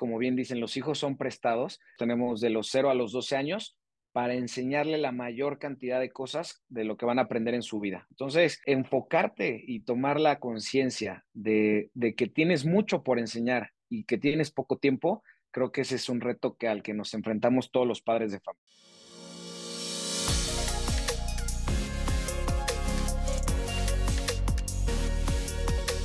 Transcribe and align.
como 0.00 0.16
bien 0.16 0.34
dicen, 0.34 0.60
los 0.60 0.78
hijos 0.78 0.98
son 0.98 1.18
prestados. 1.18 1.78
Tenemos 1.98 2.40
de 2.40 2.48
los 2.48 2.70
0 2.70 2.88
a 2.88 2.94
los 2.94 3.12
12 3.12 3.36
años 3.36 3.76
para 4.12 4.32
enseñarle 4.32 4.96
la 4.96 5.12
mayor 5.12 5.58
cantidad 5.58 6.00
de 6.00 6.10
cosas 6.10 6.62
de 6.70 6.84
lo 6.84 6.96
que 6.96 7.04
van 7.04 7.18
a 7.18 7.22
aprender 7.24 7.52
en 7.52 7.62
su 7.62 7.80
vida. 7.80 8.06
Entonces, 8.08 8.62
enfocarte 8.64 9.62
y 9.62 9.80
tomar 9.80 10.18
la 10.18 10.38
conciencia 10.38 11.26
de, 11.34 11.90
de, 11.92 12.14
que 12.14 12.28
tienes 12.28 12.64
mucho 12.64 13.02
por 13.02 13.18
enseñar 13.18 13.72
y 13.90 14.04
que 14.04 14.16
tienes 14.16 14.50
poco 14.50 14.78
tiempo, 14.78 15.22
creo 15.50 15.70
que 15.70 15.82
ese 15.82 15.96
es 15.96 16.08
un 16.08 16.22
reto 16.22 16.56
que 16.56 16.66
al 16.66 16.82
que 16.82 16.94
nos 16.94 17.12
enfrentamos 17.12 17.70
todos 17.70 17.86
los 17.86 18.00
padres 18.00 18.32
de 18.32 18.40
familia. 18.40 18.64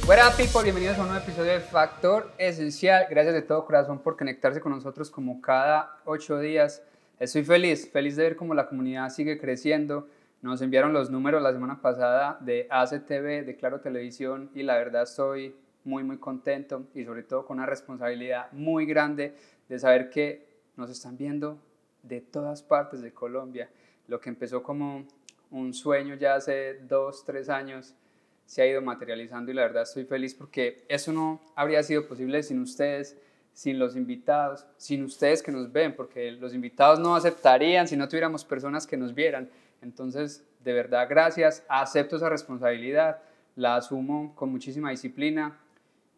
Buenas 0.06 0.36
people, 0.36 0.62
bienvenidos 0.62 1.00
a 1.00 1.02
un 1.02 1.08
nuevo 1.08 1.24
episodio 1.24 1.54
de 1.54 1.60
Factor 1.60 2.32
Esencial. 2.38 3.08
Gracias 3.10 3.34
de 3.34 3.42
todo 3.42 3.66
corazón 3.66 3.98
por 3.98 4.16
conectarse 4.16 4.62
con 4.62 4.72
nosotros 4.72 5.10
como 5.10 5.42
cada 5.42 6.00
ocho 6.06 6.38
días. 6.38 6.84
Estoy 7.20 7.44
feliz, 7.44 7.90
feliz 7.92 8.16
de 8.16 8.22
ver 8.22 8.36
cómo 8.36 8.54
la 8.54 8.68
comunidad 8.68 9.10
sigue 9.10 9.40
creciendo. 9.40 10.08
Nos 10.44 10.62
enviaron 10.62 10.94
los 10.94 11.10
números 11.10 11.42
la 11.42 11.52
semana 11.52 11.82
pasada 11.82 12.38
de 12.40 12.68
ACTV, 12.70 13.48
de 13.48 13.56
Claro 13.58 13.82
Televisión, 13.82 14.52
y 14.54 14.62
la 14.62 14.78
verdad 14.78 15.02
estoy 15.02 15.56
muy, 15.84 16.04
muy 16.04 16.20
contento 16.20 16.86
y 16.94 17.04
sobre 17.04 17.24
todo 17.24 17.48
con 17.48 17.58
una 17.58 17.66
responsabilidad 17.66 18.52
muy 18.52 18.86
grande 18.86 19.36
de 19.68 19.80
saber 19.80 20.12
que 20.12 20.46
nos 20.78 20.92
están 20.92 21.18
viendo 21.18 21.58
de 22.04 22.22
todas 22.22 22.62
partes 22.62 23.02
de 23.02 23.12
Colombia. 23.12 23.72
Lo 24.08 24.20
que 24.20 24.30
empezó 24.30 24.62
como 24.62 25.08
un 25.50 25.74
sueño 25.74 26.14
ya 26.14 26.36
hace 26.36 26.76
dos, 26.82 27.26
tres 27.26 27.50
años 27.50 27.96
se 28.46 28.62
ha 28.62 28.68
ido 28.68 28.82
materializando 28.82 29.52
y 29.52 29.56
la 29.56 29.64
verdad 29.64 29.84
estoy 29.84 30.06
feliz 30.06 30.34
porque 30.34 30.86
eso 30.88 31.12
no 31.12 31.42
habría 31.56 31.82
sido 31.84 32.08
posible 32.08 32.44
sin 32.44 32.60
ustedes, 32.62 33.18
sin 33.54 33.80
los 33.80 33.96
invitados, 33.96 34.66
sin 34.78 35.04
ustedes 35.04 35.42
que 35.42 35.52
nos 35.52 35.72
ven, 35.72 35.96
porque 35.96 36.32
los 36.32 36.54
invitados 36.54 37.00
no 37.00 37.16
aceptarían 37.16 37.88
si 37.88 37.96
no 37.96 38.08
tuviéramos 38.08 38.44
personas 38.44 38.86
que 38.86 38.98
nos 38.98 39.16
vieran. 39.16 39.50
Entonces, 39.82 40.46
de 40.64 40.74
verdad, 40.74 41.08
gracias, 41.10 41.64
acepto 41.70 42.18
esa 42.18 42.30
responsabilidad, 42.30 43.22
la 43.56 43.78
asumo 43.78 44.36
con 44.36 44.52
muchísima 44.52 44.92
disciplina 44.92 45.58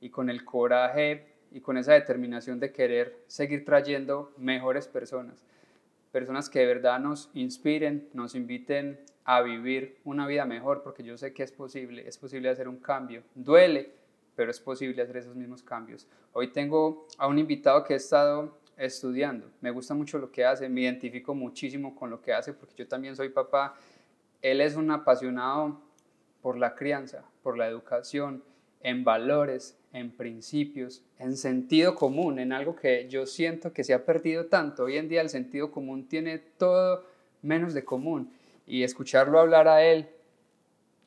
y 0.01 0.09
con 0.09 0.29
el 0.29 0.43
coraje 0.43 1.27
y 1.51 1.61
con 1.61 1.77
esa 1.77 1.93
determinación 1.93 2.59
de 2.59 2.71
querer 2.71 3.17
seguir 3.27 3.63
trayendo 3.65 4.33
mejores 4.37 4.87
personas, 4.87 5.43
personas 6.11 6.49
que 6.49 6.59
de 6.59 6.65
verdad 6.65 6.99
nos 6.99 7.29
inspiren, 7.33 8.09
nos 8.13 8.35
inviten 8.35 8.99
a 9.23 9.41
vivir 9.41 9.99
una 10.05 10.25
vida 10.25 10.45
mejor, 10.45 10.83
porque 10.83 11.03
yo 11.03 11.17
sé 11.17 11.33
que 11.33 11.43
es 11.43 11.51
posible, 11.51 12.07
es 12.07 12.17
posible 12.17 12.49
hacer 12.49 12.67
un 12.67 12.77
cambio. 12.77 13.23
Duele, 13.35 13.91
pero 14.35 14.51
es 14.51 14.59
posible 14.59 15.01
hacer 15.01 15.17
esos 15.17 15.35
mismos 15.35 15.63
cambios. 15.63 16.07
Hoy 16.31 16.51
tengo 16.51 17.07
a 17.17 17.27
un 17.27 17.39
invitado 17.39 17.83
que 17.83 17.93
he 17.93 17.97
estado 17.97 18.57
estudiando, 18.77 19.49
me 19.59 19.71
gusta 19.71 19.95
mucho 19.95 20.19
lo 20.19 20.31
que 20.31 20.45
hace, 20.45 20.69
me 20.69 20.81
identifico 20.81 21.33
muchísimo 21.33 21.95
con 21.95 22.09
lo 22.09 22.21
que 22.21 22.31
hace, 22.31 22.53
porque 22.53 22.75
yo 22.77 22.87
también 22.87 23.15
soy 23.15 23.29
papá. 23.29 23.75
Él 24.41 24.61
es 24.61 24.75
un 24.75 24.91
apasionado 24.91 25.81
por 26.41 26.57
la 26.57 26.75
crianza, 26.75 27.25
por 27.41 27.57
la 27.57 27.67
educación, 27.67 28.43
en 28.81 29.03
valores, 29.03 29.76
en 29.93 30.11
principios, 30.11 31.03
en 31.19 31.37
sentido 31.37 31.95
común, 31.95 32.39
en 32.39 32.53
algo 32.53 32.75
que 32.75 33.07
yo 33.09 33.25
siento 33.25 33.73
que 33.73 33.83
se 33.83 33.93
ha 33.93 34.05
perdido 34.05 34.45
tanto. 34.45 34.83
Hoy 34.83 34.97
en 34.97 35.09
día 35.09 35.21
el 35.21 35.29
sentido 35.29 35.71
común 35.71 36.07
tiene 36.07 36.37
todo 36.39 37.05
menos 37.41 37.73
de 37.73 37.83
común 37.83 38.31
y 38.65 38.83
escucharlo 38.83 39.39
hablar 39.39 39.67
a 39.67 39.83
él, 39.83 40.07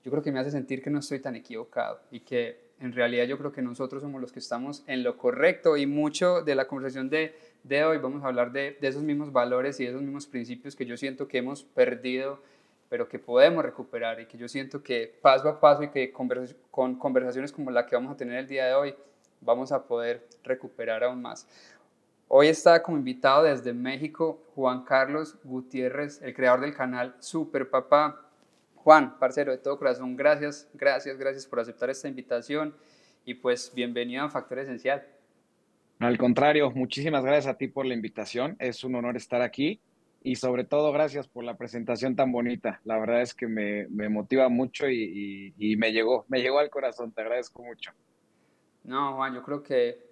yo 0.02 0.10
creo 0.10 0.22
que 0.22 0.32
me 0.32 0.40
hace 0.40 0.50
sentir 0.50 0.82
que 0.82 0.90
no 0.90 1.00
estoy 1.00 1.20
tan 1.20 1.36
equivocado 1.36 2.00
y 2.10 2.20
que 2.20 2.70
en 2.80 2.92
realidad 2.92 3.26
yo 3.26 3.36
creo 3.36 3.52
que 3.52 3.60
nosotros 3.60 4.02
somos 4.02 4.20
los 4.20 4.32
que 4.32 4.38
estamos 4.38 4.82
en 4.86 5.02
lo 5.02 5.18
correcto 5.18 5.76
y 5.76 5.86
mucho 5.86 6.42
de 6.42 6.54
la 6.54 6.66
conversación 6.66 7.10
de, 7.10 7.34
de 7.62 7.84
hoy 7.84 7.98
vamos 7.98 8.24
a 8.24 8.28
hablar 8.28 8.52
de, 8.52 8.78
de, 8.80 8.88
esos 8.88 9.02
mismos 9.02 9.32
valores 9.32 9.78
y 9.78 9.84
de 9.84 9.90
esos 9.90 10.02
mismos 10.02 10.26
principios 10.26 10.74
que 10.74 10.86
yo 10.86 10.96
siento 10.96 11.28
que 11.28 11.38
hemos 11.38 11.62
perdido, 11.62 12.42
pero 12.90 13.08
que 13.08 13.20
podemos 13.20 13.64
recuperar 13.64 14.20
y 14.20 14.26
que 14.26 14.36
yo 14.36 14.48
siento 14.48 14.82
que 14.82 15.16
paso 15.22 15.48
a 15.48 15.60
paso 15.60 15.84
y 15.84 15.88
que 15.90 16.12
con 16.12 16.98
conversaciones 16.98 17.52
como 17.52 17.70
la 17.70 17.86
que 17.86 17.94
vamos 17.94 18.12
a 18.12 18.16
tener 18.16 18.36
el 18.36 18.48
día 18.48 18.66
de 18.66 18.74
hoy 18.74 18.94
vamos 19.40 19.70
a 19.70 19.86
poder 19.86 20.26
recuperar 20.42 21.04
aún 21.04 21.22
más. 21.22 21.48
Hoy 22.26 22.48
está 22.48 22.82
como 22.82 22.98
invitado 22.98 23.44
desde 23.44 23.72
México 23.72 24.42
Juan 24.56 24.84
Carlos 24.84 25.38
Gutiérrez, 25.44 26.20
el 26.20 26.34
creador 26.34 26.60
del 26.62 26.74
canal 26.74 27.14
Super 27.20 27.70
Papá. 27.70 28.26
Juan, 28.74 29.18
parcero 29.20 29.52
de 29.52 29.58
todo 29.58 29.78
corazón, 29.78 30.16
gracias, 30.16 30.68
gracias, 30.74 31.16
gracias 31.16 31.46
por 31.46 31.60
aceptar 31.60 31.90
esta 31.90 32.08
invitación 32.08 32.74
y 33.24 33.34
pues 33.34 33.72
bienvenido 33.72 34.24
a 34.24 34.30
Factor 34.30 34.58
Esencial. 34.58 35.06
Al 36.00 36.18
contrario, 36.18 36.70
muchísimas 36.72 37.24
gracias 37.24 37.46
a 37.46 37.56
ti 37.56 37.68
por 37.68 37.86
la 37.86 37.94
invitación. 37.94 38.56
Es 38.58 38.82
un 38.82 38.96
honor 38.96 39.16
estar 39.16 39.42
aquí 39.42 39.80
y 40.22 40.36
sobre 40.36 40.64
todo 40.64 40.92
gracias 40.92 41.28
por 41.28 41.44
la 41.44 41.56
presentación 41.56 42.14
tan 42.14 42.30
bonita. 42.30 42.80
La 42.84 42.98
verdad 42.98 43.22
es 43.22 43.34
que 43.34 43.46
me, 43.46 43.86
me 43.88 44.08
motiva 44.08 44.48
mucho 44.48 44.88
y, 44.88 45.54
y, 45.56 45.76
me 45.76 45.92
llegó, 45.92 46.26
me 46.28 46.40
llegó 46.40 46.58
al 46.58 46.68
corazón. 46.68 47.12
Te 47.12 47.22
agradezco 47.22 47.62
mucho. 47.62 47.92
No, 48.84 49.16
Juan, 49.16 49.34
yo 49.34 49.42
creo 49.42 49.62
que 49.62 50.10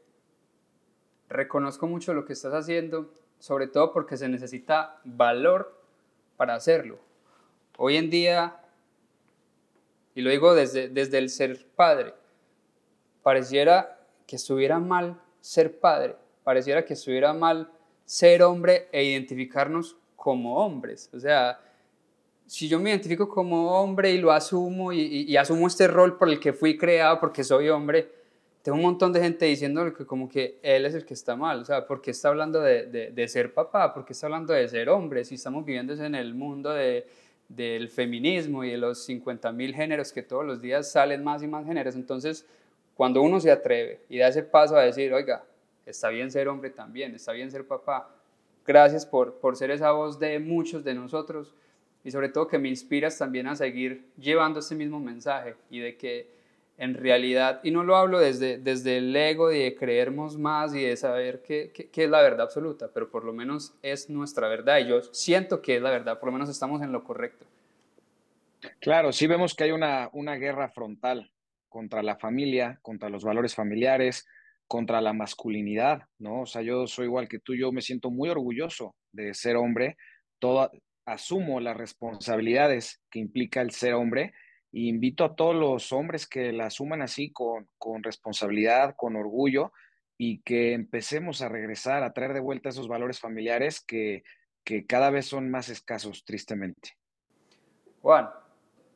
reconozco 1.28 1.86
mucho 1.86 2.14
lo 2.14 2.24
que 2.24 2.32
estás 2.32 2.54
haciendo, 2.54 3.12
sobre 3.38 3.66
todo 3.66 3.92
porque 3.92 4.16
se 4.16 4.28
necesita 4.28 4.98
valor 5.04 5.78
para 6.36 6.54
hacerlo. 6.54 6.98
Hoy 7.76 7.96
en 7.96 8.08
día, 8.08 8.56
y 10.14 10.22
lo 10.22 10.30
digo 10.30 10.54
desde, 10.54 10.88
desde 10.88 11.18
el 11.18 11.28
ser 11.28 11.66
padre, 11.76 12.14
pareciera 13.22 14.00
que 14.26 14.36
estuviera 14.36 14.78
mal 14.78 15.20
ser 15.40 15.78
padre, 15.80 16.16
pareciera 16.44 16.84
que 16.84 16.94
estuviera 16.94 17.34
mal 17.34 17.70
ser 18.08 18.42
hombre 18.42 18.88
e 18.90 19.04
identificarnos 19.04 19.94
como 20.16 20.56
hombres. 20.64 21.10
O 21.12 21.20
sea, 21.20 21.60
si 22.46 22.66
yo 22.66 22.80
me 22.80 22.88
identifico 22.88 23.28
como 23.28 23.70
hombre 23.78 24.12
y 24.12 24.18
lo 24.18 24.32
asumo 24.32 24.94
y, 24.94 25.36
asumo 25.36 25.66
este 25.66 25.86
rol 25.86 26.16
por 26.16 26.30
el 26.30 26.40
que 26.40 26.54
fui 26.54 26.78
creado 26.78 27.20
porque 27.20 27.44
soy 27.44 27.68
hombre, 27.68 28.08
tengo 28.62 28.78
un 28.78 28.84
montón 28.84 29.12
de 29.12 29.20
gente 29.20 29.44
diciendo 29.44 29.92
que 29.92 30.06
como 30.06 30.26
que 30.26 30.58
él 30.62 30.86
es 30.86 30.94
el 30.94 31.04
que 31.04 31.12
está 31.12 31.36
mal, 31.36 31.60
o 31.60 31.64
sea, 31.66 31.86
¿por 31.86 32.00
qué 32.00 32.10
está 32.12 32.30
hablando 32.30 32.62
de, 32.62 32.86
de, 32.86 33.28
ser 33.28 33.52
papá? 33.52 33.92
¿Por 33.92 34.06
qué 34.06 34.14
está 34.14 34.26
hablando 34.26 34.54
de 34.54 34.66
ser 34.68 34.88
hombre? 34.88 35.26
Si 35.26 35.34
estamos 35.34 35.66
viviendo 35.66 35.92
en 35.92 36.14
el 36.14 36.32
mundo 36.32 36.70
de, 36.70 37.06
del 37.46 37.90
feminismo 37.90 38.64
y 38.64 38.70
de 38.70 38.78
los 38.78 39.04
50 39.04 39.52
mil 39.52 39.74
géneros 39.74 40.14
que 40.14 40.22
todos 40.22 40.46
los 40.46 40.62
días 40.62 40.90
salen 40.90 41.22
más 41.22 41.42
y 41.42 41.46
más 41.46 41.66
géneros, 41.66 41.94
entonces 41.94 42.46
cuando 42.94 43.20
uno 43.20 43.38
se 43.38 43.50
atreve 43.50 44.00
y 44.08 44.16
da 44.16 44.28
ese 44.28 44.42
paso 44.42 44.76
a 44.76 44.82
decir, 44.82 45.12
oiga, 45.12 45.44
está 45.88 46.08
bien 46.08 46.30
ser 46.30 46.48
hombre 46.48 46.70
también, 46.70 47.14
está 47.14 47.32
bien 47.32 47.50
ser 47.50 47.66
papá, 47.66 48.10
gracias 48.66 49.06
por, 49.06 49.38
por 49.38 49.56
ser 49.56 49.70
esa 49.70 49.92
voz 49.92 50.18
de 50.18 50.38
muchos 50.38 50.84
de 50.84 50.94
nosotros 50.94 51.54
y 52.04 52.10
sobre 52.10 52.28
todo 52.28 52.48
que 52.48 52.58
me 52.58 52.68
inspiras 52.68 53.18
también 53.18 53.46
a 53.46 53.56
seguir 53.56 54.04
llevando 54.18 54.60
ese 54.60 54.74
mismo 54.74 55.00
mensaje 55.00 55.56
y 55.70 55.80
de 55.80 55.96
que 55.96 56.38
en 56.78 56.94
realidad, 56.94 57.60
y 57.64 57.72
no 57.72 57.82
lo 57.82 57.96
hablo 57.96 58.20
desde, 58.20 58.56
desde 58.56 58.98
el 58.98 59.14
ego 59.14 59.48
de 59.48 59.74
creernos 59.74 60.38
más 60.38 60.72
y 60.74 60.82
de 60.84 60.96
saber 60.96 61.42
qué, 61.42 61.72
qué, 61.72 62.04
es 62.04 62.08
la 62.10 62.22
verdad 62.22 62.42
absoluta, 62.42 62.88
pero 62.94 63.10
por 63.10 63.24
lo 63.24 63.32
menos 63.32 63.74
es 63.82 64.08
nuestra 64.08 64.46
verdad 64.46 64.78
y 64.78 64.86
yo 64.86 65.02
siento 65.02 65.60
que 65.60 65.76
es 65.76 65.82
la 65.82 65.90
verdad, 65.90 66.20
por 66.20 66.28
lo 66.28 66.34
menos 66.34 66.48
estamos 66.48 66.80
en 66.80 66.92
lo 66.92 67.02
correcto. 67.02 67.44
Claro, 68.80 69.12
sí 69.12 69.26
vemos 69.26 69.54
que 69.54 69.64
hay 69.64 69.72
una, 69.72 70.08
una 70.12 70.36
guerra 70.36 70.68
frontal 70.68 71.32
contra 71.68 72.02
la 72.02 72.16
familia, 72.16 72.78
contra 72.80 73.08
los 73.08 73.24
valores 73.24 73.56
familiares, 73.56 74.28
contra 74.68 75.00
la 75.00 75.12
masculinidad, 75.12 76.02
¿no? 76.18 76.42
O 76.42 76.46
sea, 76.46 76.62
yo 76.62 76.86
soy 76.86 77.06
igual 77.06 77.28
que 77.28 77.40
tú, 77.40 77.54
yo 77.54 77.72
me 77.72 77.82
siento 77.82 78.10
muy 78.10 78.28
orgulloso 78.28 78.94
de 79.12 79.34
ser 79.34 79.56
hombre, 79.56 79.96
todo, 80.38 80.70
asumo 81.06 81.58
las 81.58 81.76
responsabilidades 81.76 83.00
que 83.10 83.18
implica 83.18 83.62
el 83.62 83.70
ser 83.70 83.94
hombre 83.94 84.34
y 84.70 84.88
invito 84.88 85.24
a 85.24 85.34
todos 85.34 85.56
los 85.56 85.90
hombres 85.92 86.26
que 86.26 86.52
la 86.52 86.66
asuman 86.66 87.00
así 87.00 87.32
con, 87.32 87.66
con 87.78 88.02
responsabilidad, 88.02 88.94
con 88.94 89.16
orgullo 89.16 89.72
y 90.18 90.42
que 90.42 90.74
empecemos 90.74 91.40
a 91.40 91.48
regresar, 91.48 92.02
a 92.02 92.12
traer 92.12 92.34
de 92.34 92.40
vuelta 92.40 92.68
esos 92.68 92.88
valores 92.88 93.20
familiares 93.20 93.80
que, 93.80 94.22
que 94.64 94.84
cada 94.84 95.08
vez 95.08 95.26
son 95.26 95.50
más 95.50 95.70
escasos, 95.70 96.24
tristemente. 96.26 96.90
Juan, 98.02 98.28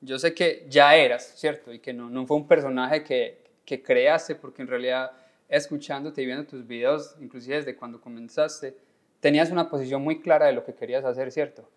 yo 0.02 0.18
sé 0.18 0.34
que 0.34 0.66
ya 0.68 0.94
eras, 0.94 1.32
¿cierto? 1.38 1.72
Y 1.72 1.78
que 1.78 1.94
no, 1.94 2.10
no 2.10 2.26
fue 2.26 2.36
un 2.36 2.46
personaje 2.46 3.02
que, 3.02 3.42
que 3.64 3.82
creaste, 3.82 4.34
porque 4.34 4.62
en 4.62 4.68
realidad 4.68 5.12
escuchándote 5.52 6.22
y 6.22 6.26
viendo 6.26 6.46
tus 6.46 6.66
videos, 6.66 7.14
inclusive 7.20 7.56
desde 7.56 7.76
cuando 7.76 8.00
comenzaste, 8.00 8.74
tenías 9.20 9.50
una 9.50 9.68
posición 9.68 10.02
muy 10.02 10.20
clara 10.22 10.46
de 10.46 10.54
lo 10.54 10.64
que 10.64 10.74
querías 10.74 11.04
hacer, 11.04 11.30
¿cierto? 11.30 11.68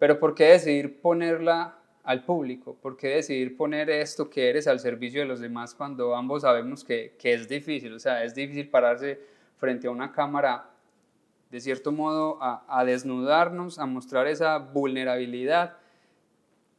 Pero 0.00 0.18
¿por 0.18 0.34
qué 0.34 0.46
decidir 0.46 1.00
ponerla 1.00 1.78
al 2.02 2.24
público? 2.24 2.74
¿Por 2.74 2.96
qué 2.96 3.10
decidir 3.10 3.56
poner 3.56 3.90
esto 3.90 4.28
que 4.28 4.50
eres 4.50 4.66
al 4.66 4.80
servicio 4.80 5.20
de 5.20 5.26
los 5.26 5.38
demás 5.38 5.72
cuando 5.72 6.16
ambos 6.16 6.42
sabemos 6.42 6.82
que, 6.82 7.14
que, 7.16 7.32
es 7.32 7.48
difícil? 7.48 7.94
O 7.94 8.00
sea, 8.00 8.24
es 8.24 8.34
difícil 8.34 8.68
pararse 8.68 9.20
frente 9.56 9.86
a 9.86 9.92
una 9.92 10.10
cámara, 10.10 10.68
de 11.52 11.60
cierto 11.60 11.92
modo, 11.92 12.42
a, 12.42 12.64
a 12.68 12.84
desnudarnos, 12.84 13.78
a 13.78 13.86
mostrar 13.86 14.26
esa 14.26 14.58
vulnerabilidad 14.58 15.76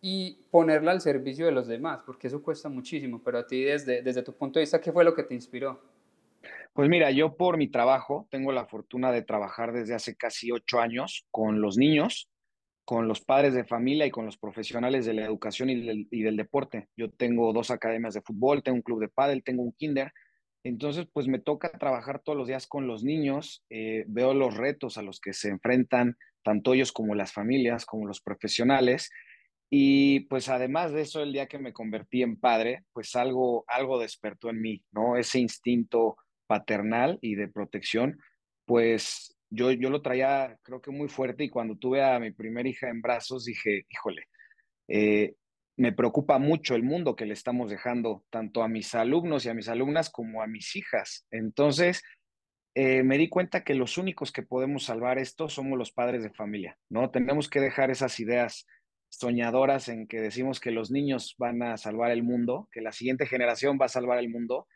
y 0.01 0.39
ponerla 0.51 0.91
al 0.91 0.99
servicio 0.99 1.45
de 1.45 1.53
los 1.53 1.67
demás, 1.67 2.01
porque 2.05 2.27
eso 2.27 2.43
cuesta 2.43 2.67
muchísimo, 2.67 3.21
pero 3.23 3.39
a 3.39 3.47
ti 3.47 3.63
desde, 3.63 4.01
desde 4.01 4.23
tu 4.23 4.33
punto 4.33 4.59
de 4.59 4.63
vista, 4.63 4.81
¿qué 4.81 4.91
fue 4.91 5.05
lo 5.05 5.13
que 5.13 5.23
te 5.23 5.33
inspiró? 5.33 5.79
Pues 6.77 6.89
mira, 6.89 7.09
yo 7.09 7.35
por 7.35 7.57
mi 7.57 7.69
trabajo 7.69 8.27
tengo 8.29 8.51
la 8.51 8.67
fortuna 8.67 9.11
de 9.11 9.23
trabajar 9.23 9.73
desde 9.73 9.95
hace 9.95 10.15
casi 10.15 10.51
ocho 10.51 10.79
años 10.79 11.25
con 11.31 11.59
los 11.59 11.75
niños, 11.75 12.29
con 12.85 13.07
los 13.07 13.19
padres 13.19 13.55
de 13.55 13.65
familia 13.65 14.05
y 14.05 14.11
con 14.11 14.27
los 14.27 14.37
profesionales 14.37 15.03
de 15.07 15.15
la 15.15 15.25
educación 15.25 15.71
y 15.71 16.21
del, 16.21 16.37
deporte. 16.37 16.87
Yo 16.95 17.09
tengo 17.09 17.51
dos 17.51 17.71
academias 17.71 18.13
de 18.13 18.21
fútbol, 18.21 18.61
tengo 18.61 18.75
un 18.75 18.83
club 18.83 18.99
de 18.99 19.07
pádel, 19.07 19.43
tengo 19.43 19.63
un 19.63 19.71
kinder. 19.71 20.13
Entonces, 20.63 21.07
pues 21.11 21.27
me 21.27 21.39
toca 21.39 21.71
trabajar 21.79 22.21
todos 22.23 22.37
los 22.37 22.47
días 22.47 22.67
con 22.67 22.85
los 22.85 23.03
niños, 23.03 23.65
eh, 23.71 24.03
veo 24.07 24.35
los 24.35 24.55
retos 24.55 24.99
a 24.99 25.01
los 25.01 25.19
que 25.19 25.33
se 25.33 25.49
enfrentan 25.49 26.15
tanto 26.43 26.75
ellos 26.75 26.91
como 26.91 27.15
las 27.15 27.33
familias, 27.33 27.87
como 27.87 28.05
los 28.05 28.21
profesionales. 28.21 29.09
Y 29.71 30.27
pues 30.27 30.47
además 30.47 30.91
de 30.91 31.01
eso, 31.01 31.23
el 31.23 31.33
día 31.33 31.47
que 31.47 31.57
me 31.57 31.73
convertí 31.73 32.21
en 32.21 32.39
padre, 32.39 32.83
pues 32.93 33.15
algo, 33.15 33.65
algo 33.67 33.97
despertó 33.97 34.51
en 34.51 34.61
mí, 34.61 34.83
¿no? 34.91 35.17
Ese 35.17 35.39
instinto 35.39 36.17
paternal 36.47 37.19
y 37.21 37.35
de 37.35 37.47
protección, 37.47 38.19
pues 38.65 39.37
yo, 39.49 39.71
yo 39.71 39.89
lo 39.89 40.01
traía 40.01 40.57
creo 40.63 40.81
que 40.81 40.91
muy 40.91 41.07
fuerte 41.07 41.43
y 41.43 41.49
cuando 41.49 41.77
tuve 41.77 42.03
a 42.03 42.19
mi 42.19 42.31
primera 42.31 42.67
hija 42.67 42.89
en 42.89 43.01
brazos 43.01 43.45
dije, 43.45 43.85
híjole, 43.89 44.23
eh, 44.87 45.35
me 45.77 45.93
preocupa 45.93 46.39
mucho 46.39 46.75
el 46.75 46.83
mundo 46.83 47.15
que 47.15 47.25
le 47.25 47.33
estamos 47.33 47.69
dejando 47.69 48.25
tanto 48.29 48.63
a 48.63 48.67
mis 48.67 48.95
alumnos 48.95 49.45
y 49.45 49.49
a 49.49 49.53
mis 49.53 49.69
alumnas 49.69 50.09
como 50.09 50.41
a 50.41 50.47
mis 50.47 50.75
hijas. 50.75 51.25
Entonces, 51.29 52.01
eh, 52.73 53.03
me 53.03 53.17
di 53.17 53.29
cuenta 53.29 53.63
que 53.63 53.75
los 53.75 53.97
únicos 53.97 54.31
que 54.31 54.43
podemos 54.43 54.85
salvar 54.85 55.19
esto 55.19 55.49
somos 55.49 55.77
los 55.77 55.91
padres 55.91 56.23
de 56.23 56.31
familia, 56.31 56.77
¿no? 56.89 57.11
Tenemos 57.11 57.49
que 57.49 57.59
dejar 57.59 57.91
esas 57.91 58.19
ideas 58.19 58.65
soñadoras 59.09 59.87
en 59.89 60.07
que 60.07 60.19
decimos 60.19 60.59
que 60.59 60.71
los 60.71 60.91
niños 60.91 61.35
van 61.37 61.61
a 61.61 61.77
salvar 61.77 62.11
el 62.11 62.23
mundo, 62.23 62.67
que 62.71 62.81
la 62.81 62.91
siguiente 62.91 63.25
generación 63.25 63.77
va 63.79 63.85
a 63.85 63.89
salvar 63.89 64.19
el 64.19 64.29
mundo, 64.29 64.67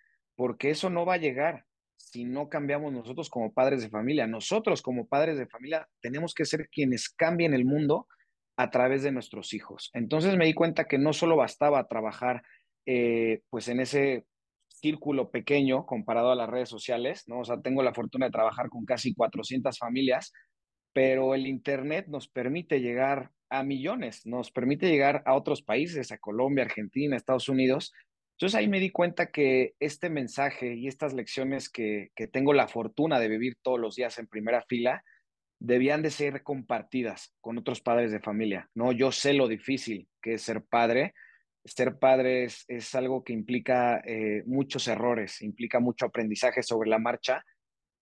porque 0.42 0.72
eso 0.72 0.90
no 0.90 1.06
va 1.06 1.14
a 1.14 1.18
llegar 1.18 1.66
si 1.98 2.24
no 2.24 2.50
cambiamos 2.50 2.92
nosotros 2.92 3.30
como 3.30 3.54
padres 3.54 3.84
de 3.84 3.92
familia. 3.92 4.26
Nosotros 4.26 4.82
como 4.82 5.06
padres 5.06 5.38
de 5.38 5.46
familia 5.46 5.88
tenemos 6.02 6.34
que 6.34 6.46
ser 6.46 6.68
quienes 6.70 7.10
cambien 7.10 7.54
el 7.54 7.64
mundo 7.64 8.08
a 8.58 8.72
través 8.72 9.04
de 9.04 9.12
nuestros 9.12 9.54
hijos. 9.54 9.92
Entonces 9.94 10.36
me 10.38 10.48
di 10.48 10.56
cuenta 10.56 10.86
que 10.86 10.98
no 10.98 11.14
solo 11.14 11.36
bastaba 11.36 11.88
trabajar 11.88 12.42
eh, 12.88 13.42
pues 13.52 13.68
en 13.68 13.82
ese 13.82 14.26
círculo 14.68 15.30
pequeño 15.30 15.86
comparado 15.86 16.32
a 16.32 16.36
las 16.36 16.50
redes 16.50 16.70
sociales, 16.70 17.26
¿no? 17.28 17.42
O 17.42 17.46
sea, 17.46 17.62
tengo 17.62 17.84
la 17.84 17.94
fortuna 17.94 18.26
de 18.26 18.32
trabajar 18.32 18.70
con 18.70 18.84
casi 18.84 19.14
400 19.14 19.78
familias, 19.78 20.34
pero 20.92 21.36
el 21.36 21.46
Internet 21.46 22.08
nos 22.08 22.28
permite 22.28 22.82
llegar 22.82 23.30
a 23.52 23.62
millones, 23.62 24.26
nos 24.26 24.50
permite 24.50 24.90
llegar 24.90 25.22
a 25.28 25.36
otros 25.36 25.62
países, 25.62 26.12
a 26.12 26.18
Colombia, 26.18 26.64
Argentina, 26.64 27.16
Estados 27.16 27.48
Unidos, 27.48 27.94
entonces 28.42 28.58
ahí 28.58 28.68
me 28.68 28.80
di 28.80 28.90
cuenta 28.90 29.28
que 29.28 29.76
este 29.80 30.10
mensaje 30.10 30.74
y 30.74 30.88
estas 30.88 31.14
lecciones 31.14 31.70
que, 31.70 32.10
que 32.16 32.28
tengo 32.28 32.54
la 32.54 32.68
fortuna 32.68 33.20
de 33.20 33.28
vivir 33.28 33.56
todos 33.62 33.80
los 33.80 33.96
días 33.96 34.18
en 34.18 34.26
primera 34.26 34.64
fila, 34.64 35.04
debían 35.60 36.02
de 36.02 36.10
ser 36.10 36.42
compartidas 36.42 37.36
con 37.40 37.60
otros 37.60 37.82
padres 37.82 38.12
de 38.12 38.20
familia, 38.20 38.68
¿no? 38.74 38.94
Yo 38.94 39.12
sé 39.12 39.34
lo 39.34 39.48
difícil 39.48 40.08
que 40.24 40.34
es 40.34 40.42
ser 40.42 40.64
padre. 40.64 41.14
Ser 41.66 42.00
padre 42.00 42.46
es, 42.46 42.66
es 42.68 42.96
algo 42.96 43.24
que 43.24 43.34
implica 43.34 44.02
eh, 44.08 44.42
muchos 44.48 44.88
errores, 44.88 45.44
implica 45.44 45.80
mucho 45.80 46.08
aprendizaje 46.08 46.64
sobre 46.64 46.90
la 46.90 46.98
marcha. 46.98 47.46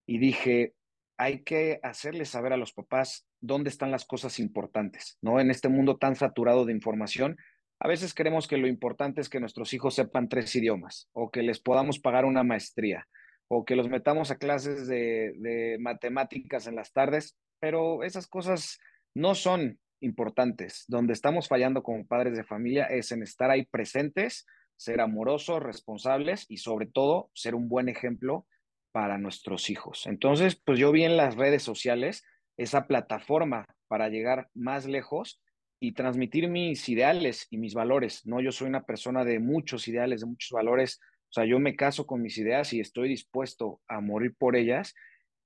Y 0.07 0.19
dije, 0.19 0.74
hay 1.18 1.44
que 1.44 1.81
hacerles 1.83 2.30
saber 2.30 2.53
a 2.53 2.57
los 2.57 2.71
papás 2.71 3.27
dónde 3.41 3.69
están 3.69 3.91
las 3.91 4.06
cosas 4.06 4.39
importantes, 4.39 5.18
¿no? 5.21 5.41
En 5.41 5.51
este 5.51 5.68
mundo 5.68 5.97
tan 5.97 6.15
saturado 6.15 6.63
de 6.63 6.71
información, 6.71 7.36
a 7.80 7.88
veces 7.88 8.14
creemos 8.14 8.48
que 8.48 8.58
lo 8.58 8.68
importante 8.68 9.22
es 9.22 9.30
que 9.30 9.40
nuestros 9.40 9.74
hijos 9.74 9.96
sepan 9.96 10.28
tres 10.28 10.54
idiomas 10.56 11.08
o 11.14 11.31
que 11.31 11.44
les 11.44 11.60
podamos 11.60 12.00
pagar 12.00 12.26
una 12.26 12.44
maestría 12.44 13.08
o 13.48 13.66
que 13.66 13.76
los 13.76 13.90
metamos 13.90 14.31
a 14.31 14.38
clases 14.38 14.88
de, 14.88 15.78
matemáticas 15.80 16.68
en 16.68 16.76
las 16.76 16.92
tardes, 16.92 17.36
pero 17.60 18.04
esas 18.04 18.28
cosas 18.28 18.80
no 19.16 19.34
son 19.34 19.80
importantes. 20.02 20.86
Donde 20.88 21.14
estamos 21.14 21.48
fallando 21.48 21.81
como 21.81 22.06
padres 22.06 22.38
de 22.38 22.44
familia 22.44 22.86
es 22.86 23.12
en 23.12 23.24
estar 23.24 23.50
ahí 23.50 23.66
presentes, 23.66 24.46
ser 24.78 25.02
amorosos, 25.02 25.64
responsables 25.64 26.46
y 26.48 26.58
sobre 26.58 26.86
todo 26.86 27.32
ser 27.34 27.56
un 27.56 27.70
buen 27.70 27.90
ejemplo 27.90 28.46
para 28.92 29.18
nuestros 29.18 29.70
hijos. 29.70 30.06
Entonces, 30.06 30.56
pues 30.56 30.78
yo 30.78 30.92
vi 30.92 31.04
en 31.04 31.18
las 31.18 31.36
redes 31.36 31.64
sociales 31.64 32.24
esa 32.58 32.88
plataforma 32.88 33.66
para 33.88 34.10
llegar 34.10 34.50
más 34.54 34.86
lejos 34.86 35.42
y 35.80 35.94
transmitir 35.94 36.50
mis 36.50 36.88
ideales 36.90 37.48
y 37.50 37.58
mis 37.58 37.74
valores, 37.74 38.26
¿no? 38.26 38.42
Yo 38.42 38.52
soy 38.52 38.68
una 38.68 38.86
persona 38.86 39.24
de 39.24 39.40
muchos 39.40 39.88
ideales, 39.88 40.22
de 40.22 40.28
muchos 40.28 40.52
valores, 40.52 41.00
o 41.30 41.34
sea, 41.34 41.46
yo 41.46 41.60
me 41.60 41.76
caso 41.76 42.06
con 42.06 42.22
mis 42.22 42.38
ideas 42.38 42.74
y 42.74 42.80
estoy 42.80 43.08
dispuesto 43.08 43.80
a 43.88 44.02
morir 44.02 44.36
por 44.38 44.56
ellas 44.56 44.94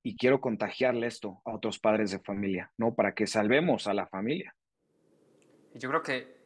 y 0.01 0.15
quiero 0.15 0.41
contagiarle 0.41 1.07
esto 1.07 1.41
a 1.45 1.53
otros 1.53 1.77
padres 1.79 2.11
de 2.11 2.19
familia, 2.19 2.71
¿no? 2.77 2.95
Para 2.95 3.13
que 3.13 3.27
salvemos 3.27 3.87
a 3.87 3.93
la 3.93 4.07
familia. 4.07 4.55
Yo 5.75 5.89
creo 5.89 6.01
que 6.01 6.43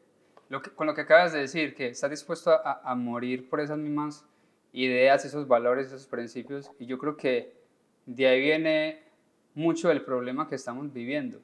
con 0.75 0.87
lo 0.87 0.93
que 0.93 1.01
acabas 1.01 1.33
de 1.33 1.39
decir, 1.39 1.75
que 1.75 1.87
estás 1.87 2.09
dispuesto 2.09 2.51
a, 2.51 2.81
a 2.83 2.95
morir 2.95 3.49
por 3.49 3.59
esas 3.59 3.77
mismas 3.77 4.25
ideas, 4.71 5.25
esos 5.25 5.47
valores, 5.47 5.87
esos 5.87 6.07
principios, 6.07 6.71
y 6.79 6.85
yo 6.85 6.97
creo 6.97 7.17
que 7.17 7.53
de 8.05 8.27
ahí 8.27 8.41
viene 8.41 9.03
mucho 9.53 9.89
del 9.89 10.03
problema 10.03 10.47
que 10.47 10.55
estamos 10.55 10.93
viviendo 10.93 11.41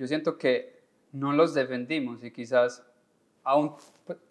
yo 0.00 0.06
siento 0.06 0.38
que 0.38 0.80
no 1.12 1.34
los 1.34 1.52
defendimos 1.52 2.24
y 2.24 2.30
quizás 2.30 2.82
aún, 3.44 3.74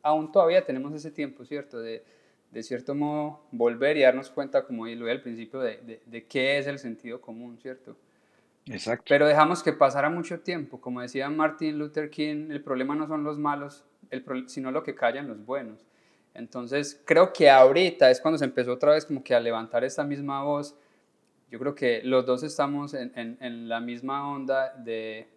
aún 0.02 0.32
todavía 0.32 0.66
tenemos 0.66 0.92
ese 0.96 1.12
tiempo, 1.12 1.46
¿cierto? 1.46 1.80
De, 1.80 2.04
de 2.50 2.64
cierto 2.64 2.96
modo 2.96 3.42
volver 3.52 3.96
y 3.96 4.02
darnos 4.02 4.32
cuenta, 4.32 4.66
como 4.66 4.88
lo 4.88 5.08
al 5.08 5.22
principio, 5.22 5.60
de, 5.60 5.78
de, 5.78 6.02
de, 6.08 6.26
qué 6.26 6.58
es 6.58 6.66
el 6.66 6.80
sentido 6.80 7.22
común, 7.22 7.60
¿cierto? 7.62 7.96
Exacto. 8.66 9.06
Pero 9.10 9.28
dejamos 9.28 9.62
que 9.62 9.72
pasara 9.72 10.10
mucho 10.10 10.40
tiempo. 10.40 10.82
Como 10.82 11.02
decía 11.02 11.30
Martin 11.30 11.78
Luther 11.78 12.10
King, 12.10 12.50
el 12.50 12.64
problema 12.64 12.96
no 12.96 13.08
son 13.08 13.24
los 13.24 13.38
malos, 13.38 13.86
el 14.10 14.50
sino 14.50 14.72
lo 14.72 14.82
que 14.82 14.96
callan 14.96 15.28
los 15.28 15.46
buenos. 15.46 15.86
Entonces, 16.34 17.00
creo 17.06 17.32
que 17.32 17.48
ahorita 17.48 18.10
es 18.10 18.20
cuando 18.22 18.40
se 18.40 18.46
empezó 18.46 18.74
otra 18.74 18.94
vez 18.94 19.06
como 19.06 19.24
que 19.24 19.36
a 19.36 19.40
levantar 19.40 19.84
esta 19.84 20.04
misma 20.04 20.42
voz. 20.42 20.76
Yo 21.52 21.60
creo 21.60 21.76
que 21.76 22.02
los 22.04 22.26
dos 22.26 22.42
estamos 22.42 22.96
en, 22.96 23.12
en, 23.16 23.38
en 23.40 23.70
la 23.70 23.80
misma 23.80 24.28
onda 24.28 24.74
de, 24.74 25.28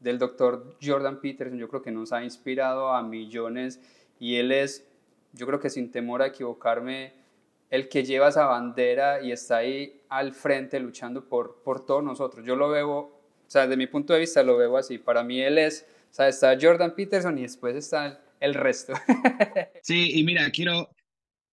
del 0.00 0.18
doctor 0.18 0.76
Jordan 0.82 1.20
Peterson, 1.20 1.58
yo 1.58 1.68
creo 1.68 1.82
que 1.82 1.90
nos 1.90 2.12
ha 2.12 2.24
inspirado 2.24 2.90
a 2.90 3.02
millones 3.02 3.80
y 4.18 4.36
él 4.36 4.50
es, 4.50 4.88
yo 5.32 5.46
creo 5.46 5.60
que 5.60 5.70
sin 5.70 5.90
temor 5.90 6.22
a 6.22 6.28
equivocarme, 6.28 7.12
el 7.68 7.88
que 7.88 8.04
lleva 8.04 8.28
esa 8.28 8.46
bandera 8.46 9.22
y 9.22 9.30
está 9.30 9.58
ahí 9.58 10.02
al 10.08 10.32
frente 10.32 10.80
luchando 10.80 11.28
por, 11.28 11.62
por 11.62 11.86
todos 11.86 12.02
nosotros. 12.02 12.44
Yo 12.44 12.56
lo 12.56 12.68
veo, 12.68 12.98
o 12.98 13.20
sea, 13.46 13.62
desde 13.62 13.76
mi 13.76 13.86
punto 13.86 14.12
de 14.12 14.20
vista 14.20 14.42
lo 14.42 14.56
veo 14.56 14.76
así. 14.76 14.98
Para 14.98 15.22
mí 15.22 15.40
él 15.40 15.58
es, 15.58 15.86
o 16.10 16.14
sea, 16.14 16.28
está 16.28 16.56
Jordan 16.60 16.94
Peterson 16.94 17.38
y 17.38 17.42
después 17.42 17.76
está 17.76 18.20
el 18.40 18.54
resto. 18.54 18.94
Sí, 19.82 20.18
y 20.18 20.24
mira, 20.24 20.50
quiero, 20.50 20.90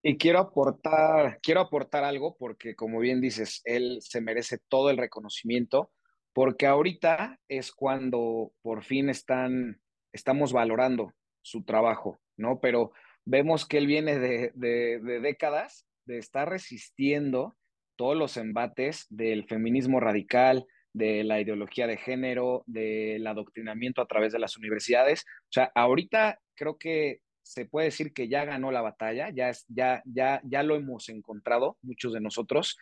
y 0.03 0.17
quiero 0.17 0.39
aportar, 0.39 1.39
quiero 1.41 1.61
aportar 1.61 2.03
algo 2.03 2.35
porque 2.37 2.75
como 2.75 2.99
bien 2.99 3.21
dices, 3.21 3.61
él 3.63 3.99
se 4.01 4.21
merece 4.21 4.57
todo 4.67 4.89
el 4.89 4.97
reconocimiento 4.97 5.91
porque 6.37 6.67
ahorita 6.67 7.39
es 7.47 7.71
cuando 7.71 8.51
por 8.61 8.83
fin 8.83 9.09
están, 9.09 9.81
estamos 10.13 10.53
valorando 10.53 11.15
su 11.41 11.63
trabajo, 11.63 12.19
¿no? 12.37 12.59
Pero 12.61 12.91
vemos 13.25 13.67
que 13.67 13.79
él 13.79 13.87
viene 13.87 14.19
de, 14.19 14.51
de, 14.53 14.99
de 14.99 15.19
décadas 15.19 15.87
de 16.05 16.19
estar 16.19 16.47
resistiendo 16.47 17.57
todos 17.95 18.15
los 18.15 18.37
embates 18.37 19.07
del 19.09 19.45
feminismo 19.47 19.99
radical, 19.99 20.67
de 20.93 21.23
la 21.23 21.41
ideología 21.41 21.87
de 21.87 21.97
género, 21.97 22.61
del 22.67 23.25
adoctrinamiento 23.25 24.03
a 24.03 24.07
través 24.07 24.31
de 24.31 24.37
las 24.37 24.57
universidades. 24.57 25.25
O 25.45 25.53
sea, 25.53 25.71
ahorita 25.73 26.39
creo 26.53 26.77
que 26.77 27.21
se 27.41 27.65
puede 27.65 27.85
decir 27.85 28.13
que 28.13 28.27
ya 28.27 28.45
ganó 28.45 28.71
la 28.71 28.83
batalla, 28.83 29.31
ya, 29.31 29.49
es, 29.49 29.65
ya, 29.69 30.03
ya, 30.05 30.39
ya 30.43 30.61
lo 30.61 30.75
hemos 30.75 31.09
encontrado, 31.09 31.79
muchos 31.81 32.13
de 32.13 32.21
nosotros, 32.21 32.77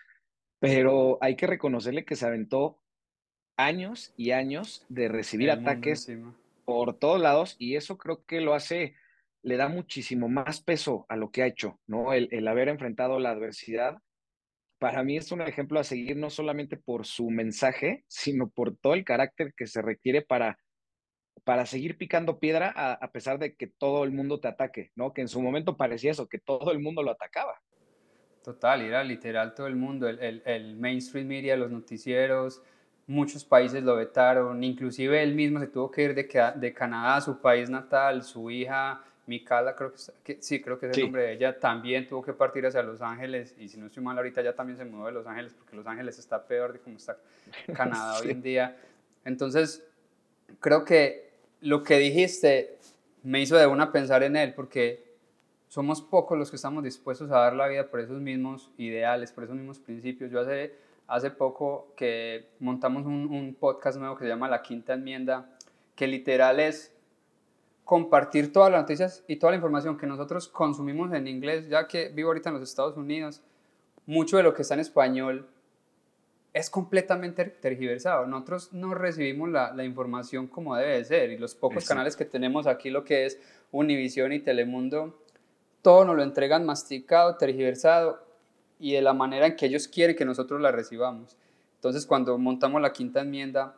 pero 0.60 1.20
hay 1.22 1.38
que 1.38 1.48
reconocerle 1.48 2.04
que 2.04 2.18
se 2.18 2.26
aventó 2.26 2.82
años 3.58 4.14
y 4.18 4.32
años 4.32 4.86
de 4.90 5.08
recibir 5.08 5.52
ataques 5.52 6.12
por 6.66 6.98
todos 6.98 7.22
lados 7.22 7.56
y 7.60 7.76
eso 7.76 7.98
creo 7.98 8.26
que 8.26 8.42
lo 8.42 8.54
hace, 8.54 8.96
le 9.44 9.58
da 9.58 9.70
muchísimo 9.70 10.28
más 10.28 10.62
peso 10.62 11.06
a 11.10 11.16
lo 11.16 11.32
que 11.32 11.44
ha 11.44 11.48
hecho, 11.48 11.80
¿no? 11.88 12.14
El, 12.14 12.28
el 12.32 12.48
haber 12.48 12.70
enfrentado 12.70 13.20
la 13.20 13.32
adversidad, 13.32 13.98
para 14.80 15.04
mí 15.04 15.18
es 15.18 15.32
un 15.32 15.42
ejemplo 15.42 15.80
a 15.80 15.84
seguir 15.84 16.18
no 16.18 16.30
solamente 16.30 16.78
por 16.78 17.06
su 17.06 17.30
mensaje, 17.30 18.04
sino 18.08 18.50
por 18.50 18.76
todo 18.76 18.94
el 18.94 19.06
carácter 19.06 19.54
que 19.56 19.68
se 19.68 19.82
requiere 19.82 20.22
para, 20.22 20.60
para 21.44 21.66
seguir 21.66 21.98
picando 21.98 22.40
piedra 22.40 22.74
a, 22.76 22.94
a 22.94 23.12
pesar 23.12 23.40
de 23.40 23.56
que 23.56 23.68
todo 23.68 24.04
el 24.04 24.12
mundo 24.12 24.40
te 24.40 24.48
ataque, 24.48 24.92
¿no? 24.96 25.14
Que 25.14 25.22
en 25.22 25.28
su 25.28 25.42
momento 25.42 25.78
parecía 25.78 26.12
eso, 26.12 26.28
que 26.28 26.40
todo 26.40 26.72
el 26.72 26.80
mundo 26.80 27.04
lo 27.04 27.12
atacaba. 27.12 27.62
Total, 28.44 28.82
era 28.82 29.04
literal 29.04 29.56
todo 29.56 29.68
el 29.68 29.76
mundo, 29.76 30.08
el, 30.08 30.20
el, 30.20 30.44
el 30.46 30.76
mainstream 30.76 31.28
media, 31.28 31.56
los 31.56 31.72
noticieros, 31.72 32.62
muchos 33.08 33.46
países 33.46 33.84
lo 33.84 33.96
vetaron, 33.96 34.64
inclusive 34.64 35.22
él 35.22 35.36
mismo 35.36 35.60
se 35.60 35.68
tuvo 35.68 35.92
que 35.92 36.04
ir 36.04 36.16
de, 36.16 36.54
de 36.56 36.74
Canadá 36.74 37.18
a 37.18 37.22
su 37.22 37.40
país 37.40 37.70
natal, 37.70 38.24
su 38.24 38.50
hija 38.50 39.04
Mikala, 39.28 39.76
creo 39.76 39.92
que, 40.24 40.38
sí, 40.40 40.62
creo 40.62 40.78
que 40.80 40.88
es 40.88 40.98
el 40.98 41.04
nombre 41.04 41.24
de 41.24 41.34
ella, 41.34 41.60
también 41.60 42.08
tuvo 42.08 42.22
que 42.22 42.34
partir 42.34 42.66
hacia 42.66 42.84
Los 42.84 43.02
Ángeles 43.02 43.56
y 43.58 43.70
si 43.70 43.78
no 43.78 43.88
estoy 43.88 44.04
mal 44.04 44.18
ahorita 44.18 44.42
ya 44.42 44.54
también 44.54 44.78
se 44.78 44.86
mudó 44.86 45.08
de 45.08 45.14
Los 45.14 45.26
Ángeles 45.26 45.54
porque 45.54 45.76
Los 45.76 45.88
Ángeles 45.88 46.20
está 46.20 46.46
peor 46.46 46.74
de 46.74 46.80
como 46.80 46.98
está 46.98 47.18
Canadá 47.76 48.20
hoy 48.20 48.30
en 48.30 48.42
día. 48.42 48.78
Entonces, 49.24 49.84
creo 50.60 50.86
que 50.86 51.32
lo 51.62 51.82
que 51.82 51.98
dijiste 51.98 52.78
me 53.24 53.42
hizo 53.42 53.58
de 53.58 53.66
una 53.66 53.92
pensar 53.92 54.22
en 54.22 54.36
él 54.36 54.54
porque 54.54 55.04
somos 55.68 56.02
pocos 56.02 56.38
los 56.38 56.52
que 56.52 56.58
estamos 56.58 56.84
dispuestos 56.84 57.32
a 57.32 57.40
dar 57.40 57.56
la 57.56 57.68
vida 57.68 57.90
por 57.90 58.00
esos 58.00 58.22
mismos 58.22 58.72
ideales, 58.78 59.32
por 59.32 59.44
esos 59.44 59.56
mismos 59.56 59.80
principios. 59.80 60.30
Yo 60.32 60.40
hace, 60.40 60.76
hace 61.08 61.32
poco 61.32 61.94
que 61.96 62.50
montamos 62.60 63.06
un, 63.06 63.28
un 63.28 63.56
podcast 63.56 63.98
nuevo 63.98 64.16
que 64.16 64.24
se 64.24 64.30
llama 64.30 64.48
La 64.48 64.62
Quinta 64.62 64.94
Enmienda, 64.94 65.50
que 65.96 66.08
literal 66.08 66.60
es 66.60 66.94
compartir 67.84 68.52
todas 68.52 68.72
las 68.72 68.82
noticias 68.82 69.24
y 69.28 69.36
toda 69.38 69.52
la 69.52 69.58
información 69.58 69.98
que 69.98 70.08
nosotros 70.08 70.48
consumimos 70.48 71.14
en 71.14 71.28
inglés, 71.28 71.70
ya 71.70 71.88
que 71.88 72.10
vivo 72.10 72.30
ahorita 72.30 72.50
en 72.50 72.56
los 72.56 72.68
Estados 72.68 72.98
Unidos, 72.98 73.42
mucho 74.08 74.38
de 74.38 74.44
lo 74.44 74.54
que 74.54 74.64
está 74.64 74.74
en 74.74 74.80
español 74.80 75.48
es 76.54 76.70
completamente 76.70 77.46
tergiversado. 77.46 78.26
Nosotros 78.26 78.74
no 78.74 78.94
recibimos 78.94 79.50
la, 79.50 79.74
la 79.74 79.84
información 79.84 80.48
como 80.48 80.76
debe 80.76 81.04
ser 81.04 81.30
y 81.32 81.38
los 81.38 81.54
pocos 81.54 81.86
canales 81.86 82.16
que 82.16 82.26
tenemos 82.26 82.66
aquí, 82.66 82.90
lo 82.90 83.04
que 83.04 83.26
es 83.26 83.40
Univision 83.72 84.32
y 84.32 84.40
Telemundo, 84.40 85.20
todo 85.82 86.06
nos 86.06 86.16
lo 86.16 86.24
entregan 86.24 86.66
masticado, 86.66 87.36
tergiversado 87.36 88.25
y 88.80 88.94
de 88.94 89.02
la 89.02 89.14
manera 89.14 89.48
en 89.48 89.56
que 89.56 89.66
ellos 89.68 89.88
quieren 89.88 90.16
que 90.16 90.26
nosotros 90.26 90.62
la 90.62 90.72
recibamos. 90.72 91.38
Entonces, 91.76 92.06
cuando 92.06 92.38
montamos 92.38 92.82
la 92.82 92.92
quinta 92.92 93.22
enmienda, 93.22 93.76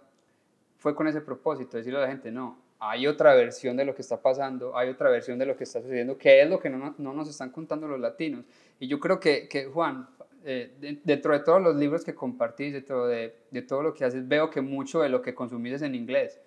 fue 0.77 0.96
con 0.96 1.08
ese 1.08 1.22
propósito, 1.22 1.77
decirle 1.77 2.00
a 2.00 2.04
la 2.04 2.08
gente, 2.08 2.32
no, 2.32 2.58
hay 2.80 3.08
otra 3.08 3.34
versión 3.34 3.75
de 3.77 3.86
lo 3.86 3.96
que 3.96 4.01
está 4.01 4.22
pasando, 4.22 4.77
hay 4.77 4.89
otra 4.89 5.10
versión 5.10 5.39
de 5.39 5.46
lo 5.46 5.58
que 5.58 5.63
está 5.63 5.82
sucediendo, 5.82 6.18
que 6.18 6.42
es 6.42 6.50
lo 6.50 6.60
que 6.60 6.70
no, 6.70 6.96
no 6.98 7.13
nos 7.13 7.30
están 7.30 7.50
contando 7.50 7.88
los 7.88 8.00
latinos. 8.00 8.46
Y 8.80 8.88
yo 8.88 9.00
creo 9.00 9.20
que, 9.20 9.48
que 9.48 9.66
Juan, 9.66 10.08
eh, 10.46 11.00
dentro 11.04 11.34
de 11.34 11.39
todos 11.39 11.62
los 11.62 11.75
libros 11.75 12.04
que 12.04 12.13
compartís, 12.13 12.74
dentro 12.74 13.08
de, 13.08 13.36
de, 13.51 13.62
todo 13.63 13.82
lo 13.82 13.94
que 13.94 14.06
haces, 14.06 14.27
veo 14.27 14.50
que 14.50 14.62
mucho 14.62 15.01
de 15.01 15.10
lo 15.10 15.22
que 15.22 15.34
consumís 15.34 15.74
es 15.74 15.82
en 15.82 15.96
inglés. 15.96 16.39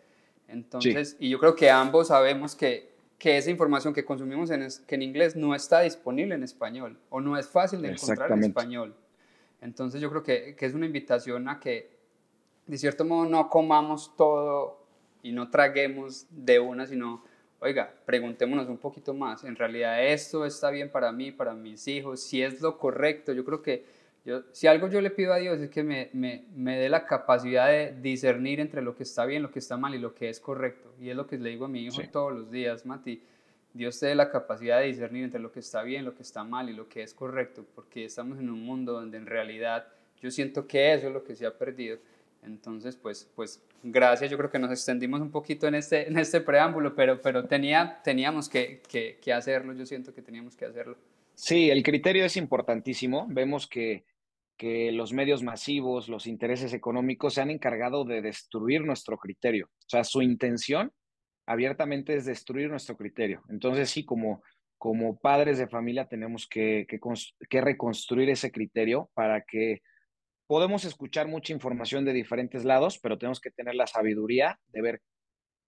Entonces, 0.49 1.17
y 1.19 1.29
yo 1.29 1.39
creo 1.39 1.55
que 1.55 1.71
ambos 1.71 2.09
sabemos 2.09 2.55
que, 2.55 2.90
que 3.21 3.37
esa 3.37 3.51
información 3.51 3.93
que 3.93 4.03
consumimos 4.03 4.51
en, 4.51 4.67
que 4.87 4.95
en 4.95 5.03
inglés 5.03 5.37
no 5.37 5.55
está 5.55 5.83
disponible 5.83 6.35
en 6.35 6.43
español 6.43 6.99
o 7.11 7.21
no 7.21 7.37
es 7.37 7.47
fácil 7.47 7.83
de 7.83 7.91
encontrar 7.91 8.33
en 8.33 8.45
español. 8.45 8.97
Entonces 9.61 10.01
yo 10.01 10.09
creo 10.09 10.23
que, 10.23 10.57
que 10.57 10.65
es 10.65 10.73
una 10.73 10.87
invitación 10.87 11.47
a 11.51 11.61
que 11.61 11.91
de 12.67 12.79
cierto 12.79 13.05
modo 13.05 13.29
no 13.29 13.51
comamos 13.51 14.17
todo 14.17 14.87
y 15.23 15.33
no 15.33 15.51
traguemos 15.51 16.27
de 16.31 16.61
una, 16.61 16.87
sino, 16.87 17.23
oiga, 17.61 17.93
preguntémonos 18.07 18.69
un 18.69 18.79
poquito 18.79 19.13
más, 19.13 19.45
en 19.45 19.55
realidad 19.55 20.03
esto 20.03 20.47
está 20.47 20.71
bien 20.71 20.91
para 20.91 21.13
mí, 21.13 21.31
para 21.31 21.53
mis 21.53 21.89
hijos, 21.89 22.23
si 22.23 22.43
es 22.43 22.63
lo 22.63 22.79
correcto, 22.79 23.35
yo 23.35 23.45
creo 23.45 23.61
que 23.61 23.85
yo, 24.25 24.43
si 24.53 24.67
algo 24.67 24.89
yo 24.89 25.01
le 25.01 25.11
pido 25.11 25.33
a 25.33 25.39
Dios 25.39 25.61
es 25.61 25.71
que 25.71 25.83
me, 25.83 26.11
me, 26.13 26.45
me, 26.55 26.79
dé 26.79 26.89
la 26.89 27.07
capacidad 27.07 27.69
de 27.69 27.95
discernir 28.01 28.61
entre 28.61 28.83
lo 28.83 28.95
que 28.95 29.05
está 29.05 29.25
bien, 29.25 29.43
lo 29.43 29.51
que 29.51 29.61
está 29.61 29.77
mal 29.79 29.95
y 29.95 29.99
lo 29.99 30.15
que 30.15 30.29
es 30.29 30.41
correcto. 30.41 30.93
Y 31.01 31.09
es 31.09 31.17
lo 31.17 31.27
que 31.27 31.39
le 31.39 31.51
digo 31.51 31.65
a 31.65 31.69
mi 31.69 31.85
hijo 31.85 32.03
todos 32.13 32.33
los 32.33 32.51
días, 32.51 32.85
Mati. 32.85 33.23
Dios 33.73 33.99
te 33.99 34.07
dé 34.07 34.15
la 34.15 34.31
capacidad 34.31 34.81
de 34.81 34.87
discernir 34.87 35.25
entre 35.25 35.41
lo 35.41 35.53
que 35.53 35.61
está 35.61 35.83
bien, 35.83 36.05
lo 36.05 36.15
que 36.15 36.23
está 36.23 36.45
mal 36.45 36.69
y 36.69 36.73
lo 36.73 36.89
que 36.89 37.03
es 37.03 37.15
correcto, 37.15 37.65
porque 37.75 38.05
estamos 38.05 38.39
en 38.39 38.51
un 38.51 38.63
mundo 38.63 38.93
donde 38.93 39.17
en 39.17 39.27
realidad 39.27 39.87
yo 40.21 40.31
siento 40.31 40.67
que 40.67 40.93
eso 40.93 41.07
es 41.07 41.13
lo 41.13 41.25
que 41.25 41.35
se 41.35 41.47
ha 41.47 41.57
perdido. 41.57 41.99
Entonces, 42.43 42.97
pues, 42.97 43.31
pues 43.35 43.63
gracias, 43.83 44.31
yo 44.31 44.37
creo 44.37 44.51
que 44.51 44.59
nos 44.59 44.71
extendimos 44.71 45.21
un 45.21 45.31
poquito 45.31 45.67
en 45.67 45.77
este, 45.77 46.09
en 46.09 46.19
este 46.19 46.41
preámbulo, 46.41 46.95
pero, 46.95 47.21
pero 47.21 47.45
tenía, 47.45 48.01
teníamos 48.03 48.49
que, 48.49 48.83
que, 48.89 49.19
que 49.23 49.33
hacerlo, 49.33 49.73
yo 49.73 49.87
siento 49.87 50.13
que 50.13 50.21
teníamos 50.21 50.57
que 50.57 50.65
hacerlo. 50.65 50.97
Sí, 51.41 51.71
el 51.71 51.83
criterio 51.83 52.27
es 52.27 52.37
importantísimo. 52.37 53.27
Vemos 53.31 53.67
que, 53.67 54.05
que 54.59 54.93
los 54.93 55.15
medios 55.15 55.43
masivos, 55.43 56.11
los 56.11 56.27
intereses 56.27 56.75
económicos 56.75 57.33
se 57.33 57.41
han 57.41 57.51
encargado 57.51 58.05
de 58.05 58.21
destruir 58.21 58.83
nuestro 58.85 59.17
criterio. 59.17 59.71
O 59.73 59.89
sea, 59.89 60.05
su 60.05 60.21
intención 60.21 60.93
abiertamente 61.47 62.15
es 62.15 62.27
destruir 62.27 62.69
nuestro 62.69 62.95
criterio. 62.95 63.43
Entonces, 63.49 63.89
sí, 63.89 64.05
como, 64.05 64.43
como 64.77 65.19
padres 65.19 65.57
de 65.57 65.67
familia 65.67 66.07
tenemos 66.07 66.47
que, 66.47 66.87
que, 66.87 67.01
que 67.49 67.61
reconstruir 67.63 68.29
ese 68.29 68.53
criterio 68.53 69.11
para 69.15 69.41
que 69.41 69.81
podemos 70.47 70.85
escuchar 70.85 71.27
mucha 71.27 71.55
información 71.55 72.05
de 72.05 72.13
diferentes 72.13 72.67
lados, 72.67 72.99
pero 72.99 73.17
tenemos 73.17 73.41
que 73.41 73.51
tener 73.51 73.77
la 73.77 73.87
sabiduría 73.87 74.61
de 74.67 74.83
ver 74.83 75.03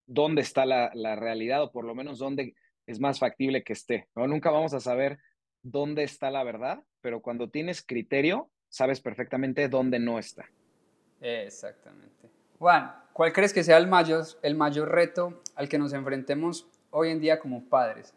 dónde 0.04 0.42
está 0.42 0.66
la, 0.66 0.90
la 0.92 1.16
realidad 1.16 1.62
o 1.62 1.72
por 1.72 1.86
lo 1.86 1.94
menos 1.94 2.18
dónde 2.18 2.52
es 2.86 3.00
más 3.00 3.18
factible 3.18 3.64
que 3.64 3.72
esté. 3.72 4.10
¿no? 4.14 4.26
Nunca 4.26 4.50
vamos 4.50 4.74
a 4.74 4.80
saber 4.80 5.18
dónde 5.62 6.04
está 6.04 6.31
la 6.31 6.45
verdad, 6.45 6.83
pero 7.00 7.21
cuando 7.21 7.49
tienes 7.49 7.83
criterio, 7.83 8.49
sabes 8.69 9.00
perfectamente 9.00 9.69
dónde 9.69 9.99
no 9.99 10.19
está. 10.19 10.47
Exactamente. 11.21 12.28
Juan, 12.59 12.95
¿cuál 13.12 13.33
crees 13.33 13.52
que 13.52 13.64
sea 13.64 13.78
el 13.78 13.87
mayor, 13.87 14.25
el 14.42 14.54
mayor 14.54 14.90
reto 14.90 15.42
al 15.54 15.69
que 15.69 15.78
nos 15.78 15.92
enfrentemos 15.92 16.66
hoy 16.90 17.11
en 17.11 17.21
día 17.21 17.38
como 17.38 17.64
padres? 17.64 18.14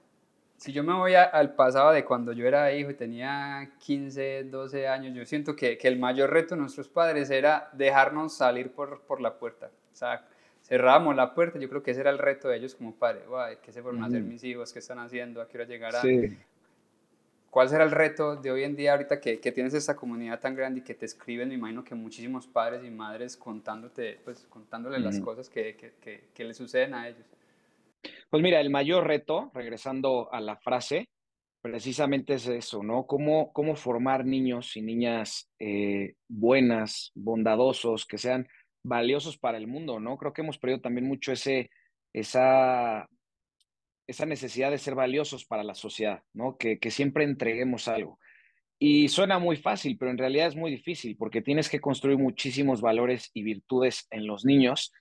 si 0.58 0.72
yo 0.72 0.84
me 0.84 0.94
voy 0.94 1.14
al 1.16 1.54
pasado 1.56 1.92
de 1.92 2.06
cuando 2.06 2.32
yo 2.32 2.48
era 2.48 2.72
hijo 2.74 2.90
y 2.90 2.94
tenía 2.94 3.72
15, 3.80 4.46
12 4.46 4.88
años, 4.88 5.14
yo 5.14 5.26
siento 5.26 5.56
que, 5.56 5.78
que, 5.78 5.88
el 5.88 6.00
mayor 6.00 6.32
reto 6.32 6.56
de 6.56 6.62
nuestros 6.62 6.88
padres 6.88 7.30
era 7.30 7.70
dejarnos 7.74 8.36
salir 8.38 8.72
por, 8.72 9.02
por 9.02 9.22
la 9.22 9.38
puerta. 9.38 9.70
O 9.92 9.96
sea, 9.96 10.26
cerrábamos 10.64 11.16
la 11.16 11.34
puerta, 11.34 11.60
yo 11.60 11.70
creo 11.70 11.84
que 11.84 11.92
ese 11.92 12.02
era 12.02 12.10
el 12.10 12.18
reto 12.18 12.48
de 12.48 12.58
ellos 12.58 12.74
como 12.74 12.96
padres. 12.96 13.24
¿Qué 13.62 13.72
se 13.72 13.82
fueron 13.82 14.04
a 14.04 14.08
hacer 14.08 14.24
mis 14.24 14.44
hijos? 14.44 14.72
¿Qué 14.72 14.80
están 14.80 15.00
haciendo? 15.00 15.42
¿A 15.42 15.48
qué 15.48 15.58
hora 15.58 15.68
llegarán? 15.68 16.02
Sí. 16.02 16.38
¿Cuál 17.56 17.70
será 17.70 17.86
el 17.86 17.92
reto 17.92 18.36
de 18.36 18.52
hoy 18.52 18.64
en 18.66 18.76
día 18.76 18.92
ahorita 18.92 19.22
que, 19.22 19.40
que, 19.40 19.54
tienes 19.54 19.74
esta 19.74 19.96
comunidad 19.96 20.42
tan 20.42 20.56
grande 20.56 20.82
y 20.82 20.84
que 20.84 20.94
te 20.94 21.06
escriben, 21.06 21.48
me 21.48 21.54
imagino 21.54 21.86
que 21.86 21.96
muchísimos 21.96 22.48
padres 22.48 22.84
y 22.84 22.90
madres 22.90 23.38
contándote, 23.38 24.20
pues 24.26 24.46
contándoles 24.50 25.02
las 25.02 25.22
cosas 25.22 25.50
que, 25.50 25.78
que, 25.78 26.26
que 26.34 26.44
le 26.44 26.54
suceden 26.54 26.94
a 26.94 27.08
ellos? 27.08 27.26
Pues 28.30 28.44
mira, 28.44 28.60
el 28.60 28.70
mayor 28.70 29.08
reto, 29.08 29.52
regresando 29.54 30.28
a 30.34 30.42
la 30.42 30.58
frase, 30.58 31.08
precisamente 31.62 32.34
es 32.34 32.46
eso, 32.50 32.84
¿no? 32.84 33.08
Cómo, 33.08 33.54
cómo 33.54 33.78
formar 33.78 34.26
niños 34.26 34.76
y 34.76 34.82
niñas 34.82 35.50
eh, 35.58 36.16
buenas, 36.28 37.14
bondadosos, 37.16 38.06
que 38.06 38.18
sean 38.18 38.50
valiosos 38.84 39.38
para 39.38 39.58
el 39.58 39.68
mundo, 39.68 40.02
¿no? 40.02 40.18
Creo 40.18 40.34
que 40.34 40.42
hemos 40.42 40.58
perdido 40.58 40.82
también 40.82 41.08
mucho 41.08 41.32
ese, 41.32 41.70
esa, 42.12 43.08
esa 44.08 44.26
necesidad 44.26 44.72
de 44.72 44.78
ser 44.78 44.96
valiosos 44.96 45.46
para 45.46 45.64
la 45.64 45.76
sociedad, 45.76 46.24
¿no? 46.34 46.58
Que, 46.58 46.80
siempre 46.92 47.24
entreguemos 47.24 47.88
algo. 47.88 48.20
Y 48.78 49.08
suena 49.08 49.40
muy 49.40 49.58
fácil, 49.58 49.98
pero 49.98 50.12
en 50.12 50.18
realidad 50.18 50.48
es 50.48 50.56
muy 50.56 50.70
difícil 50.70 51.16
porque 51.18 51.42
tienes 51.42 51.70
que 51.70 51.80
construir 51.80 52.18
muchísimos 52.18 52.82
valores 52.82 53.32
y 53.34 53.44
virtudes 53.44 54.08
en 54.12 54.28
los 54.28 54.46
niños 54.46 54.92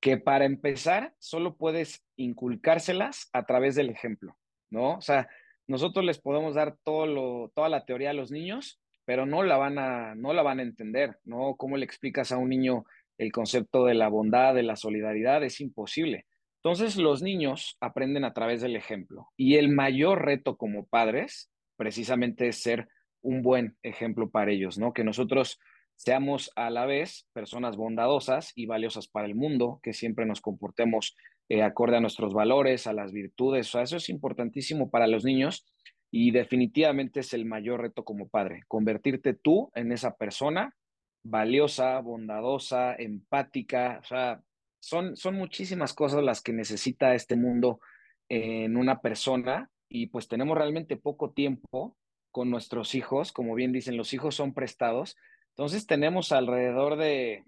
que 0.00 0.16
para 0.16 0.46
empezar 0.46 1.12
solo 1.18 1.56
puedes 1.56 2.02
inculcárselas 2.16 3.28
a 3.32 3.44
través 3.44 3.74
del 3.74 3.90
ejemplo, 3.90 4.36
¿no? 4.70 4.96
O 4.96 5.00
sea, 5.02 5.28
nosotros 5.66 6.04
les 6.04 6.18
podemos 6.18 6.54
dar 6.54 6.76
todo 6.82 7.06
lo, 7.06 7.52
toda 7.54 7.68
la 7.68 7.84
teoría 7.84 8.10
a 8.10 8.14
los 8.14 8.30
niños, 8.30 8.80
pero 9.04 9.26
no 9.26 9.42
la 9.42 9.58
van 9.58 9.78
a, 9.78 10.14
no 10.14 10.32
la 10.32 10.42
van 10.42 10.58
a 10.58 10.62
entender, 10.62 11.18
¿no? 11.24 11.56
¿Cómo 11.56 11.76
le 11.76 11.84
explicas 11.84 12.32
a 12.32 12.38
un 12.38 12.48
niño 12.48 12.84
el 13.18 13.30
concepto 13.30 13.84
de 13.84 13.94
la 13.94 14.08
bondad, 14.08 14.54
de 14.54 14.62
la 14.62 14.76
solidaridad? 14.76 15.44
Es 15.44 15.60
imposible. 15.60 16.26
Entonces 16.62 16.96
los 16.96 17.22
niños 17.22 17.76
aprenden 17.80 18.24
a 18.24 18.34
través 18.34 18.60
del 18.60 18.76
ejemplo 18.76 19.28
y 19.36 19.56
el 19.56 19.70
mayor 19.70 20.24
reto 20.24 20.56
como 20.56 20.86
padres 20.86 21.50
precisamente 21.76 22.48
es 22.48 22.60
ser 22.62 22.88
un 23.22 23.42
buen 23.42 23.76
ejemplo 23.82 24.30
para 24.30 24.50
ellos, 24.52 24.78
¿no? 24.78 24.92
Que 24.92 25.04
nosotros 25.04 25.58
seamos 25.96 26.50
a 26.56 26.68
la 26.70 26.84
vez 26.84 27.26
personas 27.32 27.76
bondadosas 27.76 28.52
y 28.54 28.66
valiosas 28.66 29.08
para 29.08 29.26
el 29.26 29.34
mundo, 29.34 29.80
que 29.82 29.94
siempre 29.94 30.26
nos 30.26 30.40
comportemos 30.40 31.16
eh, 31.48 31.62
acorde 31.62 31.96
a 31.96 32.00
nuestros 32.00 32.34
valores, 32.34 32.86
a 32.86 32.92
las 32.92 33.12
virtudes. 33.12 33.74
Eso 33.74 33.96
es 33.96 34.08
importantísimo 34.08 34.90
para 34.90 35.06
los 35.06 35.24
niños 35.24 35.66
y 36.10 36.30
definitivamente 36.30 37.20
es 37.20 37.32
el 37.32 37.46
mayor 37.46 37.80
reto 37.80 38.04
como 38.04 38.28
padre, 38.28 38.64
convertirte 38.68 39.32
tú 39.32 39.70
en 39.74 39.92
esa 39.92 40.16
persona 40.16 40.74
valiosa, 41.22 42.00
bondadosa, 42.00 42.94
empática. 42.94 44.00
O 44.02 44.06
sea, 44.06 44.42
son, 44.80 45.16
son 45.16 45.34
muchísimas 45.34 45.94
cosas 45.94 46.22
las 46.22 46.42
que 46.42 46.52
necesita 46.52 47.14
este 47.14 47.36
mundo 47.36 47.80
en 48.28 48.76
una 48.76 49.00
persona 49.00 49.70
y 49.88 50.06
pues 50.06 50.28
tenemos 50.28 50.56
realmente 50.56 50.96
poco 50.96 51.32
tiempo 51.32 51.96
con 52.30 52.50
nuestros 52.50 52.94
hijos, 52.94 53.32
como 53.32 53.54
bien 53.54 53.72
dicen, 53.72 53.96
los 53.96 54.12
hijos 54.12 54.36
son 54.36 54.54
prestados, 54.54 55.16
entonces 55.50 55.86
tenemos 55.86 56.32
alrededor 56.32 56.96
de, 56.96 57.44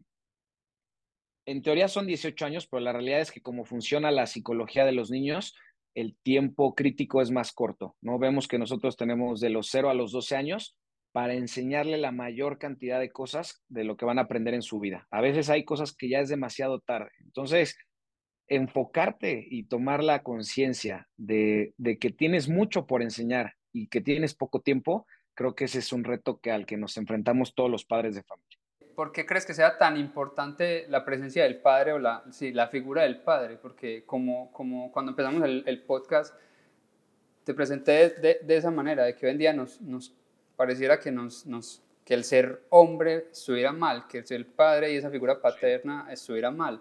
en 1.47 1.62
teoría 1.62 1.89
son 1.89 2.07
18 2.07 2.45
años, 2.45 2.67
pero 2.67 2.81
la 2.81 2.93
realidad 2.93 3.21
es 3.21 3.31
que 3.31 3.43
como 3.43 3.65
funciona 3.65 4.11
la 4.11 4.27
psicología 4.27 4.85
de 4.85 4.93
los 4.93 5.11
niños, 5.11 5.55
el 5.95 6.17
tiempo 6.23 6.75
crítico 6.75 7.21
es 7.21 7.31
más 7.31 7.53
corto, 7.53 7.97
¿no? 8.01 8.19
Vemos 8.19 8.49
que 8.49 8.59
nosotros 8.59 8.97
tenemos 8.97 9.41
de 9.41 9.51
los 9.51 9.69
0 9.71 9.91
a 9.91 9.95
los 9.95 10.12
12 10.12 10.37
años 10.37 10.77
para 11.12 11.35
enseñarle 11.35 11.99
la 11.99 12.11
mayor 12.11 12.59
cantidad 12.59 12.99
de 12.99 13.11
cosas 13.11 13.62
de 13.69 13.85
lo 13.85 13.97
que 13.97 14.04
van 14.04 14.19
a 14.19 14.23
aprender 14.23 14.54
en 14.54 14.62
su 14.62 14.81
vida. 14.81 15.07
A 15.11 15.21
veces 15.21 15.50
hay 15.50 15.64
cosas 15.64 15.95
que 15.95 16.09
ya 16.09 16.21
es 16.21 16.28
demasiado 16.28 16.81
tarde. 16.81 17.11
Entonces, 17.21 17.76
enfocarte 18.49 19.47
y 19.49 19.64
tomar 19.64 20.02
la 20.02 20.23
conciencia 20.23 21.09
de, 21.16 21.75
de 21.76 21.99
que 21.99 22.11
tienes 22.11 22.49
mucho 22.49 22.87
por 22.87 23.02
enseñar 23.02 23.54
y 23.73 23.88
que 23.88 24.00
tienes 24.00 24.35
poco 24.35 24.61
tiempo, 24.61 25.07
creo 25.35 25.54
que 25.54 25.64
ese 25.64 25.78
es 25.78 25.92
un 25.92 26.04
reto 26.04 26.40
que 26.40 26.50
al 26.50 26.66
que 26.66 26.76
nos 26.76 26.97
enfrentamos 26.97 27.54
todos 27.54 27.71
los 27.71 27.85
padres 27.85 28.14
de 28.14 28.23
familia. 28.23 28.59
¿Por 28.95 29.12
qué 29.12 29.25
crees 29.25 29.47
que 29.47 29.54
sea 29.54 29.78
tan 29.78 29.97
importante 29.97 30.87
la 30.88 31.04
presencia 31.04 31.45
del 31.45 31.61
padre 31.61 31.92
o 31.92 31.99
la, 31.99 32.25
sí, 32.31 32.52
la 32.52 32.69
figura 32.69 33.02
del 33.02 33.23
padre? 33.23 33.57
Porque 33.57 34.04
como, 34.04 34.52
como 34.52 34.92
cuando 34.92 35.12
empezamos 35.12 35.42
el, 35.45 35.64
el 35.66 35.83
podcast, 35.85 36.35
te 37.45 37.54
presenté 37.54 38.11
de, 38.11 38.40
de, 38.42 38.57
esa 38.57 38.71
manera, 38.71 39.04
de 39.04 39.16
que 39.16 39.26
hoy 39.26 39.33
en 39.33 39.38
día 39.38 39.52
nos, 39.52 39.81
nos 39.81 40.14
pareciera 40.56 40.99
que, 40.99 41.11
nos, 41.11 41.47
nos, 41.47 41.82
que 42.04 42.14
el 42.14 42.25
ser 42.25 42.62
hombre 42.71 43.28
estuviera 43.32 43.73
mal, 43.73 44.06
que 44.06 44.18
el 44.18 44.26
ser 44.26 44.47
padre 44.47 44.92
y 44.92 44.97
esa 44.97 45.11
figura 45.11 45.40
paterna 45.40 46.06
estuviera 46.11 46.50
mal. 46.50 46.80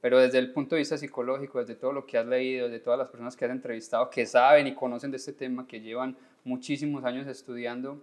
Pero 0.00 0.18
desde 0.18 0.38
el 0.38 0.52
punto 0.52 0.74
de 0.74 0.80
vista 0.80 0.96
psicológico, 0.96 1.58
desde 1.58 1.74
todo 1.74 1.92
lo 1.92 2.06
que 2.06 2.18
has 2.18 2.26
leído, 2.26 2.68
desde 2.68 2.84
todas 2.84 2.98
las 2.98 3.08
personas 3.08 3.36
que 3.36 3.44
has 3.44 3.50
entrevistado, 3.50 4.08
que 4.10 4.26
saben 4.26 4.66
y 4.66 4.74
conocen 4.74 5.10
de 5.10 5.16
este 5.16 5.32
tema, 5.32 5.66
que 5.66 5.80
llevan 5.80 6.16
muchísimos 6.44 7.04
años 7.04 7.26
estudiando, 7.26 8.02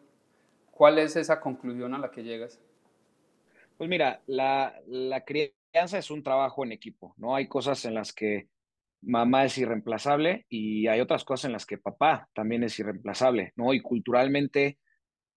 ¿cuál 0.72 1.00
es 1.00 1.16
esa 1.16 1.40
conclusión 1.40 1.94
a 1.94 2.00
la 2.00 2.12
que 2.12 2.24
llegas? 2.24 2.60
Pues 3.78 3.90
mira, 3.90 4.22
la, 4.28 4.80
la 4.88 5.24
crianza 5.24 5.98
es 5.98 6.12
un 6.12 6.24
trabajo 6.24 6.64
en 6.64 6.72
equipo, 6.72 7.14
¿no? 7.18 7.36
Hay 7.36 7.48
cosas 7.48 7.86
en 7.86 7.94
las 7.94 8.12
que 8.12 8.48
mamá 9.02 9.46
es 9.46 9.58
irreemplazable 9.58 10.46
y 10.50 10.88
hay 10.88 11.02
otras 11.02 11.24
cosas 11.24 11.46
en 11.46 11.54
las 11.54 11.66
que 11.66 11.78
papá 11.78 12.30
también 12.34 12.64
es 12.64 12.78
irreemplazable, 12.80 13.54
¿no? 13.56 13.74
Y 13.74 13.82
culturalmente, 13.82 14.78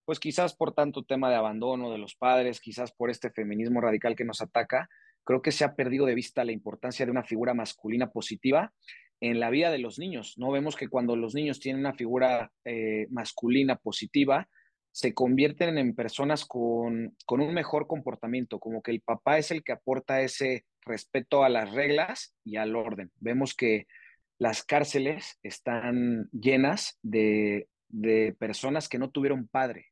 pues 0.07 0.21
quizás 0.21 0.55
por 0.57 0.73
tanto 0.73 1.03
tema 1.03 1.29
de 1.29 1.37
abandono 1.37 1.91
de 1.91 1.99
los 1.99 2.15
padres, 2.15 2.61
quizás 2.61 2.93
por 2.93 3.11
este 3.11 3.31
feminismo 3.31 3.81
radical 3.81 4.17
que 4.17 4.25
nos 4.25 4.41
ataca, 4.41 4.89
creo 5.25 5.43
que 5.43 5.53
se 5.53 5.65
ha 5.65 5.75
perdido 5.75 6.07
de 6.07 6.15
vista 6.15 6.45
la 6.45 6.53
importancia 6.53 7.05
de 7.05 7.11
una 7.11 7.25
figura 7.25 7.53
masculina 7.53 8.11
positiva 8.11 8.73
en 9.21 9.41
la 9.41 9.51
vida 9.51 9.71
de 9.71 9.79
los 9.79 9.99
niños, 9.99 10.35
¿no? 10.39 10.53
Vemos 10.53 10.77
que 10.77 10.89
cuando 10.89 11.17
los 11.17 11.35
niños 11.35 11.59
tienen 11.59 11.81
una 11.81 11.95
figura 11.95 12.53
eh, 12.65 13.09
masculina 13.11 13.77
positiva, 13.77 14.49
se 14.93 15.13
convierten 15.13 15.77
en 15.77 15.95
personas 15.95 16.47
con, 16.47 17.17
con, 17.27 17.41
un 17.41 17.53
mejor 17.53 17.87
comportamiento, 17.87 18.61
como 18.61 18.83
que 18.83 18.93
el 18.93 19.01
papá 19.01 19.39
es 19.39 19.51
el 19.51 19.65
que 19.65 19.73
aporta 19.73 20.23
ese 20.23 20.65
respeto 20.83 21.45
a 21.45 21.49
las 21.49 21.73
reglas 21.73 22.35
y 22.45 22.57
al 22.57 22.77
orden. 22.77 23.11
Vemos 23.17 23.55
que 23.55 23.87
las 24.39 24.63
cárceles 24.63 25.39
están 25.43 26.29
llenas 26.31 26.99
de, 27.03 27.69
de 27.89 28.35
personas 28.39 28.89
que 28.89 28.99
no 28.99 29.11
tuvieron 29.11 29.49
padre. 29.49 29.87